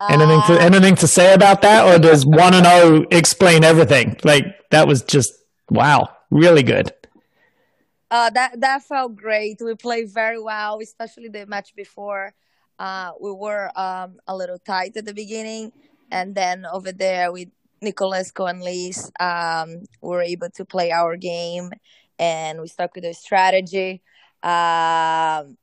Anything 0.08 0.40
to 0.46 0.54
Uh, 0.54 0.58
anything 0.58 0.94
to 0.96 1.08
say 1.08 1.34
about 1.34 1.62
that, 1.62 1.84
or 1.84 1.98
does 1.98 2.24
one 2.24 2.54
and 2.54 2.64
zero 2.64 3.04
explain 3.10 3.64
everything? 3.64 4.16
Like 4.22 4.44
that 4.70 4.86
was 4.86 5.02
just 5.02 5.32
wow, 5.70 6.08
really 6.30 6.62
good. 6.62 6.92
Uh, 8.10 8.30
that 8.30 8.60
that 8.60 8.82
felt 8.82 9.16
great. 9.16 9.58
We 9.60 9.74
played 9.74 10.08
very 10.10 10.40
well, 10.40 10.78
especially 10.80 11.28
the 11.28 11.46
match 11.46 11.74
before. 11.74 12.32
Uh, 12.78 13.10
we 13.20 13.32
were 13.32 13.72
um, 13.76 14.18
a 14.26 14.36
little 14.36 14.58
tight 14.58 14.96
at 14.96 15.04
the 15.04 15.14
beginning, 15.14 15.72
and 16.10 16.34
then 16.34 16.64
over 16.64 16.92
there 16.92 17.32
with 17.32 17.48
Nicolescu 17.82 18.48
and 18.48 18.62
Liz, 18.62 19.10
um, 19.18 19.82
we 20.00 20.08
were 20.08 20.22
able 20.22 20.50
to 20.50 20.64
play 20.64 20.92
our 20.92 21.16
game, 21.16 21.72
and 22.18 22.60
we 22.60 22.68
stuck 22.68 22.94
with 22.94 23.04
the 23.04 23.14
strategy. 23.14 24.00
Um, 24.44 25.58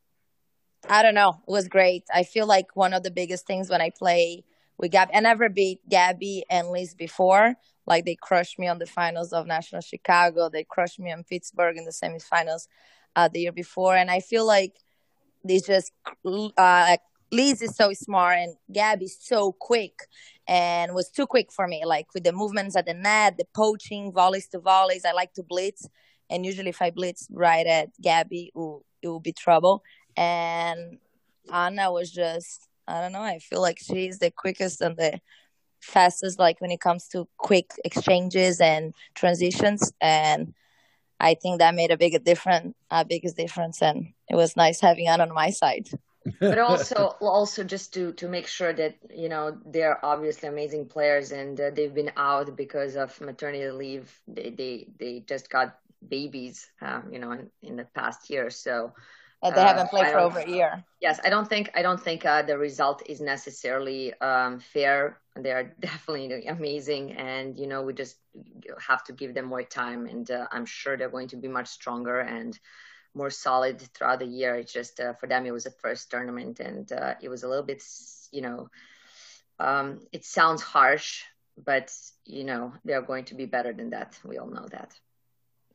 I 0.89 1.01
don't 1.01 1.15
know, 1.15 1.41
it 1.47 1.51
was 1.51 1.67
great. 1.67 2.03
I 2.13 2.23
feel 2.23 2.45
like 2.45 2.75
one 2.75 2.93
of 2.93 3.03
the 3.03 3.11
biggest 3.11 3.47
things 3.47 3.69
when 3.69 3.81
I 3.81 3.89
play 3.89 4.43
with 4.77 4.91
Gabby, 4.91 5.15
I 5.15 5.19
never 5.19 5.49
beat 5.49 5.79
Gabby 5.89 6.43
and 6.49 6.69
Liz 6.69 6.93
before. 6.93 7.55
Like 7.87 8.05
they 8.05 8.15
crushed 8.15 8.59
me 8.59 8.67
on 8.67 8.77
the 8.77 8.85
finals 8.85 9.33
of 9.33 9.47
National 9.47 9.81
Chicago. 9.81 10.49
They 10.49 10.63
crushed 10.63 10.99
me 10.99 11.11
in 11.11 11.23
Pittsburgh 11.23 11.77
in 11.77 11.85
the 11.85 11.91
semifinals 11.91 12.67
uh, 13.15 13.27
the 13.27 13.41
year 13.41 13.51
before. 13.51 13.95
And 13.95 14.11
I 14.11 14.19
feel 14.19 14.45
like 14.45 14.75
they 15.43 15.59
just 15.59 15.91
uh, 16.25 16.97
Liz 17.31 17.61
is 17.61 17.75
so 17.75 17.93
smart 17.93 18.37
and 18.37 18.55
Gabby's 18.71 19.17
so 19.19 19.51
quick 19.51 20.07
and 20.47 20.93
was 20.93 21.09
too 21.09 21.25
quick 21.25 21.51
for 21.51 21.67
me. 21.67 21.83
Like 21.85 22.13
with 22.13 22.23
the 22.23 22.31
movements 22.31 22.75
at 22.75 22.85
the 22.85 22.93
net, 22.93 23.37
the 23.37 23.45
poaching, 23.53 24.11
volleys 24.11 24.47
to 24.49 24.59
volleys. 24.59 25.05
I 25.05 25.11
like 25.13 25.33
to 25.33 25.43
blitz. 25.43 25.87
And 26.29 26.45
usually 26.45 26.69
if 26.69 26.81
I 26.81 26.91
blitz 26.91 27.27
right 27.31 27.65
at 27.65 27.89
Gabby, 28.01 28.51
will, 28.55 28.83
it 29.01 29.07
will 29.07 29.19
be 29.19 29.33
trouble. 29.33 29.83
And 30.17 30.97
Anna 31.51 31.91
was 31.91 32.11
just, 32.11 32.67
I 32.87 33.01
don't 33.01 33.11
know, 33.11 33.21
I 33.21 33.39
feel 33.39 33.61
like 33.61 33.79
she's 33.79 34.19
the 34.19 34.31
quickest 34.31 34.81
and 34.81 34.97
the 34.97 35.19
fastest, 35.81 36.39
like 36.39 36.61
when 36.61 36.71
it 36.71 36.81
comes 36.81 37.07
to 37.09 37.27
quick 37.37 37.71
exchanges 37.83 38.59
and 38.61 38.93
transitions. 39.13 39.91
And 40.01 40.53
I 41.19 41.35
think 41.35 41.59
that 41.59 41.75
made 41.75 41.91
a 41.91 41.97
big 41.97 42.23
difference, 42.23 42.75
a 42.89 43.05
biggest 43.05 43.37
difference. 43.37 43.81
And 43.81 44.13
it 44.29 44.35
was 44.35 44.55
nice 44.55 44.81
having 44.81 45.07
Anna 45.07 45.23
on 45.23 45.33
my 45.33 45.49
side 45.49 45.89
but 46.39 46.57
also 46.69 47.15
also 47.21 47.63
just 47.63 47.93
to 47.93 48.11
to 48.13 48.27
make 48.27 48.47
sure 48.47 48.73
that 48.73 48.95
you 49.13 49.29
know 49.29 49.57
they're 49.65 50.03
obviously 50.03 50.49
amazing 50.49 50.85
players 50.85 51.31
and 51.31 51.59
uh, 51.59 51.69
they've 51.69 51.93
been 51.93 52.11
out 52.17 52.55
because 52.55 52.95
of 52.95 53.19
maternity 53.21 53.69
leave 53.69 54.19
they 54.27 54.49
they, 54.49 54.87
they 54.99 55.23
just 55.27 55.49
got 55.49 55.77
babies 56.07 56.67
um, 56.81 57.09
you 57.11 57.19
know 57.19 57.31
in, 57.31 57.49
in 57.61 57.75
the 57.75 57.85
past 57.95 58.29
year 58.29 58.49
so 58.49 58.93
they 59.49 59.61
uh, 59.61 59.67
haven't 59.67 59.89
played 59.89 60.05
I 60.05 60.11
for 60.11 60.19
over 60.19 60.39
a 60.39 60.49
year. 60.49 60.83
Yes 61.01 61.19
i 61.23 61.29
don't 61.29 61.47
think 61.47 61.69
i 61.75 61.81
don't 61.81 62.01
think 62.01 62.25
uh, 62.25 62.41
the 62.41 62.57
result 62.57 63.03
is 63.05 63.21
necessarily 63.21 64.13
um, 64.21 64.59
fair. 64.59 65.19
They 65.35 65.51
are 65.51 65.63
definitely 65.79 66.45
amazing 66.47 67.13
and 67.13 67.57
you 67.57 67.67
know 67.67 67.83
we 67.83 67.93
just 67.93 68.17
have 68.79 69.03
to 69.05 69.13
give 69.13 69.33
them 69.33 69.45
more 69.45 69.63
time 69.63 70.05
and 70.05 70.29
uh, 70.29 70.47
i'm 70.51 70.65
sure 70.65 70.97
they're 70.97 71.09
going 71.09 71.29
to 71.29 71.37
be 71.37 71.47
much 71.47 71.67
stronger 71.67 72.19
and 72.19 72.57
more 73.13 73.29
solid 73.29 73.79
throughout 73.93 74.19
the 74.19 74.25
year. 74.25 74.55
It's 74.55 74.73
just 74.73 74.99
uh, 74.99 75.13
for 75.13 75.27
them 75.27 75.45
it 75.45 75.51
was 75.51 75.63
the 75.63 75.71
first 75.71 76.11
tournament 76.11 76.59
and 76.59 76.91
uh, 76.91 77.13
it 77.21 77.29
was 77.29 77.43
a 77.43 77.47
little 77.47 77.65
bit 77.65 77.81
you 78.31 78.41
know 78.41 78.69
um, 79.59 80.01
it 80.11 80.25
sounds 80.25 80.61
harsh 80.61 81.23
but 81.57 81.93
you 82.25 82.43
know 82.43 82.73
they're 82.83 83.01
going 83.01 83.25
to 83.25 83.35
be 83.35 83.45
better 83.45 83.73
than 83.73 83.91
that. 83.91 84.19
We 84.23 84.37
all 84.37 84.49
know 84.49 84.67
that 84.71 84.93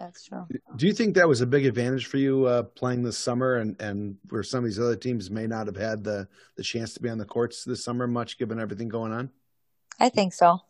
that's 0.01 0.25
true 0.25 0.47
Do 0.77 0.87
you 0.87 0.95
think 0.95 1.15
that 1.15 1.29
was 1.29 1.43
a 1.43 1.47
big 1.47 1.67
advantage 1.67 2.07
for 2.07 2.17
you 2.17 2.47
uh, 2.47 2.63
playing 2.63 3.03
this 3.05 3.19
summer, 3.19 3.57
and 3.57 3.81
and 3.81 4.17
where 4.31 4.43
some 4.43 4.61
of 4.61 4.65
these 4.65 4.81
other 4.81 4.97
teams 4.97 5.31
may 5.31 5.47
not 5.47 5.67
have 5.67 5.77
had 5.77 6.03
the 6.03 6.27
the 6.57 6.63
chance 6.63 6.95
to 6.95 7.01
be 7.01 7.11
on 7.11 7.19
the 7.19 7.25
courts 7.27 7.65
this 7.65 7.85
summer, 7.85 8.07
much 8.09 8.39
given 8.39 8.59
everything 8.59 8.89
going 8.89 9.13
on? 9.13 9.31
i 10.01 10.09
think 10.09 10.33
so 10.33 10.61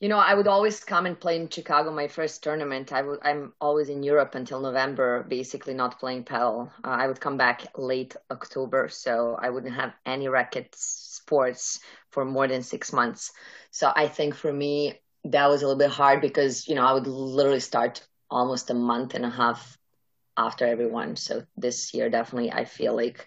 You 0.00 0.08
know, 0.08 0.18
I 0.18 0.34
would 0.34 0.46
always 0.46 0.84
come 0.84 1.06
and 1.06 1.18
play 1.18 1.34
in 1.40 1.48
Chicago. 1.48 1.90
My 1.90 2.06
first 2.06 2.44
tournament, 2.44 2.92
I 2.92 3.02
would. 3.02 3.18
I'm 3.28 3.52
always 3.60 3.88
in 3.88 4.04
Europe 4.04 4.36
until 4.36 4.60
November, 4.60 5.24
basically 5.26 5.74
not 5.74 5.98
playing 5.98 6.22
paddle. 6.22 6.70
Uh, 6.84 6.94
I 7.02 7.08
would 7.08 7.20
come 7.20 7.36
back 7.36 7.58
late 7.76 8.14
October, 8.30 8.88
so 8.88 9.36
I 9.46 9.50
wouldn't 9.50 9.74
have 9.74 9.92
any 10.06 10.28
racket 10.28 10.68
sports 10.76 11.80
for 12.10 12.24
more 12.24 12.46
than 12.46 12.62
six 12.62 12.92
months. 12.92 13.32
So 13.72 13.90
I 14.02 14.06
think 14.06 14.34
for 14.36 14.52
me 14.52 15.00
that 15.24 15.48
was 15.48 15.62
a 15.62 15.66
little 15.66 15.78
bit 15.78 15.90
hard 15.90 16.20
because 16.20 16.66
you 16.68 16.74
know 16.74 16.84
I 16.84 16.92
would 16.92 17.06
literally 17.06 17.60
start 17.60 18.06
almost 18.30 18.70
a 18.70 18.74
month 18.74 19.14
and 19.14 19.24
a 19.24 19.30
half 19.30 19.78
after 20.36 20.66
everyone. 20.66 21.16
So 21.16 21.44
this 21.56 21.94
year, 21.94 22.08
definitely, 22.10 22.52
I 22.52 22.64
feel 22.64 22.94
like 22.96 23.26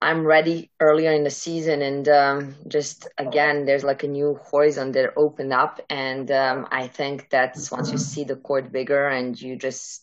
I'm 0.00 0.26
ready 0.26 0.70
earlier 0.80 1.12
in 1.12 1.24
the 1.24 1.30
season, 1.30 1.82
and 1.82 2.08
um, 2.08 2.56
just 2.68 3.08
again, 3.18 3.66
there's 3.66 3.84
like 3.84 4.02
a 4.04 4.08
new 4.08 4.38
horizon 4.50 4.92
that 4.92 5.12
opened 5.16 5.52
up, 5.52 5.80
and 5.90 6.30
um, 6.30 6.66
I 6.70 6.88
think 6.88 7.28
that's 7.30 7.70
once 7.70 7.92
you 7.92 7.98
see 7.98 8.24
the 8.24 8.36
court 8.36 8.72
bigger 8.72 9.08
and 9.08 9.40
you 9.40 9.56
just 9.56 10.02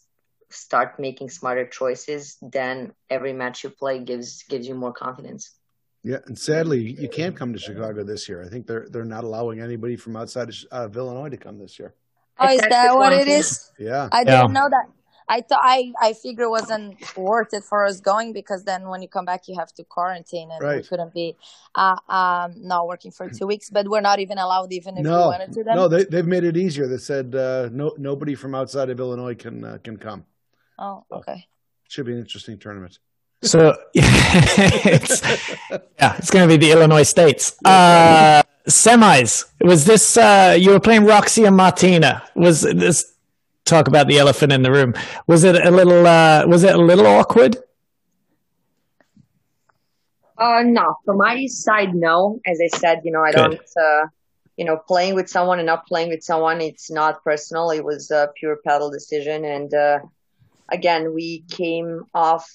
start 0.49 0.99
making 0.99 1.29
smarter 1.29 1.67
choices, 1.67 2.37
then 2.41 2.93
every 3.09 3.33
match 3.33 3.63
you 3.63 3.69
play 3.71 3.99
gives 3.99 4.43
gives 4.43 4.67
you 4.67 4.75
more 4.75 4.93
confidence. 4.93 5.56
Yeah, 6.07 6.19
and 6.25 6.39
sadly, 6.39 6.79
you 6.79 7.09
can't 7.09 7.35
come 7.35 7.51
to 7.51 7.59
Chicago 7.59 8.01
this 8.01 8.29
year. 8.29 8.41
I 8.41 8.47
think 8.47 8.65
they're 8.65 8.87
they're 8.89 9.11
not 9.17 9.25
allowing 9.25 9.59
anybody 9.59 9.97
from 9.97 10.15
outside 10.15 10.49
of 10.71 10.95
uh, 10.95 10.99
Illinois 10.99 11.27
to 11.27 11.35
come 11.35 11.57
this 11.59 11.77
year. 11.77 11.95
oh 12.39 12.47
is 12.47 12.61
that 12.61 12.91
what 12.95 13.11
one 13.11 13.13
it 13.13 13.25
team. 13.25 13.39
is 13.39 13.71
Yeah, 13.77 14.07
i 14.19 14.21
Yeah. 14.23 14.31
didn't 14.31 14.53
know 14.53 14.69
that 14.75 14.85
i 15.35 15.41
thought 15.41 15.63
i 15.77 15.91
i 16.07 16.13
figure 16.13 16.45
it 16.49 16.53
wasn't 16.59 16.85
worth 17.17 17.51
it 17.59 17.63
for 17.71 17.79
us 17.89 17.99
going 18.11 18.29
because 18.31 18.61
then 18.63 18.81
when 18.91 19.01
you 19.03 19.09
come 19.17 19.25
back 19.31 19.41
you 19.49 19.55
have 19.61 19.71
to 19.79 19.83
quarantine 19.95 20.49
and 20.53 20.61
we 20.75 20.81
couldn't 20.89 21.13
be 21.21 21.27
uh 21.81 21.97
um 22.19 22.49
not 22.71 22.83
working 22.91 23.11
for 23.17 23.25
two 23.37 23.47
weeks 23.53 23.67
but 23.77 23.83
we're 23.91 24.07
not 24.11 24.19
even 24.25 24.37
allowed 24.45 24.71
even 24.79 24.91
if 24.97 25.03
we 25.03 25.23
wanted 25.33 25.51
to 25.55 25.61
then 25.67 25.75
no, 25.79 25.85
they 25.93 26.03
they've 26.11 26.31
made 26.35 26.45
it 26.51 26.55
easier. 26.65 26.85
They 26.93 27.01
said 27.11 27.27
uh, 27.35 27.67
no 27.81 27.87
nobody 28.09 28.35
from 28.41 28.51
outside 28.59 28.89
of 28.93 28.97
Illinois 29.05 29.35
can 29.43 29.55
uh, 29.69 29.77
can 29.85 29.97
come. 30.07 30.21
oh 30.85 30.97
okay 31.19 31.39
Should 31.91 32.05
be 32.09 32.13
an 32.17 32.19
interesting 32.25 32.57
tournament. 32.65 32.95
So 33.41 33.77
it's, 33.93 35.21
yeah, 35.71 36.17
it's 36.17 36.31
going 36.31 36.47
to 36.47 36.57
be 36.57 36.57
the 36.57 36.71
Illinois 36.71 37.03
states. 37.03 37.55
Uh, 37.63 38.41
semis. 38.67 39.45
Was 39.61 39.85
this, 39.85 40.17
uh, 40.17 40.55
you 40.59 40.71
were 40.71 40.79
playing 40.79 41.05
Roxy 41.05 41.45
and 41.45 41.55
Martina. 41.55 42.23
Was 42.35 42.61
this, 42.61 43.13
talk 43.65 43.87
about 43.87 44.07
the 44.07 44.17
elephant 44.17 44.51
in 44.51 44.63
the 44.63 44.71
room. 44.71 44.93
Was 45.27 45.43
it 45.43 45.55
a 45.55 45.71
little, 45.71 46.07
uh, 46.07 46.45
was 46.47 46.63
it 46.63 46.73
a 46.73 46.77
little 46.81 47.05
awkward? 47.05 47.57
Uh, 50.37 50.63
no, 50.63 50.95
from 51.05 51.17
my 51.17 51.45
side, 51.47 51.95
no. 51.95 52.39
As 52.45 52.59
I 52.63 52.67
said, 52.67 53.01
you 53.03 53.11
know, 53.11 53.23
I 53.23 53.31
Good. 53.31 53.37
don't, 53.37 53.59
uh, 53.59 54.07
you 54.55 54.65
know, 54.65 54.77
playing 54.77 55.15
with 55.15 55.29
someone 55.29 55.59
and 55.59 55.65
not 55.65 55.85
playing 55.87 56.09
with 56.09 56.23
someone, 56.23 56.61
it's 56.61 56.91
not 56.91 57.23
personal. 57.23 57.71
It 57.71 57.83
was 57.83 58.11
a 58.11 58.31
pure 58.35 58.57
paddle 58.65 58.89
decision. 58.89 59.45
And, 59.45 59.73
uh, 59.73 59.99
again, 60.69 61.13
we 61.13 61.43
came 61.49 62.03
off 62.13 62.47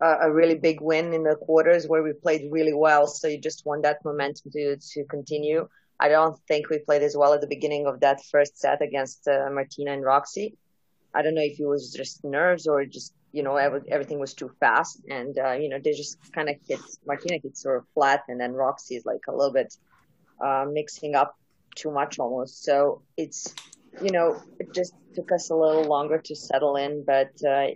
a, 0.00 0.30
really 0.30 0.54
big 0.54 0.80
win 0.80 1.12
in 1.12 1.22
the 1.24 1.36
quarters 1.36 1.86
where 1.86 2.02
we 2.02 2.12
played 2.12 2.50
really 2.50 2.74
well. 2.74 3.06
So 3.06 3.28
you 3.28 3.40
just 3.40 3.66
want 3.66 3.82
that 3.82 4.04
momentum 4.04 4.52
to, 4.52 4.76
to 4.76 5.04
continue. 5.04 5.68
I 6.00 6.08
don't 6.08 6.38
think 6.46 6.68
we 6.68 6.78
played 6.78 7.02
as 7.02 7.16
well 7.16 7.34
at 7.34 7.40
the 7.40 7.48
beginning 7.48 7.86
of 7.86 8.00
that 8.00 8.24
first 8.30 8.58
set 8.58 8.80
against 8.82 9.26
uh, 9.26 9.48
Martina 9.50 9.92
and 9.92 10.04
Roxy. 10.04 10.56
I 11.14 11.22
don't 11.22 11.34
know 11.34 11.42
if 11.42 11.58
it 11.58 11.66
was 11.66 11.92
just 11.92 12.22
nerves 12.24 12.66
or 12.66 12.84
just 12.84 13.14
you 13.32 13.42
know 13.42 13.56
every, 13.56 13.80
everything 13.90 14.18
was 14.18 14.32
too 14.34 14.50
fast 14.60 15.02
and 15.10 15.38
uh, 15.38 15.52
you 15.52 15.68
know 15.68 15.78
they 15.82 15.92
just 15.92 16.16
kind 16.32 16.48
of 16.48 16.56
hit 16.66 16.80
Martina 17.06 17.38
hits 17.42 17.62
sort 17.62 17.78
of 17.78 17.84
flat 17.92 18.22
and 18.28 18.40
then 18.40 18.52
Roxy 18.52 18.96
is 18.96 19.04
like 19.04 19.20
a 19.28 19.32
little 19.32 19.52
bit 19.52 19.74
uh, 20.40 20.64
mixing 20.70 21.14
up 21.14 21.36
too 21.74 21.90
much 21.90 22.18
almost. 22.18 22.62
So 22.62 23.02
it's 23.16 23.54
you 24.02 24.10
know 24.10 24.40
it 24.58 24.72
just 24.74 24.94
took 25.14 25.32
us 25.32 25.50
a 25.50 25.54
little 25.54 25.84
longer 25.84 26.18
to 26.18 26.34
settle 26.36 26.76
in, 26.76 27.04
but 27.06 27.30
uh, 27.46 27.66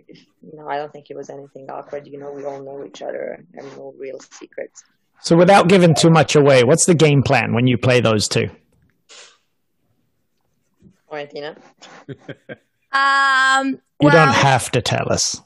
you 0.41 0.53
know 0.53 0.67
I 0.67 0.77
don't 0.77 0.91
think 0.91 1.07
it 1.09 1.17
was 1.17 1.29
anything 1.29 1.69
awkward. 1.69 2.07
You 2.07 2.19
know 2.19 2.31
we 2.31 2.45
all 2.45 2.61
know 2.63 2.85
each 2.85 3.01
other 3.01 3.43
and 3.53 3.77
no 3.77 3.93
real 3.97 4.19
secrets. 4.19 4.83
So 5.21 5.35
without 5.37 5.67
giving 5.69 5.95
too 5.95 6.09
much 6.09 6.35
away, 6.35 6.63
what's 6.63 6.85
the 6.85 6.95
game 6.95 7.23
plan 7.23 7.53
when 7.53 7.65
you 7.67 7.77
play 7.77 8.01
those 8.01 8.27
two? 8.27 8.49
Martina. 11.11 11.55
um 12.91 13.79
You 13.99 14.07
well, 14.07 14.25
don't 14.25 14.33
have 14.33 14.71
to 14.71 14.81
tell 14.81 15.11
us. 15.11 15.41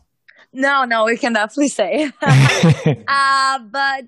no 0.54 0.86
no 0.86 1.06
we 1.06 1.18
can 1.18 1.34
definitely 1.34 1.68
say 1.68 2.12
uh 2.22 3.60
but 3.60 4.06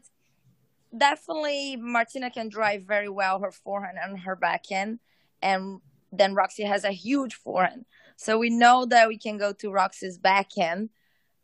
definitely 0.97 1.75
Martina 1.75 2.31
can 2.31 2.49
drive 2.49 2.83
very 2.83 3.09
well 3.09 3.39
her 3.39 3.51
forehand 3.51 3.97
and 4.01 4.19
her 4.19 4.35
backhand, 4.35 4.99
and 5.41 5.81
then 6.11 6.33
Roxy 6.33 6.63
has 6.63 6.83
a 6.83 6.91
huge 6.91 7.35
forehand. 7.35 7.85
So 8.15 8.37
we 8.37 8.49
know 8.49 8.85
that 8.85 9.07
we 9.07 9.17
can 9.17 9.37
go 9.37 9.53
to 9.53 9.71
Roxy's 9.71 10.17
backhand. 10.17 10.89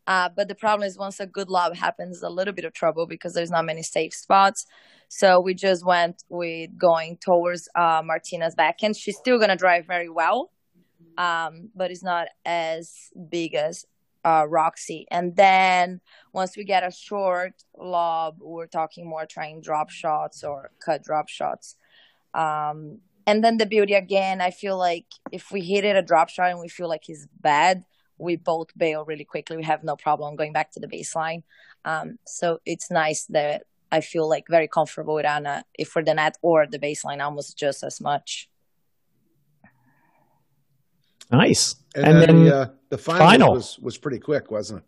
Uh, 0.06 0.28
but 0.28 0.46
the 0.46 0.54
problem 0.54 0.86
is 0.86 0.96
once 0.96 1.18
a 1.18 1.26
good 1.26 1.48
lob 1.48 1.74
happens, 1.74 2.22
a 2.22 2.28
little 2.28 2.54
bit 2.54 2.64
of 2.64 2.72
trouble 2.72 3.06
because 3.06 3.34
there's 3.34 3.50
not 3.50 3.64
many 3.64 3.82
safe 3.82 4.14
spots. 4.14 4.66
So 5.08 5.40
we 5.40 5.54
just 5.54 5.84
went 5.84 6.22
with 6.28 6.76
going 6.78 7.16
towards 7.16 7.68
uh, 7.74 8.02
Martina's 8.04 8.54
backhand. 8.54 8.96
She's 8.96 9.16
still 9.16 9.38
gonna 9.38 9.56
drive 9.56 9.86
very 9.86 10.08
well, 10.08 10.52
um, 11.18 11.70
but 11.74 11.90
it's 11.90 12.04
not 12.04 12.28
as 12.44 13.10
big 13.30 13.54
as 13.54 13.84
uh, 14.24 14.46
Roxy. 14.48 15.06
And 15.10 15.36
then 15.36 16.00
once 16.32 16.56
we 16.56 16.64
get 16.64 16.82
a 16.82 16.90
short 16.90 17.54
lob, 17.78 18.38
we're 18.40 18.66
talking 18.66 19.08
more 19.08 19.26
trying 19.26 19.60
drop 19.60 19.90
shots 19.90 20.42
or 20.42 20.70
cut 20.84 21.02
drop 21.02 21.28
shots. 21.28 21.76
Um, 22.34 22.98
and 23.26 23.42
then 23.42 23.56
the 23.58 23.66
beauty 23.66 23.94
again, 23.94 24.40
I 24.40 24.50
feel 24.50 24.76
like 24.78 25.06
if 25.32 25.50
we 25.50 25.60
hit 25.60 25.84
it 25.84 25.96
a 25.96 26.02
drop 26.02 26.28
shot 26.28 26.50
and 26.50 26.60
we 26.60 26.68
feel 26.68 26.88
like 26.88 27.08
it's 27.08 27.26
bad, 27.40 27.84
we 28.18 28.36
both 28.36 28.68
bail 28.76 29.04
really 29.04 29.24
quickly. 29.24 29.56
We 29.56 29.64
have 29.64 29.84
no 29.84 29.96
problem 29.96 30.36
going 30.36 30.52
back 30.52 30.70
to 30.72 30.80
the 30.80 30.86
baseline. 30.86 31.42
Um, 31.84 32.18
so 32.26 32.60
it's 32.64 32.90
nice 32.90 33.26
that 33.26 33.64
I 33.92 34.00
feel 34.00 34.28
like 34.28 34.44
very 34.48 34.68
comfortable 34.68 35.14
with 35.14 35.26
Anna, 35.26 35.64
if 35.78 35.94
we're 35.94 36.02
the 36.04 36.14
net 36.14 36.36
or 36.42 36.66
the 36.66 36.78
baseline, 36.78 37.22
almost 37.22 37.58
just 37.58 37.82
as 37.84 38.00
much. 38.00 38.48
nice. 41.30 41.76
And, 41.94 42.06
And 42.06 42.16
then, 42.20 42.26
then 42.28 42.44
the, 42.44 42.56
uh, 42.56 42.66
the 42.90 42.98
final, 42.98 43.26
final. 43.26 43.52
was 43.54 43.78
was 43.78 43.98
pretty 43.98 44.18
quick, 44.18 44.50
wasn't 44.50 44.80
it? 44.80 44.84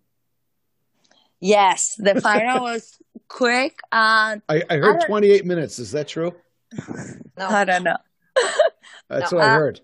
Yes, 1.41 1.95
the 1.99 2.21
final 2.21 2.63
was 2.65 2.99
quick. 3.29 3.79
Um, 3.93 4.43
I, 4.49 4.63
I 4.71 4.77
heard 4.77 5.01
don't- 5.01 5.07
28 5.07 5.45
minutes. 5.47 5.79
Is 5.79 5.93
that 5.93 6.09
true? 6.09 6.35
no. 7.39 7.47
I 7.49 7.65
don't 7.65 7.85
know. 7.85 7.97
That's 9.09 9.33
No, 9.33 9.39
what 9.39 9.47
I 9.47 9.51
uh, 9.51 9.55
heard. 9.55 9.81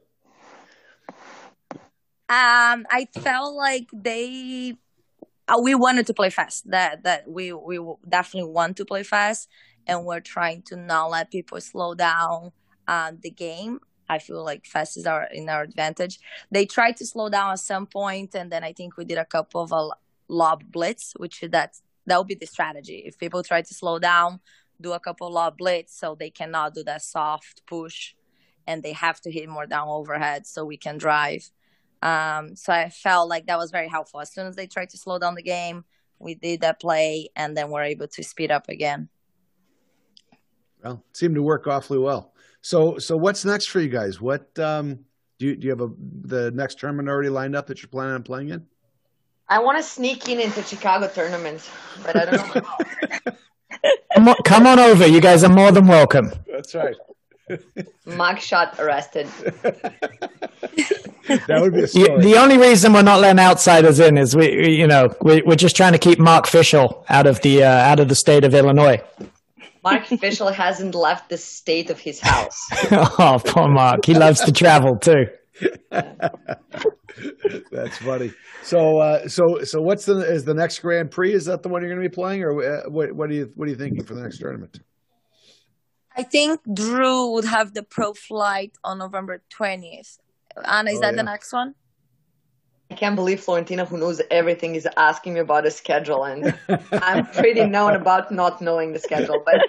Um, 2.28 2.86
I 2.90 3.06
felt 3.12 3.54
like 3.54 3.88
they 3.92 4.76
uh, 5.46 5.60
we 5.62 5.74
wanted 5.74 6.06
to 6.06 6.14
play 6.14 6.30
fast. 6.30 6.70
That 6.70 7.04
that 7.04 7.28
we 7.28 7.52
we 7.52 7.78
definitely 8.08 8.50
want 8.50 8.76
to 8.78 8.84
play 8.84 9.02
fast, 9.02 9.48
and 9.86 10.04
we're 10.04 10.20
trying 10.20 10.62
to 10.62 10.76
not 10.76 11.10
let 11.10 11.30
people 11.30 11.60
slow 11.60 11.94
down 11.94 12.52
uh, 12.88 13.12
the 13.20 13.30
game. 13.30 13.80
I 14.08 14.18
feel 14.18 14.44
like 14.44 14.66
fast 14.66 14.96
is 14.96 15.06
our 15.06 15.24
in 15.32 15.48
our 15.48 15.62
advantage. 15.62 16.18
They 16.50 16.66
tried 16.66 16.96
to 16.98 17.06
slow 17.06 17.28
down 17.28 17.52
at 17.52 17.60
some 17.60 17.86
point, 17.86 18.34
and 18.34 18.50
then 18.50 18.64
I 18.64 18.72
think 18.72 18.96
we 18.96 19.04
did 19.04 19.18
a 19.18 19.24
couple 19.24 19.62
of 19.62 19.72
a 19.72 19.90
lob 20.28 20.64
blitz, 20.72 21.12
which 21.16 21.44
that's 21.50 21.82
that 22.06 22.18
would 22.18 22.26
be 22.26 22.34
the 22.34 22.46
strategy. 22.46 23.02
If 23.06 23.18
people 23.18 23.42
try 23.42 23.62
to 23.62 23.74
slow 23.74 23.98
down, 23.98 24.40
do 24.80 24.92
a 24.92 25.00
couple 25.00 25.30
lob 25.30 25.58
blitz, 25.58 25.98
so 25.98 26.14
they 26.14 26.30
cannot 26.30 26.74
do 26.74 26.84
that 26.84 27.02
soft 27.02 27.62
push, 27.66 28.14
and 28.66 28.82
they 28.82 28.92
have 28.92 29.20
to 29.22 29.30
hit 29.30 29.48
more 29.48 29.66
down 29.66 29.88
overhead, 29.88 30.46
so 30.46 30.64
we 30.64 30.76
can 30.76 30.98
drive. 30.98 31.50
Um, 32.02 32.54
so 32.54 32.72
I 32.72 32.90
felt 32.90 33.28
like 33.28 33.46
that 33.46 33.58
was 33.58 33.70
very 33.70 33.88
helpful. 33.88 34.20
As 34.20 34.32
soon 34.32 34.46
as 34.46 34.56
they 34.56 34.66
tried 34.66 34.90
to 34.90 34.98
slow 34.98 35.18
down 35.18 35.34
the 35.34 35.42
game, 35.42 35.84
we 36.18 36.34
did 36.34 36.60
that 36.60 36.80
play, 36.80 37.30
and 37.34 37.56
then 37.56 37.70
we're 37.70 37.84
able 37.84 38.08
to 38.08 38.22
speed 38.22 38.50
up 38.50 38.68
again. 38.68 39.08
Well, 40.82 41.02
it 41.10 41.16
seemed 41.16 41.34
to 41.36 41.42
work 41.42 41.66
awfully 41.66 41.98
well. 41.98 42.34
So, 42.60 42.98
so 42.98 43.16
what's 43.16 43.44
next 43.44 43.68
for 43.68 43.80
you 43.80 43.88
guys? 43.88 44.20
What 44.20 44.58
um, 44.58 45.00
do 45.38 45.46
you 45.46 45.56
do? 45.56 45.66
You 45.66 45.70
have 45.70 45.80
a 45.80 45.90
the 46.22 46.50
next 46.50 46.78
tournament 46.78 47.08
already 47.08 47.30
lined 47.30 47.56
up 47.56 47.66
that 47.66 47.82
you're 47.82 47.88
planning 47.88 48.14
on 48.14 48.22
playing 48.22 48.50
in? 48.50 48.66
I 49.48 49.58
want 49.58 49.78
to 49.78 49.82
sneak 49.82 50.28
in 50.28 50.40
into 50.40 50.62
Chicago 50.62 51.08
tournament, 51.08 51.68
but 52.02 52.16
I 52.16 52.24
don't 52.24 52.54
know. 52.54 53.34
Come 54.14 54.28
on, 54.28 54.36
come 54.44 54.66
on 54.66 54.78
over. 54.78 55.06
You 55.06 55.20
guys 55.20 55.44
are 55.44 55.52
more 55.52 55.72
than 55.72 55.86
welcome. 55.86 56.32
That's 56.50 56.74
right. 56.74 56.96
Mug 58.06 58.38
shot 58.40 58.78
arrested. 58.80 59.28
That 61.26 61.62
would 61.62 61.72
be 61.72 61.78
a 61.78 61.82
You, 61.82 61.88
story. 61.88 62.22
the 62.22 62.36
only 62.36 62.58
reason 62.58 62.92
we're 62.92 63.00
not 63.00 63.18
letting 63.20 63.38
outsiders 63.42 63.98
in 63.98 64.18
is 64.18 64.36
we, 64.36 64.48
we- 64.58 64.76
you 64.76 64.86
know, 64.86 65.08
we, 65.22 65.40
we're 65.46 65.56
just 65.56 65.74
trying 65.74 65.92
to 65.94 65.98
keep 65.98 66.18
Mark 66.18 66.44
Fischel 66.44 67.02
out 67.08 67.26
of 67.26 67.40
the 67.40 67.64
uh, 67.64 67.68
out 67.68 67.98
of 67.98 68.08
the 68.10 68.14
state 68.14 68.44
of 68.44 68.52
Illinois. 68.54 69.00
Mark 69.82 70.04
Fischel 70.04 70.52
hasn't 70.52 70.94
left 70.94 71.30
the 71.30 71.38
state 71.38 71.88
of 71.88 71.98
his 71.98 72.20
house. 72.20 72.58
oh, 72.92 73.40
poor 73.42 73.68
Mark. 73.68 74.04
He 74.04 74.12
loves 74.12 74.40
to 74.42 74.52
travel 74.52 74.98
too. 74.98 75.24
That's 77.72 77.96
funny. 77.98 78.32
So, 78.62 78.98
uh, 78.98 79.26
so, 79.28 79.62
so, 79.62 79.80
what's 79.80 80.04
the 80.04 80.18
is 80.18 80.44
the 80.44 80.54
next 80.54 80.80
Grand 80.80 81.10
Prix? 81.10 81.32
Is 81.32 81.46
that 81.46 81.62
the 81.62 81.68
one 81.70 81.80
you're 81.82 81.90
going 81.90 82.02
to 82.02 82.08
be 82.08 82.14
playing, 82.14 82.42
or 82.42 82.62
uh, 82.62 82.82
what? 82.90 83.12
What 83.14 83.30
are 83.30 83.34
you 83.34 83.50
What 83.54 83.66
are 83.66 83.70
you 83.70 83.76
thinking 83.78 84.04
for 84.04 84.14
the 84.14 84.22
next 84.22 84.38
tournament? 84.38 84.78
I 86.16 86.22
think 86.22 86.60
Drew 86.72 87.32
would 87.32 87.44
have 87.44 87.74
the 87.74 87.82
pro 87.82 88.14
flight 88.14 88.76
on 88.84 88.98
November 88.98 89.42
20th. 89.50 90.18
Anna, 90.64 90.90
is 90.90 90.98
Oh, 90.98 91.00
that 91.00 91.12
yeah. 91.14 91.16
the 91.16 91.22
next 91.24 91.52
one? 91.52 91.74
I 92.94 92.96
can't 92.96 93.16
believe 93.16 93.40
Florentina, 93.40 93.84
who 93.84 93.98
knows 93.98 94.22
everything, 94.30 94.76
is 94.76 94.86
asking 94.96 95.34
me 95.34 95.40
about 95.40 95.64
the 95.64 95.72
schedule, 95.72 96.22
and 96.24 96.54
I'm 96.92 97.26
pretty 97.26 97.64
known 97.64 97.96
about 97.96 98.30
not 98.30 98.62
knowing 98.62 98.92
the 98.92 99.00
schedule. 99.00 99.42
But 99.44 99.66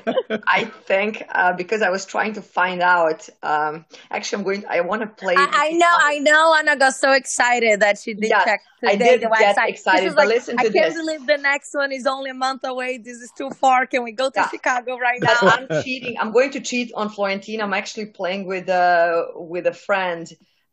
I 0.48 0.66
think 0.66 1.24
uh, 1.34 1.54
because 1.54 1.82
I 1.82 1.90
was 1.90 2.06
trying 2.06 2.34
to 2.34 2.44
find 2.44 2.84
out, 2.84 3.28
um, 3.42 3.86
actually, 4.12 4.38
I'm 4.38 4.44
going. 4.44 4.66
I 4.70 4.82
want 4.82 5.02
to 5.02 5.08
play. 5.08 5.36
I, 5.38 5.48
I 5.52 5.70
know, 5.72 5.98
I 6.04 6.20
know. 6.20 6.56
Anna 6.60 6.78
got 6.78 6.94
so 6.94 7.14
excited 7.14 7.80
that 7.80 7.98
she 7.98 8.14
did 8.14 8.30
Yeah, 8.30 8.44
check 8.46 8.62
I 8.86 8.92
today 8.92 9.18
did 9.18 9.22
the 9.22 9.36
get 9.40 9.56
website. 9.56 9.70
excited, 9.70 10.04
She 10.04 10.16
but 10.16 10.28
like, 10.28 10.38
listen 10.38 10.56
I 10.60 10.64
can't 10.66 10.74
this. 10.74 10.94
believe 10.94 11.26
the 11.26 11.38
next 11.38 11.74
one 11.74 11.92
is 11.92 12.06
only 12.06 12.30
a 12.30 12.36
month 12.36 12.64
away. 12.64 13.00
This 13.00 13.18
is 13.18 13.32
too 13.32 13.50
far. 13.50 13.88
Can 13.88 14.04
we 14.04 14.12
go 14.12 14.30
to 14.30 14.36
Yeah. 14.36 14.50
Chicago 14.50 15.00
right 15.00 15.20
now? 15.20 15.40
I'm 15.42 15.68
cheating. 15.84 16.18
I'm 16.20 16.32
going 16.32 16.52
to 16.52 16.60
cheat 16.62 16.92
on 16.96 17.10
Florentina. 17.10 17.64
I'm 17.64 17.74
actually 17.74 18.06
playing 18.08 18.46
with 18.46 18.70
uh 18.70 19.24
with 19.34 19.66
a 19.66 19.74
friend. 19.74 20.28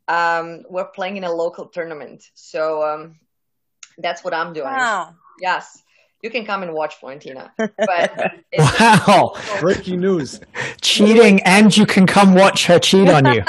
Um, 0.08 0.64
we're 0.68 0.86
playing 0.86 1.16
in 1.16 1.24
a 1.24 1.32
local 1.32 1.66
tournament, 1.66 2.24
so 2.34 2.82
um, 2.82 3.20
that's 3.98 4.24
what 4.24 4.34
I'm 4.34 4.52
doing. 4.52 4.66
Wow. 4.66 5.14
Yes, 5.40 5.82
you 6.22 6.30
can 6.30 6.44
come 6.44 6.62
and 6.62 6.72
watch 6.72 6.96
Florentina. 6.96 7.52
But 7.58 8.32
Wow. 8.58 9.34
Breaking 9.60 10.00
news. 10.00 10.40
Cheating, 10.80 11.40
and 11.42 11.76
you 11.76 11.86
can 11.86 12.06
come 12.06 12.34
watch 12.34 12.66
her 12.66 12.78
cheat 12.78 13.08
on 13.08 13.32
you. 13.34 13.42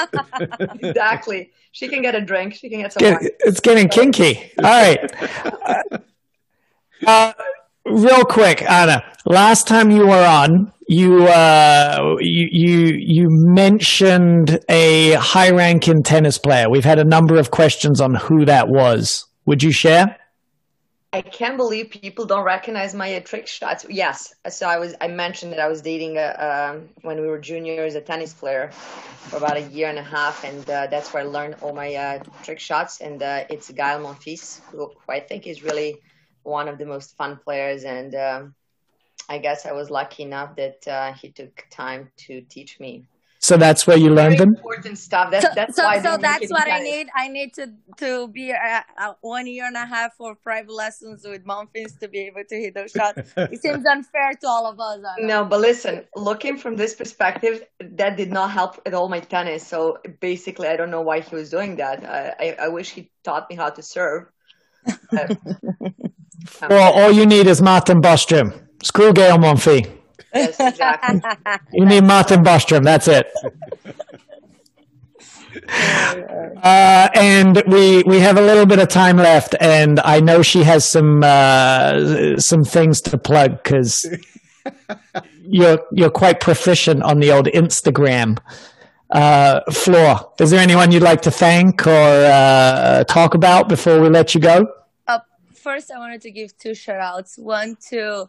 exactly. 0.88 1.50
She 1.72 1.88
can 1.88 2.02
get 2.02 2.14
a 2.14 2.20
drink. 2.20 2.54
She 2.54 2.70
can 2.70 2.80
get 2.80 2.92
some 2.92 3.00
Get- 3.00 3.22
it's 3.40 3.60
getting 3.60 3.88
kinky. 3.88 4.52
All 4.58 4.64
right. 4.64 5.12
Uh, 7.06 7.32
real 7.86 8.24
quick, 8.24 8.62
Anna. 8.62 9.02
Last 9.26 9.66
time 9.66 9.90
you 9.90 10.06
were 10.06 10.24
on, 10.24 10.72
you 10.88 11.26
uh, 11.26 12.16
you 12.20 12.48
you 12.50 12.98
you 12.98 13.26
mentioned 13.30 14.60
a 14.68 15.12
high-ranking 15.12 16.02
tennis 16.02 16.38
player. 16.38 16.68
We've 16.68 16.84
had 16.84 16.98
a 16.98 17.04
number 17.04 17.36
of 17.36 17.50
questions 17.50 18.00
on 18.00 18.14
who 18.14 18.44
that 18.44 18.68
was. 18.68 19.26
Would 19.46 19.62
you 19.62 19.72
share? 19.72 20.16
I 21.14 21.22
can't 21.22 21.56
believe 21.56 21.90
people 21.90 22.26
don't 22.26 22.44
recognize 22.44 22.92
my 22.92 23.18
trick 23.20 23.46
shots. 23.46 23.86
Yes, 23.88 24.34
so 24.48 24.66
I 24.66 24.78
was. 24.78 24.94
I 25.00 25.08
mentioned 25.08 25.52
that 25.52 25.60
I 25.60 25.68
was 25.68 25.80
dating 25.80 26.18
a, 26.18 26.80
when 27.02 27.20
we 27.20 27.28
were 27.28 27.38
juniors 27.38 27.94
a 27.94 28.00
tennis 28.00 28.34
player 28.34 28.72
for 28.72 29.36
about 29.36 29.56
a 29.56 29.62
year 29.62 29.88
and 29.88 29.98
a 29.98 30.02
half, 30.02 30.44
and 30.44 30.68
uh, 30.68 30.88
that's 30.88 31.14
where 31.14 31.22
I 31.22 31.26
learned 31.26 31.56
all 31.62 31.72
my 31.72 31.94
uh, 31.94 32.22
trick 32.42 32.58
shots. 32.58 33.00
And 33.00 33.22
uh, 33.22 33.44
it's 33.48 33.70
Gael 33.70 34.00
Monfils, 34.00 34.60
who, 34.70 34.86
who 34.88 35.12
I 35.12 35.20
think 35.20 35.46
is 35.46 35.62
really 35.62 36.02
one 36.44 36.68
of 36.68 36.78
the 36.78 36.86
most 36.86 37.16
fun 37.16 37.38
players. 37.42 37.84
And 37.84 38.14
um, 38.14 38.54
I 39.28 39.38
guess 39.38 39.66
I 39.66 39.72
was 39.72 39.90
lucky 39.90 40.22
enough 40.22 40.56
that 40.56 40.86
uh, 40.86 41.12
he 41.14 41.30
took 41.30 41.66
time 41.70 42.10
to 42.26 42.40
teach 42.42 42.78
me. 42.78 43.06
So 43.44 43.58
that's 43.58 43.86
where 43.86 43.98
you 43.98 44.08
learned 44.08 44.38
Very 44.38 44.52
them. 44.52 44.54
important 44.54 44.96
stuff. 44.96 45.30
That's 45.30 45.44
So, 45.44 45.52
that's 45.54 45.76
so, 45.76 45.84
why 45.84 46.00
so 46.00 46.16
that's 46.16 46.50
what 46.50 46.66
I 46.66 46.80
need. 46.80 47.08
I 47.14 47.28
need 47.28 47.52
to 47.54 47.74
to 47.98 48.28
be 48.28 48.52
uh, 48.52 48.80
uh, 48.96 49.12
one 49.20 49.46
year 49.46 49.66
and 49.66 49.76
a 49.76 49.84
half 49.84 50.16
for 50.16 50.34
private 50.34 50.72
lessons 50.72 51.26
with 51.28 51.44
Monfils 51.44 51.98
to 52.00 52.08
be 52.08 52.20
able 52.20 52.44
to 52.48 52.56
hit 52.56 52.72
those 52.72 52.92
shots. 52.92 53.20
It 53.36 53.60
seems 53.60 53.84
unfair 53.84 54.32
to 54.40 54.48
all 54.48 54.64
of 54.66 54.80
us. 54.80 54.98
No, 55.18 55.44
but 55.44 55.60
listen, 55.60 56.06
looking 56.16 56.56
from 56.56 56.76
this 56.76 56.94
perspective, 56.94 57.66
that 57.80 58.16
did 58.16 58.32
not 58.32 58.50
help 58.50 58.80
at 58.86 58.94
all 58.94 59.10
my 59.10 59.20
tennis. 59.20 59.66
So 59.66 59.98
basically, 60.20 60.68
I 60.68 60.76
don't 60.78 60.90
know 60.90 61.02
why 61.02 61.20
he 61.20 61.36
was 61.36 61.50
doing 61.50 61.76
that. 61.76 62.02
I, 62.02 62.34
I, 62.44 62.46
I 62.64 62.68
wish 62.68 62.92
he 62.96 63.10
taught 63.24 63.50
me 63.50 63.56
how 63.56 63.68
to 63.68 63.82
serve. 63.82 64.22
But, 65.10 65.30
um, 65.60 66.13
Well, 66.68 66.92
all 66.92 67.12
you 67.12 67.26
need 67.26 67.46
is 67.46 67.62
Martin 67.62 68.00
Bostrom. 68.00 68.52
Screw 68.82 69.12
Gael 69.12 69.38
Monfils. 69.38 69.90
yes, 70.34 70.58
exactly. 70.60 71.20
You 71.72 71.86
need 71.86 72.04
Martin 72.04 72.42
Bostrom. 72.44 72.84
That's 72.84 73.08
it. 73.08 73.26
Uh, 75.68 77.08
and 77.14 77.62
we 77.66 78.02
we 78.04 78.20
have 78.20 78.36
a 78.36 78.40
little 78.40 78.66
bit 78.66 78.78
of 78.78 78.88
time 78.88 79.16
left, 79.16 79.54
and 79.60 80.00
I 80.00 80.20
know 80.20 80.42
she 80.42 80.62
has 80.64 80.88
some 80.88 81.22
uh, 81.22 82.38
some 82.38 82.64
things 82.64 83.00
to 83.02 83.18
plug 83.18 83.62
because 83.62 84.06
you're 85.42 85.78
you're 85.92 86.10
quite 86.10 86.40
proficient 86.40 87.02
on 87.02 87.20
the 87.20 87.30
old 87.32 87.46
Instagram 87.46 88.38
uh, 89.10 89.60
floor. 89.72 90.32
Is 90.40 90.50
there 90.50 90.60
anyone 90.60 90.90
you'd 90.90 91.02
like 91.02 91.22
to 91.22 91.30
thank 91.30 91.86
or 91.86 91.90
uh, 91.90 93.04
talk 93.04 93.34
about 93.34 93.68
before 93.68 94.00
we 94.00 94.08
let 94.08 94.34
you 94.34 94.40
go? 94.40 94.66
First 95.66 95.86
I 95.90 95.98
wanted 96.04 96.20
to 96.26 96.30
give 96.38 96.48
two 96.62 96.74
shout 96.74 97.00
outs. 97.10 97.32
One 97.38 97.70
to 97.90 98.28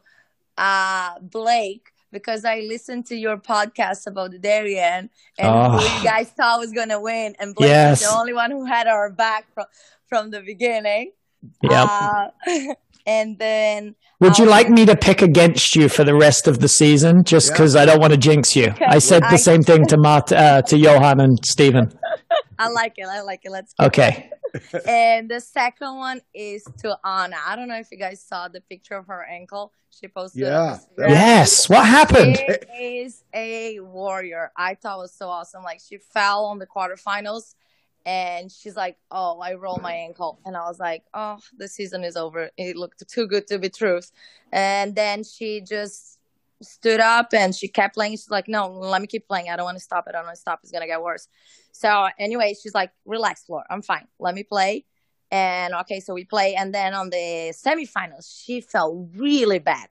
uh, 0.58 1.12
Blake 1.38 1.86
because 2.12 2.46
I 2.46 2.58
listened 2.74 3.04
to 3.08 3.16
your 3.26 3.38
podcast 3.38 4.02
about 4.08 4.32
the 4.32 4.40
Darien 4.40 5.10
and 5.38 5.48
who 5.72 5.78
Oh. 5.80 5.98
you 5.98 6.04
guys 6.12 6.30
thought 6.38 6.60
was 6.66 6.72
gonna 6.80 7.02
win, 7.10 7.36
and 7.40 7.54
Blake 7.56 7.70
Yes. 7.70 8.02
was 8.02 8.10
the 8.10 8.16
only 8.22 8.34
one 8.34 8.52
who 8.56 8.64
had 8.76 8.88
our 8.88 9.08
back 9.12 9.44
from 9.54 9.66
from 10.10 10.24
the 10.32 10.42
beginning. 10.42 11.12
Yep. 11.64 11.88
Uh, 11.92 12.28
and 13.18 13.38
then 13.46 13.96
Would 14.22 14.38
you 14.40 14.46
I'll- 14.46 14.52
like 14.58 14.70
me 14.70 14.84
to 14.92 14.96
pick 14.96 15.20
against 15.22 15.76
you 15.76 15.90
for 15.90 16.04
the 16.10 16.16
rest 16.16 16.48
of 16.48 16.56
the 16.64 16.68
season, 16.82 17.24
just 17.34 17.48
Yeah. 17.48 17.54
because 17.54 17.76
I 17.76 17.84
don't 17.86 18.00
want 18.00 18.14
to 18.14 18.22
jinx 18.28 18.56
you? 18.56 18.68
I 18.96 19.00
said 19.10 19.22
the 19.24 19.40
I- 19.40 19.48
same 19.50 19.62
thing 19.70 19.86
to 19.92 19.98
Mart, 19.98 20.32
uh, 20.32 20.62
to 20.70 20.76
Johan 20.78 21.20
and 21.20 21.34
Stephen. 21.46 21.86
I 22.58 22.70
like 22.70 22.94
it. 22.98 23.08
I 23.08 23.22
like 23.22 23.42
it. 23.44 23.52
Let's 23.52 23.74
go. 23.74 23.88
Okay. 23.88 24.30
And 24.88 25.30
the 25.30 25.40
second 25.40 25.96
one 25.96 26.22
is 26.34 26.64
to 26.80 26.98
Anna. 27.04 27.38
I 27.46 27.56
don't 27.56 27.68
know 27.68 27.78
if 27.78 27.92
you 27.92 27.98
guys 27.98 28.22
saw 28.22 28.48
the 28.48 28.62
picture 28.62 28.96
of 28.96 29.08
her 29.08 29.24
ankle. 29.24 29.72
She 29.90 30.08
posted. 30.08 30.42
Yeah. 30.44 30.78
Yes. 30.98 31.70
What 31.70 31.86
happened? 31.86 32.38
She 32.38 33.00
is 33.00 33.24
a 33.34 33.80
warrior. 33.80 34.52
I 34.58 34.76
thought 34.76 34.98
it 34.98 35.02
was 35.02 35.14
so 35.14 35.30
awesome. 35.30 35.64
Like 35.64 35.80
she 35.80 35.98
fell 35.98 36.46
on 36.46 36.60
the 36.60 36.68
quarterfinals 36.68 37.56
and 38.06 38.52
she's 38.52 38.76
like, 38.76 38.98
Oh, 39.10 39.40
I 39.40 39.54
rolled 39.54 39.82
my 39.82 39.94
ankle. 39.94 40.40
And 40.46 40.58
I 40.58 40.68
was 40.68 40.80
like, 40.80 41.04
Oh, 41.14 41.40
the 41.58 41.68
season 41.68 42.04
is 42.04 42.18
over. 42.18 42.50
It 42.58 42.76
looked 42.76 43.08
too 43.08 43.28
good 43.28 43.48
to 43.48 43.58
be 43.58 43.70
truth. 43.70 44.12
And 44.52 44.96
then 44.96 45.24
she 45.24 45.62
just 45.62 46.20
stood 46.62 47.00
up 47.00 47.34
and 47.34 47.56
she 47.56 47.68
kept 47.68 47.96
playing. 47.96 48.14
She's 48.14 48.30
like, 48.30 48.48
No, 48.48 48.70
let 48.70 49.02
me 49.02 49.08
keep 49.08 49.28
playing. 49.28 49.50
I 49.50 49.56
don't 49.56 49.66
want 49.66 49.78
to 49.78 49.84
stop. 49.84 50.06
It. 50.08 50.10
I 50.10 50.20
don't 50.20 50.26
want 50.26 50.36
to 50.36 50.42
stop. 50.42 50.60
It's 50.64 50.72
gonna 50.72 50.88
get 50.88 51.02
worse. 51.02 51.28
So 51.72 52.08
anyway, 52.18 52.56
she's 52.62 52.74
like, 52.74 52.92
Relax, 53.06 53.44
Floor. 53.44 53.64
I'm 53.70 53.82
fine. 53.82 54.08
Let 54.20 54.36
me 54.36 54.44
play. 54.44 54.86
And 55.32 55.74
okay, 55.74 56.00
so 56.00 56.14
we 56.14 56.24
play. 56.24 56.56
And 56.56 56.74
then 56.74 56.94
on 56.94 57.10
the 57.10 57.54
semifinals, 57.54 58.44
she 58.44 58.62
felt 58.62 59.10
really 59.16 59.60
bad. 59.60 59.88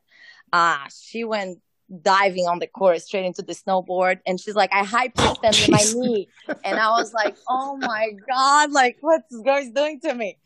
Uh, 0.52 0.78
she 0.88 1.24
went 1.24 1.58
diving 2.02 2.46
on 2.46 2.58
the 2.58 2.66
court 2.66 3.00
straight 3.02 3.26
into 3.26 3.42
the 3.42 3.52
snowboard 3.52 4.18
and 4.26 4.40
she's 4.40 4.54
like 4.54 4.70
i 4.72 4.82
hyperextended 4.82 5.70
my 5.70 5.84
knee 6.00 6.28
and 6.64 6.78
i 6.78 6.88
was 6.88 7.12
like 7.12 7.36
oh 7.46 7.76
my 7.76 8.10
god 8.26 8.72
like 8.72 8.96
what's 9.02 9.30
this 9.30 9.42
girl 9.42 9.62
doing 9.74 10.00
to 10.00 10.14
me 10.14 10.38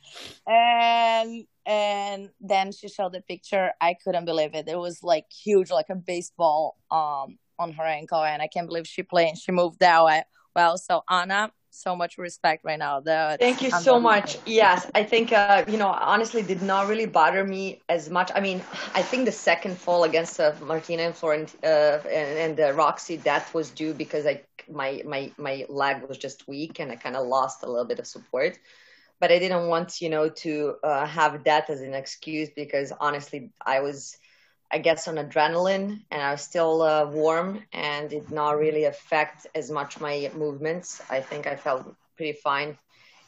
and 0.49 1.47
and 1.69 2.31
then 2.41 2.73
she 2.73 2.89
showed 2.89 3.13
the 3.13 3.21
picture 3.21 3.73
i 3.81 3.95
couldn't 4.03 4.25
believe 4.25 4.55
it 4.55 4.67
it 4.67 4.79
was 4.79 5.03
like 5.05 5.27
huge 5.31 5.71
like 5.71 5.91
a 5.91 5.95
baseball 5.95 6.77
um 6.91 7.39
on 7.59 7.73
her 7.73 7.85
ankle 7.85 8.25
and 8.25 8.43
i 8.43 8.49
can't 8.49 8.67
believe 8.67 8.87
she 8.87 9.03
played 9.03 9.29
and 9.29 9.39
she 9.39 9.53
moved 9.53 9.79
that 9.79 10.03
way 10.05 10.23
well 10.57 10.79
so 10.79 11.03
anna 11.09 11.53
so 11.71 11.95
much 11.95 12.19
respect 12.19 12.65
right 12.65 12.79
now 12.79 12.99
the, 12.99 13.37
Thank 13.39 13.63
you 13.63 13.71
I'm 13.73 13.83
so 13.83 14.01
much. 14.01 14.39
Yes, 14.47 14.91
I 14.95 15.05
think 15.05 15.33
uh, 15.33 15.65
you 15.69 15.77
know 15.77 15.89
honestly 15.89 16.43
did 16.43 16.63
not 16.63 16.89
really 16.89 17.07
bother 17.07 17.45
me 17.45 17.81
as 17.89 18.11
much. 18.11 18.33
I 18.35 18.41
mean, 18.41 18.63
I 18.95 19.03
think 19.03 19.27
the 19.27 19.33
second 19.33 19.77
fall 19.79 20.05
against 20.05 20.41
uh, 20.41 20.55
Martina 20.63 21.03
and 21.03 21.15
Florent 21.15 21.55
uh, 21.63 21.99
and, 22.11 22.39
and 22.39 22.61
uh, 22.61 22.73
Roxy 22.73 23.17
that 23.19 23.53
was 23.55 23.71
due 23.71 23.95
because 23.95 24.27
I 24.27 24.43
my 24.69 25.03
my 25.05 25.31
my 25.37 25.67
leg 25.69 26.03
was 26.09 26.19
just 26.19 26.49
weak 26.49 26.81
and 26.81 26.91
I 26.91 26.97
kind 26.97 27.17
of 27.17 27.27
lost 27.27 27.63
a 27.63 27.67
little 27.67 27.85
bit 27.85 27.99
of 27.99 28.07
support. 28.07 28.59
But 29.21 29.33
I 29.33 29.39
didn't 29.39 29.69
want 29.69 30.01
you 30.01 30.11
know 30.11 30.29
to 30.29 30.77
uh, 30.83 31.07
have 31.07 31.45
that 31.45 31.71
as 31.71 31.81
an 31.81 31.95
excuse 31.95 32.51
because 32.55 32.93
honestly 33.01 33.51
I 33.65 33.81
was 33.81 34.17
I 34.71 34.79
guess 34.79 35.09
on 35.09 35.17
adrenaline 35.17 36.03
and 36.11 36.23
I 36.23 36.33
was 36.33 36.43
still 36.43 36.83
uh, 36.83 37.07
warm 37.07 37.63
and 37.73 38.11
did 38.11 38.31
not 38.31 38.59
really 38.59 38.85
affect 38.85 39.47
as 39.55 39.71
much 39.71 40.01
my 40.01 40.31
movements. 40.35 41.01
I 41.09 41.21
think 41.21 41.47
I 41.47 41.57
felt 41.57 41.95
pretty 42.17 42.39
fine. 42.39 42.77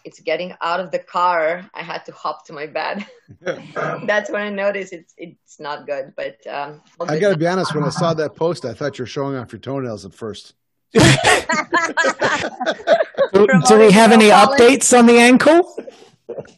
It's 0.04 0.20
getting 0.20 0.54
out 0.60 0.80
of 0.80 0.90
the 0.90 0.98
car. 0.98 1.68
I 1.74 1.82
had 1.82 2.04
to 2.06 2.12
hop 2.12 2.46
to 2.46 2.52
my 2.52 2.66
bed. 2.66 3.06
That's 3.40 4.30
when 4.30 4.42
I 4.42 4.50
noticed 4.50 4.92
it's 4.92 5.14
it's 5.18 5.60
not 5.60 5.86
good. 5.86 6.14
But 6.16 6.46
um, 6.46 6.80
I 7.06 7.18
got 7.18 7.30
to 7.30 7.36
be 7.36 7.46
honest. 7.46 7.74
When 7.74 7.84
I 7.84 7.90
saw 7.90 8.14
that 8.14 8.34
post, 8.34 8.64
I 8.64 8.72
thought 8.72 8.98
you 8.98 9.02
were 9.02 9.06
showing 9.06 9.36
off 9.36 9.52
your 9.52 9.60
toenails 9.60 10.06
at 10.06 10.14
first. 10.14 10.54
Do 13.32 13.46
do 13.68 13.78
we 13.78 13.92
have 13.92 14.10
any 14.10 14.30
updates 14.30 14.96
on 14.98 15.06
the 15.06 15.18
ankle? 15.18 15.76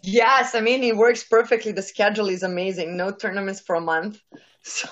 Yes, 0.03 0.55
I 0.55 0.61
mean 0.61 0.83
it 0.83 0.97
works 0.97 1.23
perfectly. 1.23 1.73
The 1.73 1.83
schedule 1.83 2.29
is 2.29 2.43
amazing. 2.43 2.97
No 2.97 3.11
tournaments 3.11 3.61
for 3.61 3.77
a 3.77 3.81
month. 3.81 4.21
So 4.65 4.89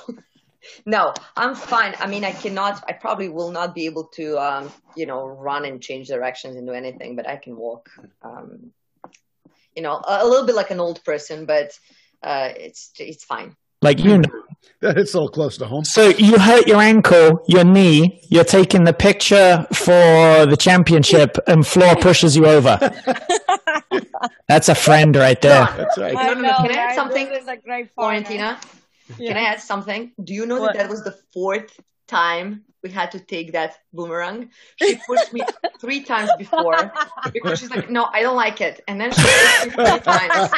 no, 0.85 1.15
I'm 1.37 1.55
fine. 1.55 1.95
I 2.01 2.09
mean 2.09 2.25
I 2.25 2.33
cannot 2.33 2.83
I 2.89 2.93
probably 2.93 3.29
will 3.29 3.53
not 3.53 3.73
be 3.73 3.87
able 3.87 4.07
to 4.19 4.37
um, 4.37 4.73
you 4.97 5.07
know, 5.07 5.29
run 5.29 5.65
and 5.65 5.81
change 5.81 6.09
directions 6.09 6.57
and 6.57 6.67
do 6.67 6.73
anything, 6.73 7.15
but 7.15 7.29
I 7.29 7.37
can 7.37 7.57
walk. 7.57 7.89
Um, 8.21 8.73
you 9.77 9.83
know, 9.83 9.93
a, 9.93 10.19
a 10.23 10.27
little 10.27 10.45
bit 10.45 10.57
like 10.57 10.73
an 10.73 10.81
old 10.81 11.05
person, 11.05 11.47
but 11.47 11.79
uh 12.23 12.51
it's 12.57 12.91
it's 12.99 13.25
fine. 13.25 13.55
Like 13.81 14.01
you 14.01 14.23
know. 14.83 14.91
It's 14.97 15.13
so 15.13 15.29
close 15.29 15.57
to 15.59 15.67
home. 15.67 15.85
So 15.85 16.09
you 16.09 16.39
hurt 16.39 16.67
your 16.67 16.81
ankle, 16.81 17.43
your 17.47 17.65
knee. 17.65 18.21
You're 18.29 18.45
taking 18.45 18.85
the 18.85 18.93
picture 18.93 19.67
for 19.73 20.47
the 20.47 20.57
championship, 20.59 21.37
and 21.47 21.67
Floor 21.67 21.97
pushes 21.97 22.37
you 22.37 22.47
over. 22.47 22.79
That's 24.49 24.69
a 24.69 24.75
friend 24.75 25.15
right 25.17 25.41
there. 25.41 25.65
That's 25.77 25.99
right. 25.99 26.17
I 26.17 26.27
No, 26.29 26.35
no, 26.35 26.41
no. 26.41 26.49
know, 26.49 26.57
Can 26.59 26.71
I 26.73 26.79
add 26.79 26.95
something? 26.95 27.29
This 27.29 27.43
is 27.43 27.49
a 27.49 27.57
great 27.57 27.95
point. 27.95 28.27
Florentina, 28.27 28.59
Yeah. 29.19 29.29
can 29.33 29.37
I 29.37 29.47
add 29.49 29.61
something? 29.61 30.13
Do 30.23 30.35
you 30.35 30.47
know 30.47 30.61
What? 30.61 30.73
that 30.75 30.79
that 30.83 30.91
was 30.91 31.03
the 31.05 31.17
fourth 31.33 31.79
time 32.07 32.65
we 32.83 32.91
had 32.91 33.11
to 33.13 33.21
take 33.21 33.53
that 33.53 33.79
boomerang? 33.93 34.51
She 34.77 34.97
pushed 35.07 35.33
me 35.33 35.43
three 35.81 36.03
times 36.03 36.31
before 36.39 36.93
because 37.33 37.59
she's 37.61 37.71
like, 37.71 37.91
no, 37.91 38.05
I 38.13 38.23
don't 38.23 38.37
like 38.37 38.61
it. 38.61 38.81
And 38.89 39.01
then 39.01 39.13
she 39.13 39.23
pushed 39.23 39.67
me 39.67 39.85
three 39.85 40.01
times. 40.01 40.51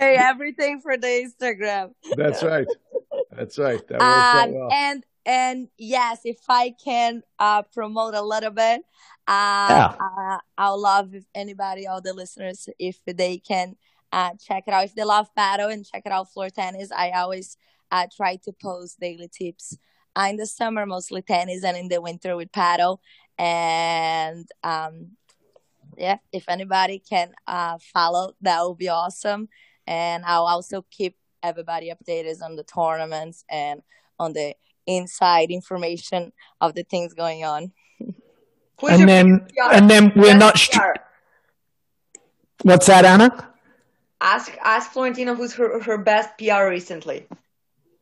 Hey, 0.00 0.16
everything 0.16 0.80
for 0.80 0.96
the 0.96 1.06
Instagram. 1.06 1.92
That's 2.16 2.42
right. 2.42 2.66
That's 3.30 3.58
right. 3.58 3.86
That 3.88 4.00
works 4.00 4.34
Um, 4.34 4.54
well. 4.54 4.68
and 4.72 5.04
and 5.26 5.68
yes, 5.76 6.20
if 6.24 6.38
I 6.48 6.74
can 6.82 7.22
uh, 7.38 7.62
promote 7.62 8.14
a 8.14 8.22
little 8.22 8.50
bit, 8.50 8.80
uh, 9.28 9.68
Yeah. 9.68 9.94
uh, 10.00 10.38
I'll 10.56 10.80
love 10.80 11.14
if 11.14 11.24
anybody, 11.34 11.86
all 11.86 12.00
the 12.00 12.14
listeners, 12.14 12.66
if 12.78 12.96
they 13.04 13.36
can 13.36 13.76
uh, 14.10 14.30
check 14.42 14.64
it 14.66 14.72
out. 14.72 14.86
If 14.86 14.94
they 14.94 15.04
love 15.04 15.28
paddle 15.36 15.68
and 15.68 15.86
check 15.86 16.04
it 16.06 16.12
out, 16.12 16.32
floor 16.32 16.48
tennis. 16.48 16.90
I 16.90 17.10
always 17.10 17.58
uh, 17.90 18.06
try 18.16 18.36
to 18.36 18.52
post 18.52 18.98
daily 18.98 19.28
tips. 19.28 19.76
Uh, 20.16 20.28
in 20.30 20.36
the 20.38 20.46
summer, 20.46 20.86
mostly 20.86 21.20
tennis, 21.22 21.62
and 21.62 21.76
in 21.76 21.88
the 21.88 22.00
winter 22.00 22.34
with 22.36 22.50
paddle. 22.52 23.02
And 23.38 24.48
um, 24.64 25.10
yeah, 25.98 26.16
if 26.32 26.48
anybody 26.48 26.98
can 26.98 27.34
uh, 27.46 27.76
follow, 27.92 28.32
that 28.40 28.66
would 28.66 28.78
be 28.78 28.88
awesome. 28.88 29.50
And 29.90 30.24
I'll 30.24 30.46
also 30.46 30.86
keep 30.92 31.16
everybody 31.42 31.92
updated 31.92 32.40
on 32.42 32.54
the 32.54 32.62
tournaments 32.62 33.44
and 33.50 33.82
on 34.20 34.32
the 34.34 34.54
inside 34.86 35.50
information 35.50 36.32
of 36.60 36.74
the 36.74 36.84
things 36.84 37.12
going 37.12 37.44
on. 37.44 37.72
And 38.88 39.08
then, 39.08 39.40
PR? 39.40 39.72
and 39.72 39.90
then 39.90 40.12
we're 40.14 40.38
Best 40.38 40.38
not. 40.38 40.58
Str- 40.58 40.80
What's 42.62 42.86
that, 42.86 43.04
Anna? 43.04 43.52
Ask 44.20 44.52
ask 44.62 44.92
Florentina 44.92 45.34
who's 45.34 45.54
her, 45.54 45.82
her 45.82 45.98
best 45.98 46.38
PR 46.38 46.68
recently. 46.68 47.26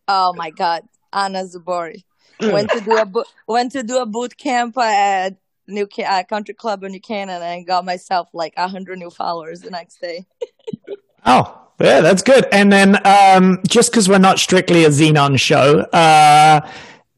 Oh 0.08 0.34
my 0.36 0.50
God, 0.50 0.82
Anna 1.12 1.44
Zubori 1.44 2.04
went 2.40 2.70
to 2.70 2.80
do 2.80 2.98
a 2.98 3.06
bo- 3.06 3.24
went 3.46 3.72
to 3.72 3.82
do 3.82 3.98
a 3.98 4.06
boot 4.06 4.36
camp 4.36 4.76
at 4.76 5.36
New 5.66 5.86
Ca- 5.86 6.20
uh, 6.20 6.24
Country 6.24 6.54
Club 6.54 6.84
in 6.84 6.92
New 6.92 7.00
Canaan 7.00 7.40
and 7.40 7.66
got 7.66 7.84
myself 7.84 8.28
like 8.34 8.52
a 8.56 8.68
hundred 8.68 8.98
new 8.98 9.10
followers 9.10 9.60
the 9.60 9.70
next 9.70 10.00
day. 10.02 10.26
Oh, 11.24 11.54
yeah, 11.80 12.00
that's 12.00 12.22
good. 12.22 12.46
And 12.52 12.72
then, 12.72 12.98
um, 13.06 13.60
just 13.68 13.90
because 13.90 14.08
we're 14.08 14.18
not 14.18 14.38
strictly 14.38 14.84
a 14.84 14.88
Xenon 14.88 15.38
show, 15.38 15.80
uh, 15.92 16.60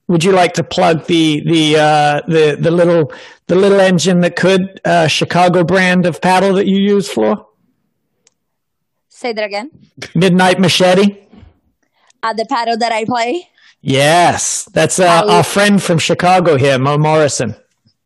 would 0.08 0.24
you 0.24 0.32
like 0.32 0.54
to 0.54 0.64
plug 0.64 1.06
the 1.06 1.42
the 1.46 1.76
uh, 1.78 2.20
the 2.26 2.56
the 2.60 2.70
little 2.70 3.12
the 3.46 3.54
little 3.54 3.80
engine 3.80 4.20
that 4.20 4.36
could 4.36 4.80
uh, 4.84 5.06
Chicago 5.06 5.64
brand 5.64 6.04
of 6.06 6.20
paddle 6.20 6.54
that 6.54 6.66
you 6.66 6.78
use, 6.78 7.08
for? 7.08 7.46
Say 9.08 9.32
that 9.32 9.44
again. 9.44 9.70
Midnight 10.14 10.58
Machete. 10.60 11.26
Uh, 12.22 12.34
the 12.34 12.44
paddle 12.44 12.76
that 12.76 12.92
I 12.92 13.04
play, 13.06 13.48
Yes, 13.82 14.68
that's 14.74 14.98
uh, 14.98 15.22
our 15.26 15.42
friend 15.42 15.82
from 15.82 15.98
Chicago 15.98 16.58
here, 16.58 16.78
Mo 16.78 16.98
Morrison. 16.98 17.54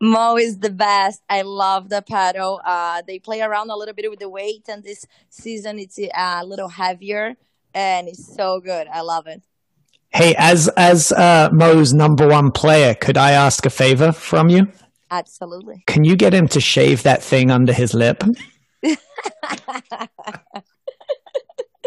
Mo 0.05 0.37
is 0.37 0.59
the 0.59 0.71
best. 0.71 1.23
I 1.31 1.43
love 1.43 1.89
the 1.89 2.03
paddle. 2.03 2.61
Uh, 2.65 3.03
they 3.07 3.19
play 3.19 3.41
around 3.41 3.71
a 3.71 3.77
little 3.77 3.95
bit 3.95 4.11
with 4.11 4.21
the 4.21 4.29
weight, 4.29 4.69
and 4.69 4.85
this 4.85 5.07
season 5.31 5.79
it's 5.79 5.99
uh, 5.99 6.41
a 6.43 6.45
little 6.45 6.69
heavier, 6.69 7.37
and 7.73 8.07
it's 8.09 8.37
so 8.37 8.61
good. 8.61 8.87
I 8.87 9.01
love 9.01 9.27
it. 9.27 9.43
Hey, 10.11 10.35
as 10.37 10.69
as 10.77 11.11
uh, 11.11 11.49
Mo's 11.53 11.95
number 11.95 12.29
one 12.29 12.51
player, 12.51 12.95
could 12.95 13.17
I 13.17 13.33
ask 13.33 13.65
a 13.65 13.71
favor 13.71 14.13
from 14.13 14.51
you? 14.51 14.69
Absolutely. 15.11 15.83
Can 15.87 16.05
you 16.05 16.17
get 16.17 16.35
him 16.35 16.49
to 16.49 16.61
shave 16.61 17.03
that 17.05 17.23
thing 17.23 17.51
under 17.51 17.73
his 17.73 17.95
lip? 17.95 18.23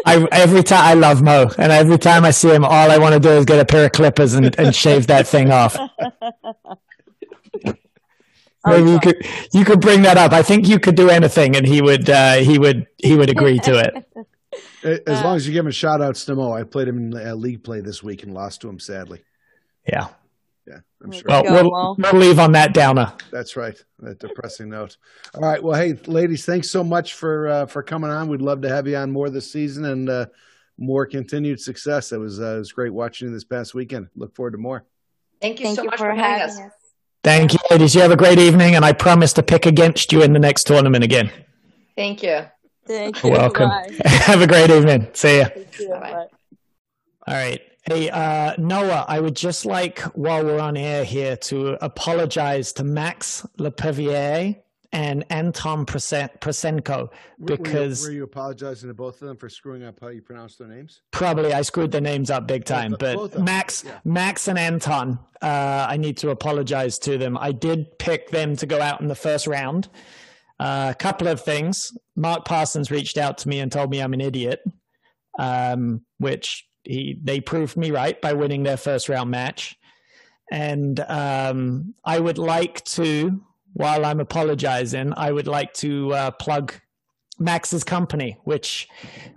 I 0.04 0.26
every 0.32 0.64
time 0.64 0.84
I 0.84 0.94
love 0.94 1.22
Mo, 1.22 1.50
and 1.56 1.70
every 1.70 1.98
time 1.98 2.24
I 2.24 2.32
see 2.32 2.50
him, 2.50 2.64
all 2.64 2.90
I 2.90 2.98
want 2.98 3.14
to 3.14 3.20
do 3.20 3.30
is 3.30 3.44
get 3.44 3.60
a 3.60 3.64
pair 3.64 3.86
of 3.86 3.92
clippers 3.92 4.34
and, 4.34 4.58
and 4.58 4.74
shave 4.74 5.06
that 5.06 5.28
thing 5.28 5.52
off. 5.52 5.78
Maybe 8.68 8.90
you 8.90 9.00
could 9.00 9.26
you 9.52 9.64
could 9.64 9.80
bring 9.80 10.02
that 10.02 10.16
up. 10.16 10.32
I 10.32 10.42
think 10.42 10.68
you 10.68 10.78
could 10.78 10.94
do 10.94 11.10
anything, 11.10 11.56
and 11.56 11.66
he 11.66 11.82
would 11.82 12.08
uh, 12.08 12.36
he 12.36 12.58
would 12.58 12.86
he 12.98 13.16
would 13.16 13.30
agree 13.30 13.58
to 13.60 13.78
it. 13.78 14.26
As 15.06 15.22
long 15.22 15.36
as 15.36 15.46
you 15.46 15.52
give 15.52 15.64
him 15.64 15.68
a 15.68 15.72
shout 15.72 16.00
out, 16.00 16.14
Stamo. 16.14 16.58
I 16.58 16.64
played 16.64 16.88
him 16.88 17.12
in 17.12 17.12
a 17.14 17.34
league 17.34 17.62
play 17.62 17.80
this 17.80 18.02
week 18.02 18.22
and 18.22 18.32
lost 18.32 18.62
to 18.62 18.68
him 18.68 18.78
sadly. 18.78 19.22
Yeah. 19.86 20.08
Yeah, 20.66 20.80
I'm 21.02 21.12
sure. 21.12 21.24
Well, 21.26 21.42
Go, 21.44 21.52
we'll, 21.52 21.96
we'll 21.98 22.20
leave 22.20 22.38
on 22.38 22.52
that 22.52 22.74
downer. 22.74 23.14
That's 23.30 23.56
right. 23.56 23.82
That 24.00 24.18
depressing 24.18 24.68
note. 24.68 24.98
All 25.34 25.40
right. 25.40 25.62
Well, 25.62 25.74
hey, 25.80 25.94
ladies, 26.06 26.44
thanks 26.44 26.68
so 26.68 26.84
much 26.84 27.14
for 27.14 27.48
uh, 27.48 27.66
for 27.66 27.82
coming 27.82 28.10
on. 28.10 28.28
We'd 28.28 28.42
love 28.42 28.60
to 28.62 28.68
have 28.68 28.86
you 28.86 28.96
on 28.96 29.10
more 29.10 29.30
this 29.30 29.50
season 29.50 29.86
and 29.86 30.10
uh, 30.10 30.26
more 30.76 31.06
continued 31.06 31.60
success. 31.60 32.12
It 32.12 32.18
was 32.18 32.38
uh, 32.38 32.56
it 32.56 32.58
was 32.58 32.72
great 32.72 32.92
watching 32.92 33.28
you 33.28 33.34
this 33.34 33.44
past 33.44 33.74
weekend. 33.74 34.08
Look 34.14 34.34
forward 34.34 34.52
to 34.52 34.58
more. 34.58 34.84
Thank 35.40 35.60
you 35.60 35.66
Thank 35.66 35.76
so 35.76 35.82
you 35.84 35.90
much 35.90 35.98
for 35.98 36.04
for 36.04 36.14
having 36.14 36.24
having 36.24 36.42
us. 36.42 36.60
us. 36.60 36.72
Thank 37.24 37.52
you, 37.52 37.58
ladies. 37.70 37.94
You 37.94 38.00
have 38.02 38.10
a 38.10 38.16
great 38.16 38.38
evening, 38.38 38.74
and 38.74 38.84
I 38.84 38.92
promise 38.92 39.32
to 39.34 39.42
pick 39.42 39.66
against 39.66 40.12
you 40.12 40.22
in 40.22 40.32
the 40.32 40.38
next 40.38 40.64
tournament 40.64 41.04
again. 41.04 41.30
Thank 41.96 42.22
you. 42.22 42.46
Thank 42.86 43.22
you. 43.22 43.30
Welcome. 43.30 43.68
Bye. 43.68 43.98
have 44.04 44.40
a 44.40 44.46
great 44.46 44.70
evening. 44.70 45.08
See 45.12 45.38
ya. 45.38 45.48
You. 45.78 45.88
Bye-bye. 45.90 46.12
Bye. 46.12 46.26
All 47.26 47.34
right. 47.34 47.60
Hey, 47.84 48.10
uh, 48.10 48.54
Noah, 48.58 49.04
I 49.08 49.18
would 49.20 49.34
just 49.34 49.66
like, 49.66 50.00
while 50.14 50.44
we're 50.44 50.60
on 50.60 50.76
air 50.76 51.04
here, 51.04 51.36
to 51.36 51.82
apologize 51.84 52.72
to 52.74 52.84
Max 52.84 53.46
Lepevier 53.58 54.56
and 54.92 55.24
Anton 55.30 55.84
Prosen- 55.84 56.30
Prosenko 56.40 57.08
Were- 57.08 57.10
you- 57.50 57.56
because 57.58 58.02
were 58.02 58.10
you, 58.10 58.24
apologizing 58.24 58.88
to 58.88 58.94
both 58.94 59.20
of 59.20 59.28
them 59.28 59.36
for 59.36 59.48
screwing 59.48 59.84
up 59.84 59.98
how 60.00 60.08
you 60.08 60.22
pronounce 60.22 60.56
their 60.56 60.68
names? 60.68 61.02
probably 61.10 61.52
I 61.52 61.62
screwed 61.62 61.90
their 61.92 62.00
names 62.00 62.30
up 62.30 62.46
big 62.46 62.64
time. 62.64 62.92
Both- 62.92 63.00
both 63.00 63.30
But 63.32 63.32
them, 63.32 63.44
Max, 63.44 63.84
yeah. 63.84 63.98
Max 64.04 64.48
and 64.48 64.58
Anton, 64.58 65.18
uh, 65.42 65.86
I 65.88 65.96
need 65.98 66.16
to 66.18 66.30
apologize 66.30 66.98
to 67.00 67.18
them. 67.18 67.36
I 67.38 67.52
did 67.52 67.98
pick 67.98 68.30
them 68.30 68.56
to 68.56 68.66
go 68.66 68.80
out 68.80 69.00
in 69.00 69.08
the 69.08 69.14
first 69.14 69.46
round. 69.46 69.88
Uh, 70.58 70.88
a 70.90 70.94
couple 70.94 71.28
of 71.28 71.40
things. 71.40 71.96
Mark 72.16 72.44
Parsons 72.44 72.90
reached 72.90 73.16
out 73.18 73.38
to 73.38 73.48
me 73.48 73.60
and 73.60 73.70
told 73.70 73.90
me 73.90 74.00
I'm 74.00 74.12
an 74.14 74.20
idiot, 74.20 74.60
um, 75.38 76.02
which 76.18 76.66
he 76.84 77.18
they 77.22 77.40
proved 77.40 77.76
me 77.76 77.90
right 77.90 78.20
by 78.20 78.32
winning 78.32 78.62
their 78.62 78.76
first 78.78 79.08
round 79.08 79.30
match. 79.30 79.76
And 80.50 80.98
um, 81.00 81.94
I 82.04 82.18
would 82.18 82.38
like 82.38 82.82
to, 82.86 83.40
while 83.74 84.04
I'm 84.04 84.20
apologizing, 84.20 85.12
I 85.16 85.30
would 85.32 85.46
like 85.46 85.72
to 85.74 86.12
uh, 86.12 86.30
plug 86.32 86.74
Max's 87.38 87.84
company, 87.84 88.36
which 88.44 88.88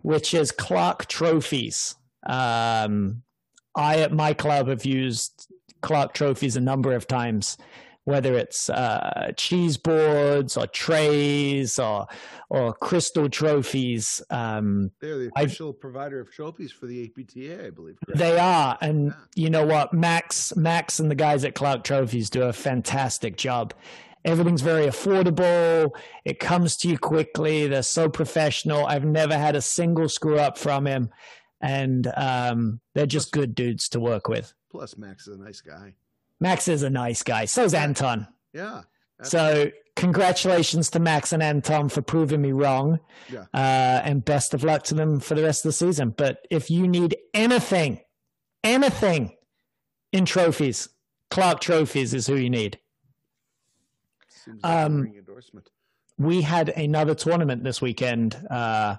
which 0.01 0.33
is 0.33 0.51
Clark 0.51 1.05
Trophies. 1.07 1.95
Um, 2.25 3.23
I 3.75 3.99
at 3.99 4.11
my 4.11 4.33
club 4.33 4.67
have 4.67 4.85
used 4.85 5.47
Clark 5.81 6.13
Trophies 6.13 6.55
a 6.55 6.61
number 6.61 6.93
of 6.93 7.07
times, 7.07 7.57
whether 8.03 8.35
it's 8.35 8.69
uh, 8.69 9.31
cheese 9.37 9.77
boards 9.77 10.57
or 10.57 10.65
trays 10.67 11.77
or 11.79 12.07
or 12.49 12.73
crystal 12.73 13.29
trophies. 13.29 14.21
Um, 14.29 14.91
They're 14.99 15.17
the 15.19 15.31
I've- 15.35 15.45
official 15.45 15.71
provider 15.73 16.19
of 16.19 16.31
trophies 16.31 16.71
for 16.71 16.85
the 16.87 17.03
APTA, 17.05 17.67
I 17.67 17.69
believe. 17.69 17.97
correct? 18.05 18.17
They 18.19 18.37
are, 18.39 18.77
and 18.81 19.13
you 19.35 19.49
know 19.49 19.65
what, 19.65 19.93
Max, 19.93 20.55
Max, 20.55 20.99
and 20.99 21.09
the 21.11 21.15
guys 21.15 21.45
at 21.45 21.53
Clark 21.55 21.83
Trophies 21.83 22.29
do 22.29 22.43
a 22.43 22.53
fantastic 22.53 23.37
job. 23.37 23.73
Everything's 24.23 24.61
very 24.61 24.85
affordable. 24.85 25.91
It 26.25 26.39
comes 26.39 26.77
to 26.77 26.87
you 26.87 26.97
quickly. 26.97 27.67
They're 27.67 27.83
so 27.83 28.09
professional. 28.09 28.85
I've 28.85 29.05
never 29.05 29.37
had 29.37 29.55
a 29.55 29.61
single 29.61 30.09
screw 30.09 30.37
up 30.39 30.57
from 30.57 30.85
him, 30.85 31.09
and 31.59 32.11
um, 32.15 32.79
they're 32.93 33.05
just 33.05 33.31
good 33.31 33.55
dudes 33.55 33.89
to 33.89 33.99
work 33.99 34.27
with. 34.27 34.53
Plus, 34.69 34.97
Max 34.97 35.27
is 35.27 35.39
a 35.39 35.43
nice 35.43 35.61
guy. 35.61 35.93
Max 36.39 36.67
is 36.67 36.83
a 36.83 36.89
nice 36.89 37.23
guy. 37.23 37.45
So's 37.45 37.73
Anton. 37.73 38.27
Yeah. 38.53 38.81
So, 39.23 39.69
congratulations 39.95 40.89
to 40.91 40.99
Max 40.99 41.31
and 41.31 41.43
Anton 41.43 41.89
for 41.89 42.01
proving 42.01 42.41
me 42.41 42.51
wrong. 42.51 42.99
Yeah. 43.31 43.45
Uh, 43.53 44.01
and 44.03 44.25
best 44.25 44.53
of 44.55 44.63
luck 44.63 44.83
to 44.85 44.95
them 44.95 45.19
for 45.19 45.35
the 45.35 45.43
rest 45.43 45.63
of 45.63 45.69
the 45.69 45.73
season. 45.73 46.09
But 46.17 46.47
if 46.49 46.71
you 46.71 46.87
need 46.87 47.15
anything, 47.33 47.99
anything 48.63 49.35
in 50.11 50.25
trophies, 50.25 50.89
Clark 51.29 51.59
Trophies 51.61 52.13
is 52.13 52.27
who 52.27 52.35
you 52.35 52.49
need. 52.49 52.79
Seems 54.43 54.63
like 54.63 54.85
Um, 54.85 55.01
ring 55.01 55.15
endorsement. 55.17 55.69
We 56.17 56.41
had 56.41 56.69
another 56.69 57.15
tournament 57.15 57.63
this 57.63 57.81
weekend, 57.81 58.35
uh, 58.49 58.97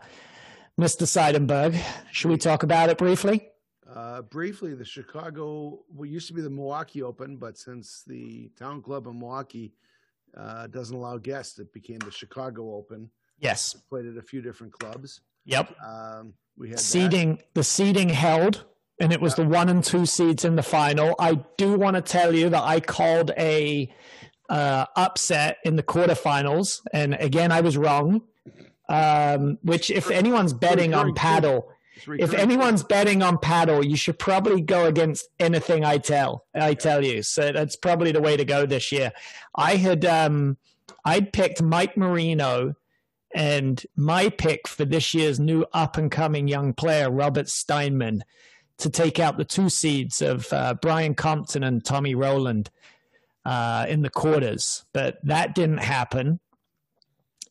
Mr. 0.80 1.06
Seidenberg. 1.06 1.78
Should 2.10 2.30
we 2.30 2.36
talk 2.36 2.62
about 2.62 2.88
it 2.90 2.98
briefly? 2.98 3.48
Uh, 3.88 4.22
briefly, 4.22 4.74
the 4.74 4.84
Chicago, 4.84 5.84
what 5.88 6.08
used 6.08 6.26
to 6.28 6.32
be 6.32 6.40
the 6.40 6.50
Milwaukee 6.50 7.02
Open, 7.02 7.36
but 7.36 7.58
since 7.58 8.02
the 8.06 8.50
town 8.58 8.80
club 8.82 9.06
in 9.06 9.18
Milwaukee 9.18 9.74
uh, 10.36 10.66
doesn't 10.68 10.96
allow 10.96 11.18
guests, 11.18 11.58
it 11.58 11.72
became 11.74 11.98
the 11.98 12.10
Chicago 12.10 12.74
Open. 12.74 13.10
Yes. 13.38 13.74
Played 13.90 14.06
at 14.06 14.16
a 14.16 14.22
few 14.22 14.40
different 14.40 14.72
clubs. 14.72 15.20
Yep. 15.44 15.74
Um, 15.84 16.32
we 16.56 16.68
had 16.68 16.78
that. 16.78 16.82
seeding 16.82 17.42
the 17.54 17.64
seeding 17.64 18.08
held 18.08 18.64
and 19.00 19.12
it 19.12 19.20
was 19.20 19.34
the 19.34 19.44
one 19.44 19.68
and 19.68 19.82
two 19.82 20.04
seeds 20.04 20.44
in 20.44 20.54
the 20.54 20.62
final 20.62 21.16
i 21.18 21.34
do 21.56 21.74
want 21.78 21.96
to 21.96 22.02
tell 22.02 22.34
you 22.34 22.50
that 22.50 22.62
i 22.62 22.78
called 22.78 23.30
a 23.38 23.90
uh, 24.52 24.84
upset 24.96 25.56
in 25.64 25.76
the 25.76 25.82
quarterfinals. 25.82 26.82
And 26.92 27.14
again 27.14 27.50
i 27.50 27.60
was 27.60 27.76
wrong. 27.76 28.22
Um, 28.88 29.58
which 29.62 29.90
if 29.90 30.10
anyone's 30.10 30.52
betting 30.52 30.92
on 30.92 31.14
paddle 31.14 31.70
if 32.08 32.34
anyone's 32.34 32.82
betting 32.82 33.22
on 33.22 33.38
paddle 33.38 33.82
you 33.84 33.96
should 33.96 34.18
probably 34.18 34.60
go 34.60 34.86
against 34.86 35.28
anything 35.38 35.84
i 35.84 35.98
tell 35.98 36.44
i 36.54 36.74
tell 36.74 37.02
you. 37.04 37.22
So 37.22 37.52
that's 37.52 37.76
probably 37.76 38.12
the 38.12 38.20
way 38.20 38.36
to 38.36 38.44
go 38.44 38.66
this 38.66 38.92
year. 38.92 39.12
I 39.54 39.76
had 39.76 40.04
um 40.04 40.58
i'd 41.04 41.32
picked 41.32 41.62
mike 41.62 41.96
marino 41.96 42.74
and 43.34 43.82
my 43.96 44.28
pick 44.28 44.68
for 44.68 44.84
this 44.84 45.14
year's 45.14 45.40
new 45.40 45.64
up 45.72 45.96
and 45.96 46.10
coming 46.10 46.48
young 46.48 46.74
player, 46.74 47.10
Robert 47.10 47.48
Steinman, 47.48 48.24
to 48.78 48.90
take 48.90 49.18
out 49.18 49.38
the 49.38 49.44
two 49.44 49.70
seeds 49.70 50.20
of 50.20 50.52
uh, 50.52 50.74
Brian 50.74 51.14
Compton 51.14 51.62
and 51.62 51.82
Tommy 51.82 52.14
Rowland 52.14 52.68
uh, 53.44 53.86
in 53.88 54.02
the 54.02 54.10
quarters. 54.10 54.84
But 54.92 55.18
that 55.24 55.54
didn't 55.54 55.78
happen. 55.78 56.40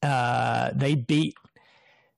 Uh, 0.01 0.71
they 0.73 0.95
beat 0.95 1.35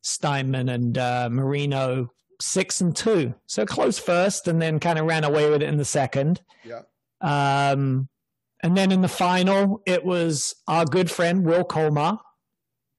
Steinman 0.02 0.70
and 0.70 0.98
uh, 0.98 1.30
Marino 1.32 2.12
six 2.42 2.82
and 2.82 2.96
two. 2.96 3.34
So 3.46 3.66
close 3.66 4.00
first 4.00 4.48
and 4.48 4.62
then 4.62 4.80
kind 4.80 5.00
of 5.00 5.06
ran 5.06 5.24
away 5.24 5.50
with 5.50 5.62
it 5.62 5.68
in 5.70 5.78
the 5.78 5.86
second. 5.86 6.42
Yeah. 6.64 6.82
Um, 7.22 8.10
and 8.62 8.76
then 8.78 8.92
in 8.92 9.02
the 9.02 9.08
final, 9.08 9.82
it 9.86 10.04
was 10.06 10.56
our 10.68 10.86
good 10.86 11.10
friend 11.12 11.46
Will 11.46 11.64
Colmar 11.64 12.20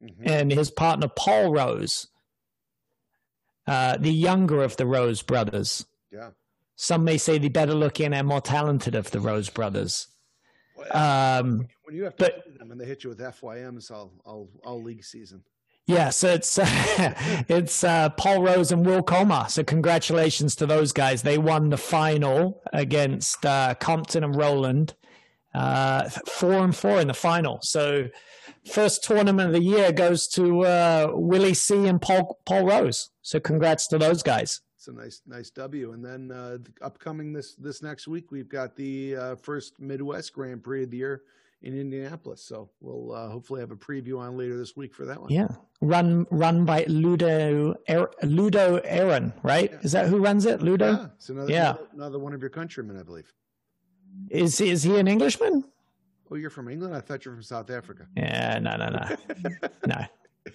Mhm. 0.03 0.27
and 0.31 0.53
his 0.53 0.71
partner 0.71 1.09
Paul 1.09 1.53
Rose, 1.53 2.09
uh, 3.67 3.97
the 3.97 4.13
younger 4.13 4.63
of 4.63 4.77
the 4.77 4.87
Rose 4.87 5.23
brothers. 5.23 5.87
Yeah. 6.11 6.31
Some 6.77 7.05
may 7.05 7.17
say 7.17 7.39
the 7.39 7.49
better 7.49 7.75
looking 7.75 8.13
and 8.13 8.27
more 8.29 8.41
talented 8.43 8.95
of 8.95 9.11
the 9.11 9.21
Rose 9.21 9.49
brothers. 9.49 10.09
Um, 10.91 11.67
when 11.85 11.95
you 11.97 12.05
have 12.05 12.17
to 12.17 12.25
but- 12.25 12.59
them 12.59 12.71
and 12.71 12.81
they 12.81 12.85
hit 12.85 13.05
you 13.05 13.11
with 13.11 13.21
FYMs 13.21 13.91
all, 13.91 14.13
all, 14.25 14.49
all 14.65 14.83
league 14.83 15.05
season. 15.05 15.43
yeah, 15.87 16.11
so 16.11 16.29
it's 16.29 16.59
it's 17.49 17.85
uh, 17.85 18.09
Paul 18.11 18.43
Rose 18.43 18.73
and 18.73 18.85
Will 18.87 19.03
Coma. 19.03 19.47
So 19.49 19.63
congratulations 19.63 20.57
to 20.57 20.67
those 20.67 20.93
guys. 20.93 21.23
They 21.23 21.39
won 21.39 21.69
the 21.71 21.77
final 21.77 22.63
against 22.73 23.45
uh, 23.45 23.75
Compton 23.75 24.25
and 24.25 24.35
Roland, 24.35 24.95
uh, 25.55 26.09
four 26.27 26.65
and 26.65 26.75
four 26.75 27.01
in 27.01 27.07
the 27.09 27.15
final. 27.15 27.59
So 27.63 28.09
first 28.67 29.05
tournament 29.05 29.49
of 29.49 29.53
the 29.53 29.63
year 29.63 29.93
goes 29.93 30.27
to 30.29 30.65
uh, 30.65 31.09
Willie 31.13 31.55
C 31.55 31.87
and 31.87 32.01
Paul 32.01 32.39
Paul 32.47 32.67
Rose. 32.67 33.11
So 33.23 33.39
congrats 33.39 33.87
to 33.89 33.99
those 33.99 34.23
guys. 34.23 34.61
It's 34.87 34.89
a 34.89 34.93
nice, 35.01 35.23
nice 35.27 35.49
W. 35.53 35.93
And 35.93 36.05
then 36.05 36.31
uh, 36.31 36.59
upcoming 36.83 37.33
this 37.33 37.55
this 37.55 37.83
next 37.83 38.07
week, 38.07 38.31
we've 38.31 38.51
got 38.51 38.77
the 38.77 39.17
uh, 39.17 39.37
first 39.37 39.81
Midwest 39.81 40.35
Grand 40.35 40.63
Prix 40.63 40.83
of 40.83 40.91
the 40.91 40.99
year 40.99 41.23
in 41.63 41.79
Indianapolis. 41.81 42.43
So 42.45 42.69
we'll 42.83 43.13
uh, 43.13 43.31
hopefully 43.31 43.61
have 43.63 43.71
a 43.71 43.77
preview 43.77 44.19
on 44.19 44.37
later 44.37 44.59
this 44.59 44.77
week 44.77 44.95
for 44.95 45.07
that 45.07 45.19
one. 45.19 45.31
Yeah, 45.31 45.49
run 45.81 46.27
run 46.31 46.67
by 46.67 46.85
Ludo 46.87 47.75
Er- 47.89 48.11
Ludo 48.25 48.77
Aaron, 48.85 49.33
right? 49.43 49.73
Is 49.81 49.93
that 49.93 50.07
who 50.09 50.19
runs 50.19 50.45
it? 50.45 50.61
Ludo 50.61 50.91
Yeah, 50.93 51.07
it's 51.17 51.31
another, 51.31 51.51
Yeah. 51.51 51.71
another 51.71 51.87
another 51.95 52.19
one 52.19 52.35
of 52.35 52.43
your 52.43 52.51
countrymen, 52.51 52.99
I 53.01 53.05
believe. 53.05 53.33
is 54.31 54.61
is 54.61 54.83
he 54.83 54.99
an 54.99 55.09
Englishman? 55.09 55.65
Oh, 56.31 56.35
you're 56.35 56.51
from 56.51 56.69
England? 56.69 56.95
I 56.95 57.01
thought 57.01 57.25
you 57.25 57.31
were 57.31 57.37
from 57.39 57.43
South 57.43 57.71
Africa. 57.71 58.07
Yeah, 58.19 58.59
no, 58.59 58.77
no, 58.77 58.91
no, 58.91 59.17
no. 59.87 60.05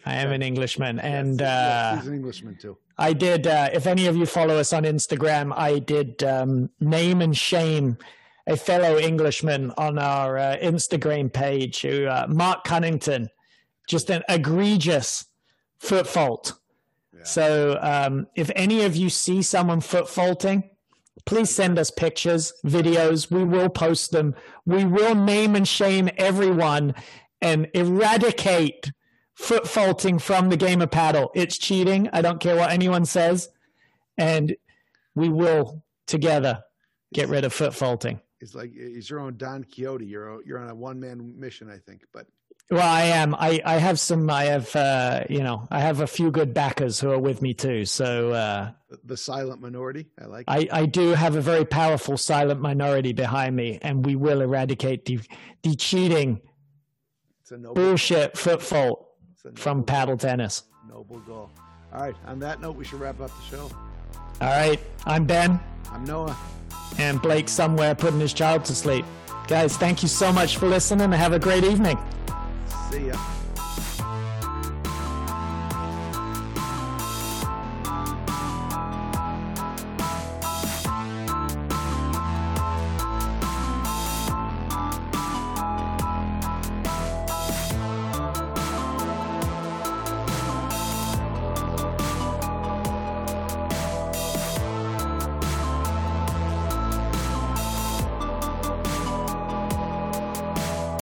I 0.06 0.16
am 0.16 0.32
an 0.32 0.42
Englishman, 0.42 1.00
and 1.00 1.40
Yes, 1.40 1.50
uh, 1.50 1.98
he's 1.98 2.08
an 2.08 2.16
Englishman 2.16 2.58
too. 2.58 2.78
I 2.98 3.14
did. 3.14 3.48
Uh, 3.48 3.70
if 3.74 3.88
any 3.88 4.08
of 4.08 4.16
you 4.16 4.26
follow 4.26 4.58
us 4.58 4.74
on 4.74 4.84
Instagram, 4.84 5.54
I 5.56 5.80
did 5.80 6.24
um, 6.24 6.70
name 6.80 7.22
and 7.22 7.36
shame 7.36 7.98
a 8.46 8.58
fellow 8.58 8.98
Englishman 8.98 9.72
on 9.78 10.00
our 10.00 10.38
uh, 10.38 10.58
Instagram 10.62 11.32
page, 11.32 11.82
who 11.82 12.06
uh, 12.06 12.26
Mark 12.28 12.64
Cunnington, 12.64 13.30
just 13.88 14.10
an 14.10 14.24
egregious 14.28 15.26
foot 15.80 16.08
fault. 16.08 16.54
Yeah. 17.16 17.24
So, 17.24 17.80
um, 17.82 18.28
if 18.36 18.52
any 18.56 18.84
of 18.84 18.96
you 18.96 19.10
see 19.10 19.42
someone 19.42 19.82
foot 19.82 20.10
faulting, 20.10 20.70
please 21.26 21.50
send 21.50 21.78
us 21.80 21.92
pictures, 21.92 22.54
videos. 22.66 23.32
We 23.32 23.44
will 23.44 23.70
post 23.70 24.12
them. 24.12 24.36
We 24.66 24.86
will 24.86 25.16
name 25.16 25.56
and 25.56 25.68
shame 25.68 26.10
everyone 26.18 26.96
and 27.42 27.68
eradicate 27.74 28.92
foot 29.40 29.68
faulting 29.68 30.20
from 30.20 30.50
the 30.50 30.58
game 30.58 30.82
of 30.82 30.92
paddle. 30.92 31.32
It's 31.34 31.58
cheating. 31.58 32.10
I 32.12 32.22
don't 32.22 32.42
care 32.42 32.58
what 32.58 32.72
anyone 32.72 33.06
says. 33.06 33.50
And 34.18 34.56
we 35.16 35.30
will 35.30 35.82
together 36.08 36.64
get 37.14 37.30
rid 37.30 37.46
of 37.46 37.54
foot 37.54 37.74
faulting. 37.74 38.20
It's 38.42 38.54
like 38.54 38.74
he's 38.74 39.10
your 39.10 39.22
own 39.22 39.38
Don 39.38 39.64
Quixote. 39.64 40.06
You're 40.06 40.44
you're 40.46 40.60
on 40.60 40.70
a 40.70 40.76
one 40.76 41.00
man 41.00 41.40
mission, 41.40 41.70
I 41.70 41.78
think. 41.78 42.02
But 42.14 42.28
Well, 42.70 42.82
I 42.82 43.04
am. 43.04 43.34
I, 43.34 43.62
I 43.66 43.78
have 43.78 44.00
some, 44.00 44.30
I 44.30 44.46
have, 44.46 44.76
uh, 44.76 45.24
you 45.30 45.42
know, 45.42 45.68
I 45.72 45.80
have 45.80 46.02
a 46.02 46.08
few 46.08 46.32
good 46.32 46.54
backers 46.54 47.00
who 47.00 47.10
are 47.12 47.20
with 47.20 47.42
me 47.42 47.54
too. 47.54 47.86
So, 47.86 48.32
uh, 48.32 48.72
the, 49.04 49.18
silent 49.18 49.62
minority, 49.62 50.08
I 50.22 50.26
like. 50.26 50.46
I, 50.48 50.68
I 50.72 50.86
do 50.86 51.10
have 51.10 51.36
a 51.36 51.42
very 51.42 51.66
powerful 51.66 52.18
silent 52.18 52.62
minority 52.62 53.14
behind 53.14 53.56
me, 53.56 53.80
and 53.82 54.06
we 54.06 54.16
will 54.16 54.42
eradicate 54.42 55.06
the, 55.06 55.20
the 55.64 55.76
cheating, 55.76 56.42
it's 57.42 57.52
a 57.52 57.58
bullshit 57.58 58.38
foot 58.38 58.62
fault 58.62 59.09
it's 59.09 59.09
from 59.56 59.84
paddle 59.84 60.18
tennis. 60.18 60.64
noble 60.88 61.20
goal. 61.20 61.50
All 61.94 62.02
right. 62.02 62.16
On 62.28 62.40
that 62.40 62.62
note, 62.62 62.76
we 62.76 62.86
should 62.86 63.00
wrap 63.00 63.20
up 63.20 63.32
the 63.32 63.56
show. 63.58 63.72
All 64.42 64.48
right. 64.48 64.80
I'm 65.06 65.26
Ben, 65.26 65.60
I'm 65.92 66.04
Noah. 66.06 66.38
and 66.98 67.22
Blake 67.22 67.50
somewhere 67.50 67.96
putting 67.96 68.20
his 68.20 68.34
child 68.34 68.66
to 68.66 68.76
sleep. 68.76 69.06
Guys, 69.48 69.76
thank 69.78 70.04
you 70.04 70.08
so 70.08 70.32
much 70.32 70.58
for 70.58 70.68
listening 70.68 71.12
have 71.12 71.34
a 71.34 71.40
great 71.40 71.64
evening. 71.64 71.98
See 72.92 73.08
ya. 73.08 73.18